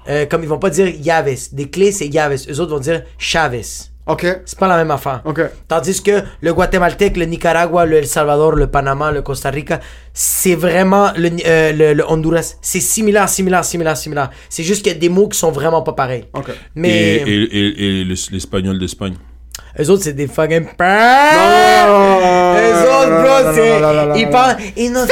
[0.10, 1.48] Euh, comme ils vont pas dire Yaves.
[1.54, 2.46] Des clés, c'est Yaves.
[2.50, 3.62] Eux autres vont dire Chavez.
[4.06, 4.26] Ok.
[4.46, 5.22] C'est pas la même affaire.
[5.24, 5.42] Ok.
[5.68, 9.80] Tandis que le Guatémaltèque, le Nicaragua, le El Salvador, le Panama, le Costa Rica,
[10.14, 12.56] c'est vraiment le, euh, le, le Honduras.
[12.62, 14.30] C'est similaire, similaire, similaire, similaire.
[14.50, 16.26] C'est juste qu'il y a des mots qui sont vraiment pas pareils.
[16.34, 16.52] Ok.
[16.76, 19.16] Mais et et, et, et le- l'espagnol d'Espagne?
[19.80, 20.66] Eux autres, c'est des fucking.
[21.84, 24.20] Eux autres, bro, c'est.
[24.20, 24.58] Ils parlent.
[24.78, 25.08] Nous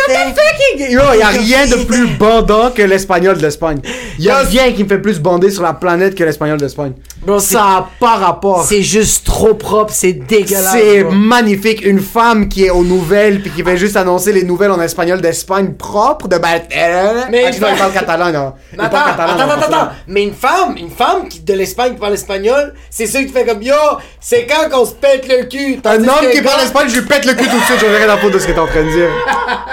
[0.89, 3.79] Yo, y a rien de plus bandant que l'espagnol d'Espagne.
[4.19, 6.93] Y a rien qui me fait plus bander sur la planète que l'espagnol d'Espagne.
[7.25, 8.63] Bro, c'est- Ça a pas rapport.
[8.63, 10.71] C'est juste trop propre, c'est dégueulasse.
[10.73, 11.11] C'est bro.
[11.13, 11.83] magnifique.
[11.85, 15.21] Une femme qui est aux nouvelles puis qui fait juste annoncer les nouvelles en espagnol
[15.21, 16.61] d'Espagne propre de ben.
[16.69, 18.53] Mais ah, il tu vois, fa- il parle catalan, non.
[18.73, 19.89] Il Mais parle Attends, catalan, attends, non, attends, attends.
[20.07, 23.45] Mais une femme, une femme qui de l'Espagne qui parle espagnol, c'est ceux qui fait
[23.45, 23.75] comme yo,
[24.19, 25.77] c'est quand qu'on se pète le cul.
[25.77, 27.79] Un Tandis homme qui gars- parle espagnol, je lui pète le cul tout de suite,
[27.79, 29.09] je rien à foutre de ce que t'es en train de dire.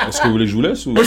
[0.09, 0.94] est-ce que vous voulez que je vous laisse ou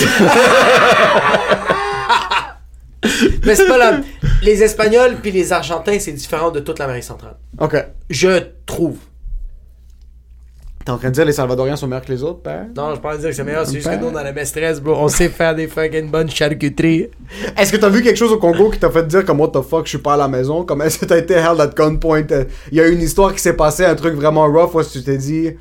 [3.46, 4.00] Mais c'est pas la.
[4.44, 7.36] Les Espagnols puis les Argentins, c'est différent de toute l'Amérique centrale.
[7.60, 7.76] Ok.
[8.10, 8.98] Je trouve.
[10.92, 12.66] T'es en train de dire les Salvadoriens sont meilleurs que les autres, père?
[12.76, 14.02] Non, je pense dire que c'est meilleur, c'est juste que Ben.
[14.02, 17.08] nous, dans la maîtresse, bro, on sait faire des fucking bonnes charcuteries.
[17.58, 19.62] Est-ce que t'as vu quelque chose au Congo qui t'a fait dire comme what the
[19.62, 20.66] fuck, je suis pas à la maison?
[20.66, 22.26] Comme est-ce que t'as été held at gunpoint?
[22.72, 24.94] Il y a eu une histoire qui s'est passée, un truc vraiment rough où est-ce
[24.94, 25.52] que tu t'es dit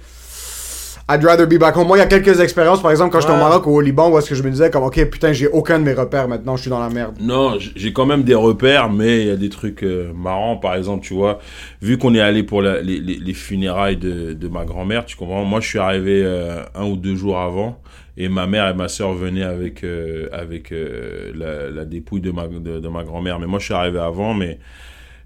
[1.12, 1.86] I'd rather be back home.
[1.88, 3.36] Moi, il y a quelques expériences, par exemple, quand j'étais au.
[3.36, 5.78] Maroc ou au Liban, où est-ce que je me disais, comme, ok, putain, j'ai aucun
[5.78, 7.16] de mes repères maintenant, je suis dans la merde.
[7.20, 10.56] Non, j'ai quand même des repères, mais il y a des trucs euh, marrants.
[10.56, 11.38] Par exemple, tu vois,
[11.82, 15.16] vu qu'on est allé pour la- les, les- les funérailles de, de ma grand-mère, tu
[15.16, 15.44] comprends?
[15.44, 17.80] Moi, je suis arrivé euh, un ou deux jours avant,
[18.16, 22.46] et ma mère et ma soeur venaient avec euh, avec la, la dépouille de ma
[22.46, 23.38] de, de ma grand-mère.
[23.38, 24.58] Mais moi, je suis arrivé avant, mais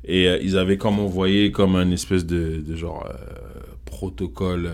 [0.07, 3.09] et ils avaient comme envoyé comme un espèce de, de genre
[3.85, 4.71] protocole.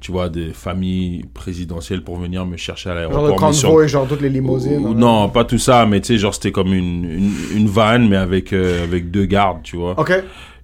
[0.00, 3.40] Tu vois, des familles présidentielles pour venir me chercher à Genre l'aéroport.
[3.40, 4.78] le mais sur- convoy, genre toutes les limousines.
[4.84, 4.94] ou- hein.
[4.96, 8.16] non, pas tout ça, mais tu sais, genre c'était comme une, une, une vanne, mais
[8.16, 9.98] avec, euh, avec deux gardes, tu vois.
[10.00, 10.12] Ok.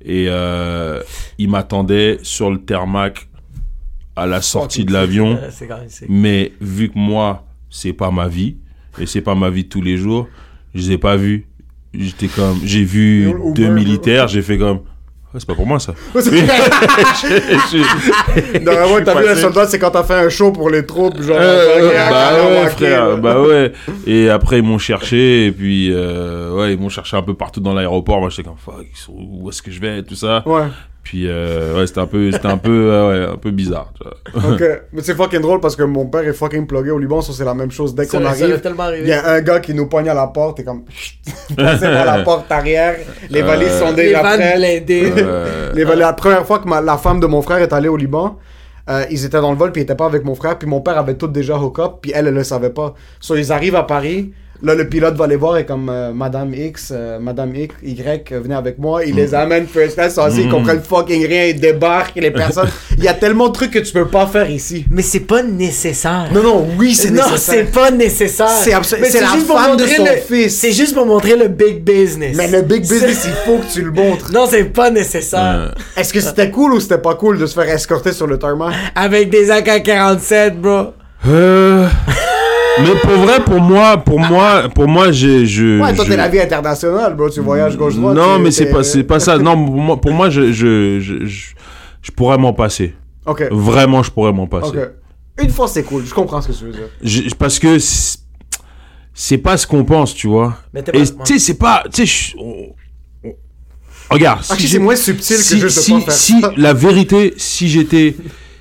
[0.05, 1.03] Et euh,
[1.39, 3.29] ils m'attendaient sur le tarmac
[4.15, 5.39] à la sortie de l'avion,
[6.09, 8.57] mais vu que moi, c'est pas ma vie,
[8.99, 10.29] et c'est pas ma vie de tous les jours,
[10.75, 11.47] je les ai pas vus.
[11.93, 14.81] J'étais comme, j'ai vu deux militaires, j'ai fait comme,
[15.37, 15.93] Ouais, c'est pas pour moi ça.
[16.15, 16.23] Non,
[18.73, 19.29] vraiment, t'as vu, passé.
[19.29, 21.37] le soldat, c'est quand t'as fait un show pour les troupes, genre.
[21.39, 23.73] Euh, bah euh, ouais frère bah ouais.
[24.07, 27.61] Et après ils m'ont cherché et puis euh, ouais ils m'ont cherché un peu partout
[27.61, 28.21] dans l'aéroport.
[28.21, 30.03] Moi j'étais comme fuck où est-ce que je vais?
[30.03, 30.43] Tout ça.
[30.47, 30.69] Ouais,
[31.09, 34.03] puis euh, ouais c'était un peu c'était un peu euh, ouais, un peu bizarre tu
[34.03, 34.55] vois.
[34.55, 34.63] ok.
[34.93, 37.45] Mais c'est fucking drôle parce que mon père est fucking plugué au Liban, ça c'est
[37.45, 37.95] la même chose.
[37.95, 38.61] Dès qu'on ça arrive,
[39.03, 40.83] il y a un gars qui nous poigne à la porte et comme.
[41.57, 42.97] Passez par la porte arrière,
[43.31, 44.41] les valises sont déjà prêtes.
[45.17, 47.89] Euh, Les valises- la première fois que ma- la femme de mon frère est allée
[47.89, 48.37] au Liban,
[48.91, 50.81] euh, ils étaient dans le vol puis ils étaient pas avec mon frère puis mon
[50.81, 52.95] père avait tout déjà hook up puis elle elle le savait pas.
[53.21, 54.33] So ils arrivent à Paris.
[54.63, 58.33] Là, le pilote va les voir et comme euh, Madame X, euh, Madame X, Y,
[58.33, 59.05] euh, venez avec moi.
[59.05, 62.69] Il les amène first class, assis, ils comprennent fucking rien, ils débarquent, les personnes.
[62.97, 64.85] Il y a tellement de trucs que tu peux pas faire ici.
[64.91, 66.29] Mais c'est pas nécessaire.
[66.33, 67.55] Non, non, oui, c'est non, nécessaire.
[67.67, 68.49] c'est pas nécessaire.
[68.49, 70.11] C'est abs- Mais c'est la juste pour femme de montrer son le-
[70.43, 70.57] fils.
[70.59, 72.35] C'est juste pour montrer le big business.
[72.37, 74.33] Mais le big business, il faut que tu le montres.
[74.33, 75.75] Non, c'est pas nécessaire.
[75.97, 78.75] Est-ce que c'était cool ou c'était pas cool de se faire escorter sur le tarmac?
[78.95, 80.93] Avec des AK-47, bro.
[81.29, 81.87] euh,
[82.83, 86.17] mais pour vrai pour moi pour moi pour moi j'ai je Ouais, toi, je- t'es
[86.17, 87.29] la vie internationale, bro.
[87.31, 88.17] Tu voyages gauche-droite.
[88.17, 91.01] non tu- mais c'est pas c'est pas ça non pour moi pour moi je je
[91.01, 91.47] je, je,
[92.03, 92.95] je pourrais m'en passer
[93.25, 93.49] Ok.
[93.51, 94.91] vraiment je pourrais m'en passer Ok.
[95.43, 96.03] Une fois, c'est cool.
[96.07, 96.89] Je comprends ce que tu veux dire.
[97.03, 100.57] Je- parce que c'est- pas ce qu'on pense, tu vois.
[100.73, 101.85] Mais Et pas- tu sais, c'est pas.
[101.93, 103.31] Tu sais, je-
[104.11, 104.41] regarde.
[104.49, 107.69] Ah, si c'est moins subtil que si, juste de si, faire si la vérité, si
[107.69, 108.17] j'étais,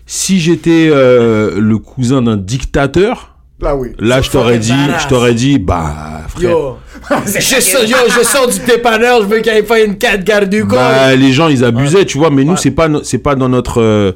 [0.05, 3.89] si j'étais euh, le cousin d'un dictateur, Là, oui.
[3.99, 6.49] là, je t'aurais dit, je t'aurais dit, bah, frère.
[6.51, 6.77] Yo.
[7.25, 10.49] je, sors, yo, je sors du dépanneur, je veux qu'il ait fait une 4 garde
[10.49, 10.77] du corps.
[10.77, 12.29] Bah, les gens, ils abusaient, tu vois.
[12.29, 14.11] Mais nous, c'est pas, no- c'est pas dans notre, euh,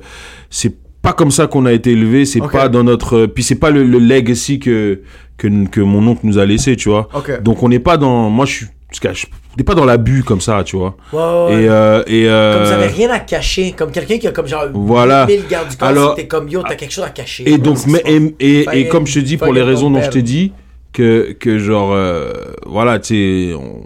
[0.49, 2.25] c'est pas comme ça qu'on a été élevé.
[2.25, 5.01] C'est pas dans notre, euh, puis c'est pas le, le legacy que,
[5.37, 7.07] que que mon oncle nous a laissé, tu vois.
[7.13, 7.41] Ok.
[7.41, 10.23] Donc on n'est pas dans, moi je suis, je cache- on n'est pas dans l'abus
[10.23, 10.95] comme ça, tu vois.
[11.13, 11.63] Ouais, ouais, ouais.
[11.63, 13.71] Et euh, et euh, Comme avez rien à cacher.
[13.73, 15.25] Comme quelqu'un qui a comme genre Voilà.
[15.25, 15.87] 1000 gardes du corps.
[15.87, 17.49] Alors- T'es comme yo, t'as quelque chose à cacher.
[17.49, 18.09] Et donc, mais, ça.
[18.39, 20.53] et, et, comme je te dis, pour les raisons dont je t'ai dit,
[20.93, 22.31] que, que genre, euh,
[22.65, 23.83] voilà, tu on,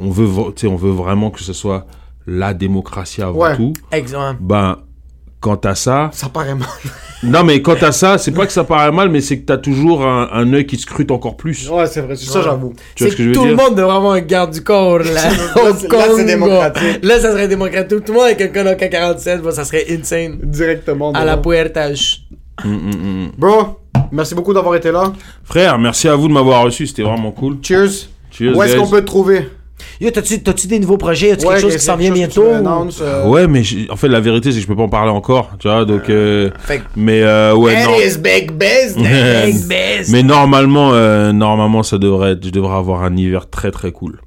[0.00, 1.86] on veut, tu on veut vraiment que ce soit
[2.26, 3.56] la démocratie avant Ouais.
[3.56, 3.72] tout.
[4.40, 4.76] Ben,
[5.44, 6.66] quant à ça, Ça paraît mal.
[7.22, 9.58] non mais quant à ça, c'est pas que ça paraît mal, mais c'est que t'as
[9.58, 11.68] toujours un, un œil qui scrute encore plus.
[11.68, 12.16] Ouais, c'est vrai.
[12.16, 12.72] Ça, j'avoue.
[12.94, 13.50] Tu vois ce que je veux tout dire?
[13.50, 15.04] le monde devrait avoir un garde du corps là.
[15.56, 16.98] au c'est- là, c'est démocratique.
[17.02, 17.88] Là, ça serait démocratique.
[18.06, 20.38] Tout, le monde avec un Konoka 47, bon, ça serait insane.
[20.42, 21.12] Directement.
[21.12, 21.90] À la puerta.
[21.90, 21.94] Mm,
[22.64, 22.90] mm,
[23.26, 23.30] mm.
[23.36, 23.80] Bro,
[24.12, 25.12] merci beaucoup d'avoir été là.
[25.44, 27.58] Frère, merci à vous de m'avoir reçu, c'était vraiment cool.
[27.60, 28.08] Cheers.
[28.30, 28.80] Cheers, Où est-ce guys.
[28.80, 29.48] qu'on peut te trouver?
[30.00, 31.28] Yo, t'as-tu t'as-tu des nouveaux projets?
[31.30, 32.42] Y'a-tu quelque chose qui s'en vient bientôt?
[33.00, 35.50] euh, Ouais, mais en fait, la vérité, c'est que je peux pas en parler encore,
[35.58, 36.08] tu vois, donc.
[36.10, 37.94] euh, Fait que- mais euh, ouais, non.
[37.98, 39.44] It is big business.
[39.46, 40.12] Big Biz.
[40.12, 44.20] Mais normalement, euh, normalement, ça devrait être, je devrais avoir un hiver très très cool,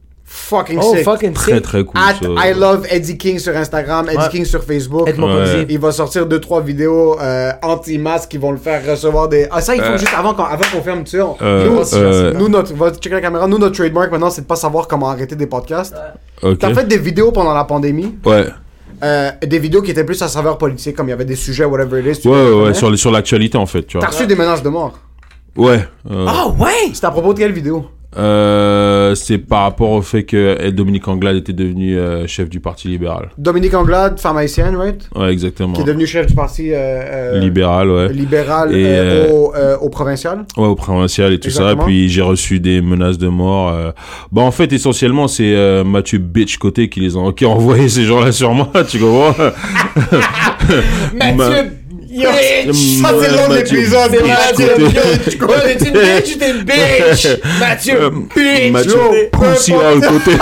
[0.50, 1.04] Fucking Oh, sick.
[1.04, 1.62] fucking très sick.
[1.64, 2.00] très cool.
[2.00, 4.30] At so- I love Eddie King sur Instagram, Eddie Ouais.
[4.32, 5.06] King sur Facebook.
[5.06, 5.66] Ouais.
[5.68, 9.48] Il va sortir deux trois vidéos euh, anti-masque qui vont le faire recevoir des.
[9.52, 9.98] Ah ça il faut Euh.
[9.98, 11.22] juste avant qu'on avant qu'on ferme tu sais.
[11.22, 12.34] on- Euh, nous, euh.
[12.34, 13.46] nous notre va checker la caméra.
[13.48, 15.96] Nous notre trademark maintenant c'est de pas savoir comment arrêter des podcasts.
[16.42, 16.60] Ok.
[16.60, 18.46] T'as fait des vidéos pendant la pandémie, Ouais,
[19.04, 21.66] euh, des vidéos qui étaient plus à saveur politique comme il y avait des sujets
[21.66, 22.28] whatever it is.
[22.28, 24.98] ouais, ouais, ouais, sur, sur l'actualité en fait, tu T'as reçu des menaces de mort.
[25.58, 25.86] Ouais.
[26.10, 26.92] euh, Ah ouais!
[26.94, 27.88] C'était à propos de quelle vidéo?
[28.18, 32.88] Euh, c'est par rapport au fait que Dominique Anglade était devenu euh, chef du parti
[32.88, 33.30] libéral.
[33.38, 35.08] Dominique Anglade, femme haïtienne, right?
[35.16, 35.74] Ouais, exactement.
[35.74, 38.12] Qui est devenue chef du parti euh, euh, Libéral, ouais.
[38.14, 40.46] libéral Et, au, euh, au provincial?
[40.58, 41.82] Ouais, au provincial et tout Exactement.
[41.82, 41.86] ça.
[41.86, 43.74] Puis j'ai reçu des menaces de mort.
[44.32, 48.04] Bah en fait, essentiellement, c'est Mathieu Bitch côté qui les a, qui a envoyé ces
[48.04, 48.70] gens-là sur moi.
[48.88, 49.34] Tu comprends?
[51.14, 51.72] Mathieu!
[52.18, 52.30] Yo!
[52.32, 53.02] bitch.
[53.02, 53.78] Ça, c'est le nom de Mathieu
[54.58, 54.74] t'es
[55.88, 57.28] une bitch ou t'es une bitch?
[57.60, 58.02] Mathieu!
[58.02, 58.72] Euh, Bitch!
[58.72, 60.32] Mathieu Yo, Pussy à le côté.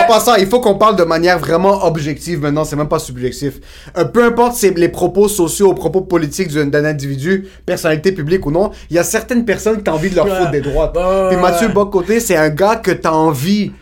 [0.00, 0.38] En pas ça.
[0.38, 2.64] Il faut qu'on parle de manière vraiment objective maintenant.
[2.64, 3.54] C'est même pas subjectif.
[3.96, 8.70] Euh, peu importe c'est les propos sociaux, propos politiques d'un individu, personnalité publique ou non,
[8.90, 10.96] il y a certaines personnes qui t'as envie de leur foutre des droites.
[10.96, 11.36] Ouais, Puis.
[11.36, 13.72] Mathieu Bocoté, c'est un gars que t'as envie.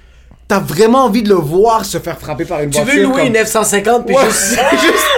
[0.49, 2.95] T'as vraiment envie de le voir se faire frapper par une Tu voiture.
[2.97, 4.59] veux louer comme- une F-150 puis Ouais, juste...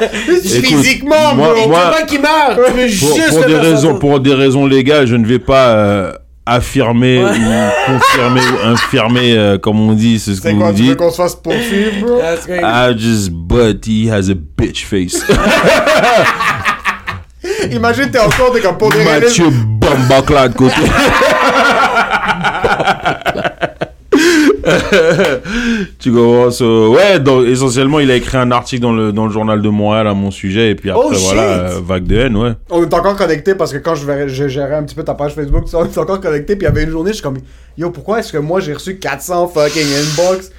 [0.26, 1.68] juste, juste Écoute, physiquement, moi- bro.
[1.68, 2.66] Moi- tu pas qu'il meurt Tu veux
[2.98, 6.12] pour, juste pour des raisons, pour des raisons légales, je ne vais pas euh,
[6.46, 7.28] affirmer ou
[7.86, 10.96] confirmer ou infirmer, euh, comme on dit, c'est ce que vous quoi, tu veux dites.
[10.96, 12.20] qu'on se fasse poursuivre, bro?
[12.48, 12.64] Great.
[12.64, 15.22] I just, but he has a bitch face.
[17.70, 19.20] Imagine, t'es encore, t'es comme pour des raisons.
[19.26, 20.74] Mathieu Bambacla de côté.
[25.98, 26.62] tu commences.
[26.62, 29.68] euh, ouais, donc essentiellement, il a écrit un article dans le, dans le journal de
[29.68, 32.52] Montréal à mon sujet, et puis après, Oh, voilà, euh, vague de haine, ouais.
[32.70, 35.14] On est encore connecté parce que quand je, verrais- je gérais un petit peu ta
[35.14, 36.56] page Facebook, on est encore connecté.
[36.56, 37.38] Puis il y avait une journée, je suis comme,
[37.78, 40.50] yo, pourquoi est-ce que moi j'ai reçu 400 fucking inbox?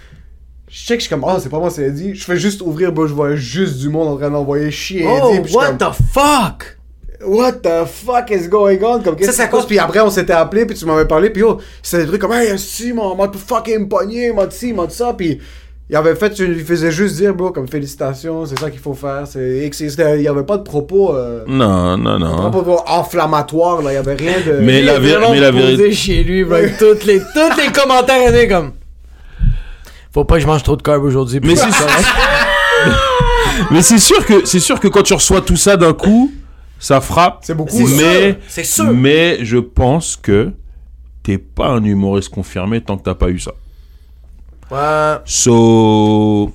[0.70, 2.16] Je check, je suis comme, oh, c'est pas moi, c'est Eddie.
[2.16, 5.30] Je fais juste ouvrir, bro, je vois juste du monde en train d'envoyer chier Oh,
[5.32, 5.42] Eddie.
[5.42, 6.78] Puis je suis what comme, the fuck?
[7.26, 9.02] What the fuck is going on?
[9.02, 11.42] Comme, qu'est-ce Ça, ça cause- Puis après, on s'était appelé, puis tu m'avais parlé, puis
[11.42, 14.88] yo, c'était des trucs comme, hey, si, mon, m'a fucking pogné, m'a dit ci, m'a
[14.88, 15.40] dit ça, puis.
[15.90, 19.24] Il avait fait, il faisait juste dire, bro, comme félicitations, c'est ça qu'il faut faire.
[19.26, 22.50] C'est, et que c'était- il y avait pas de propos, euh, Non, non, non.
[22.50, 24.60] propos inflammatoires, là, il y avait rien de.
[24.62, 25.92] Mais la, Il est vé- vraiment mais la vérité.
[25.92, 28.72] chez lui, bro, avec toutes les, toutes les commentaires étaient comme...
[30.14, 31.42] Faut pas que je mange trop de carbs aujourd'hui.
[31.44, 31.68] Mais c'est
[33.72, 36.32] Mais c'est sûr que c'est sûr que quand tu reçois tout ça d'un coup,
[36.82, 37.40] ça frappe.
[37.44, 37.78] C'est beaucoup.
[37.78, 38.92] Mais sûr, c'est sûr.
[38.92, 40.52] mais je pense que
[41.24, 43.52] t'es pas un humoriste confirmé tant que t'as pas eu ça.
[44.72, 45.22] Ouais.
[45.26, 46.52] So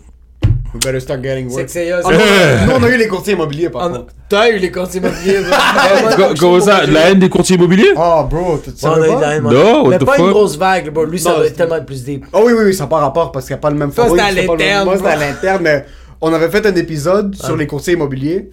[0.75, 1.67] We better start getting C'est work.
[1.67, 1.91] que c'est...
[1.91, 4.13] Non, nous, on a eu les courtiers immobiliers, par contre.
[4.29, 5.39] T'as eu les comptes immobiliers,
[6.39, 7.93] comment ça, la haine des courtiers immobiliers?
[7.97, 8.99] Oh, bro, tu eu pas?
[8.99, 9.53] la haine, moi.
[9.53, 11.05] Non, what Mais pas une grosse vague, bro.
[11.05, 12.27] Lui, ça doit être tellement plus deep.
[12.33, 13.91] Oh oui, oui, oui, ça n'a pas rapport parce qu'il n'y a pas le même
[13.97, 15.87] oui, c'était à l'interne, Moi, c'était à l'interne, mais
[16.21, 18.51] on avait fait un épisode sur les courtiers immobiliers.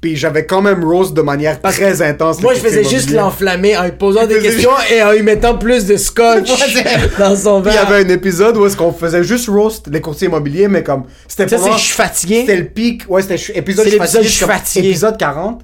[0.00, 2.40] Puis j'avais quand même roast de manière très intense.
[2.40, 5.84] Moi, je faisais juste l'enflammer en lui posant des questions et en lui mettant plus
[5.84, 6.48] de scotch
[7.18, 7.88] dans son Puis il y verre.
[7.88, 11.48] avait un épisode où est-ce qu'on faisait juste roast les courtiers immobiliers, mais comme c'était
[11.48, 12.40] Ça, c'est je suis fatigué.
[12.40, 13.88] C'était le pic, ouais, c'était épisode
[14.22, 14.88] je suis fatigué.
[14.88, 15.62] épisode 40.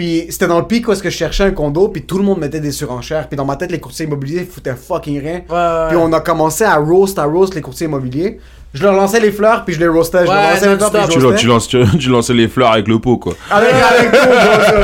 [0.00, 2.24] Puis c'était dans le pic où est-ce que je cherchais un condo, puis tout le
[2.24, 3.28] monde mettait des surenchères.
[3.28, 5.40] Puis dans ma tête, les courtiers immobiliers foutaient fucking rien.
[5.46, 8.40] Ouais, ouais, Puis on a commencé à roast, à roast les courtiers immobiliers.
[8.72, 10.24] Je leur lançais les fleurs, puis je les roastais.
[10.24, 11.20] Je Ouais, leur lançais les fleurs, puis non-stop.
[11.20, 13.34] je tu, tu lances, tu, tu lançais les fleurs avec le pot, quoi.
[13.50, 14.28] Avec, avec tout,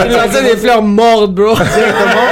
[0.06, 1.54] Il lançait des fleurs mortes, bro.
[1.54, 2.26] Directement,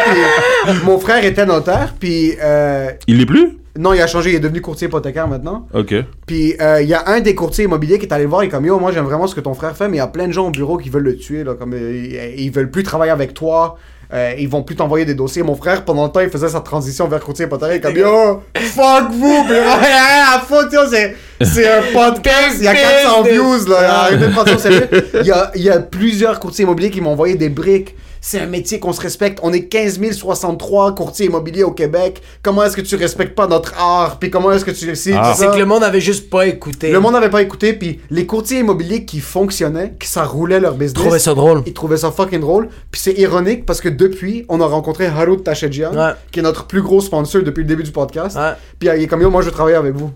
[0.67, 3.57] puis mon frère était notaire, puis euh, Il l'est plus?
[3.79, 5.67] Non, il a changé, il est devenu courtier hypothécaire maintenant.
[5.75, 5.95] Ok.
[6.27, 8.47] Puis euh, il y a un des courtiers immobiliers qui est allé le voir, il
[8.47, 10.07] est comme yo, moi j'aime vraiment ce que ton frère fait, mais il y a
[10.07, 12.71] plein de gens au bureau qui veulent le tuer, là, comme euh, ils, ils veulent
[12.71, 13.77] plus travailler avec toi.
[14.13, 15.43] euh, ils vont plus t'envoyer des dossiers.
[15.43, 17.73] Mon frère, pendant le temps, il faisait sa transition vers courtier hypothécaire.
[17.75, 19.45] Il est comme Yo, fuck vous!
[19.49, 24.03] Là, rien à foutre, yo, c'est, c'est un podcast, il y a 400 views, là.
[24.03, 24.89] Arrêtez de prendre ça au sérieux.
[25.21, 27.97] Il y a, il y a plusieurs courtiers immobiliers qui m'ont envoyé des briques.
[28.27, 29.39] C'est un métier qu'on se respecte.
[29.43, 32.23] On est 15 063 courtiers immobiliers au Québec.
[32.43, 34.19] Comment est-ce que tu respectes pas notre art?
[34.19, 34.97] Puis comment est-ce que tu.
[34.97, 35.35] C'est, Ah.
[35.37, 36.91] C'est que le monde avait juste pas écouté.
[36.91, 40.73] le monde n'avait pas écouté, puis les courtiers immobiliers qui fonctionnaient, qui ça roulait leur
[40.75, 40.95] business.
[41.03, 41.63] trouvait ça drôle.
[41.67, 42.71] Ils trouvaient ça fucking drôle.
[42.91, 46.13] Puis c'est ironique parce que depuis, on a rencontré Harout Tachedjian, Ouais.
[46.33, 48.37] qui est notre plus gros sponsor depuis le début du podcast.
[48.39, 48.53] Ouais.
[48.79, 50.11] Puis il est comme yo, moi je veux travailler avec vous.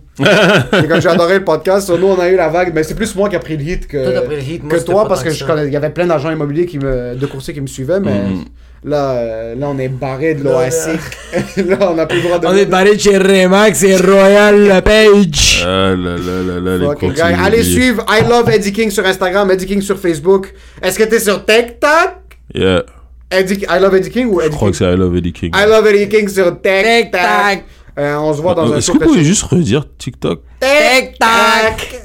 [1.01, 3.29] J'ai adoré le podcast, sur nous on a eu la vague, mais c'est plus moi
[3.29, 5.03] qui a pris le hit que, Toi, t'as pris le hit, moi, que c'était toi
[5.05, 7.55] pas parce que je connais- il y avait plein d'agents immobiliers qui me, de courtiers
[7.55, 8.45] qui me suivaient, mais Mhm.
[8.85, 10.99] là, euh, là on est barré de Là, l'OAC.
[11.69, 12.47] là on a plus le droit de.
[12.47, 15.65] On est barré de chez Remax et Royal Page.
[15.67, 17.21] Ah là là là là, les guy.
[17.23, 20.53] Allez suivre I Love Eddie King sur Instagram, Eddie King sur Facebook.
[20.83, 22.15] Est-ce que t'es sur TikTok?
[22.55, 22.83] Yeah.
[23.31, 24.79] Eddie, I Love Eddie King ou Je Eddie crois King?
[24.79, 25.51] que c'est I Love Eddie King.
[25.55, 27.11] I Love Eddie King sur TikTok.
[27.13, 27.65] TikTok.
[27.99, 32.01] Euh, on se voit dans Euh, un Est-ce que vous pouvez juste redire TikTok TikTok.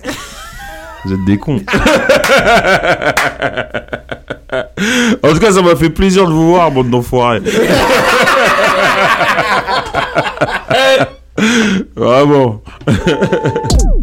[1.06, 1.62] Vous êtes des cons.
[5.24, 7.42] en tout cas, ça m'a fait plaisir de vous voir, bande d'enfoirés.
[11.96, 12.62] Vraiment.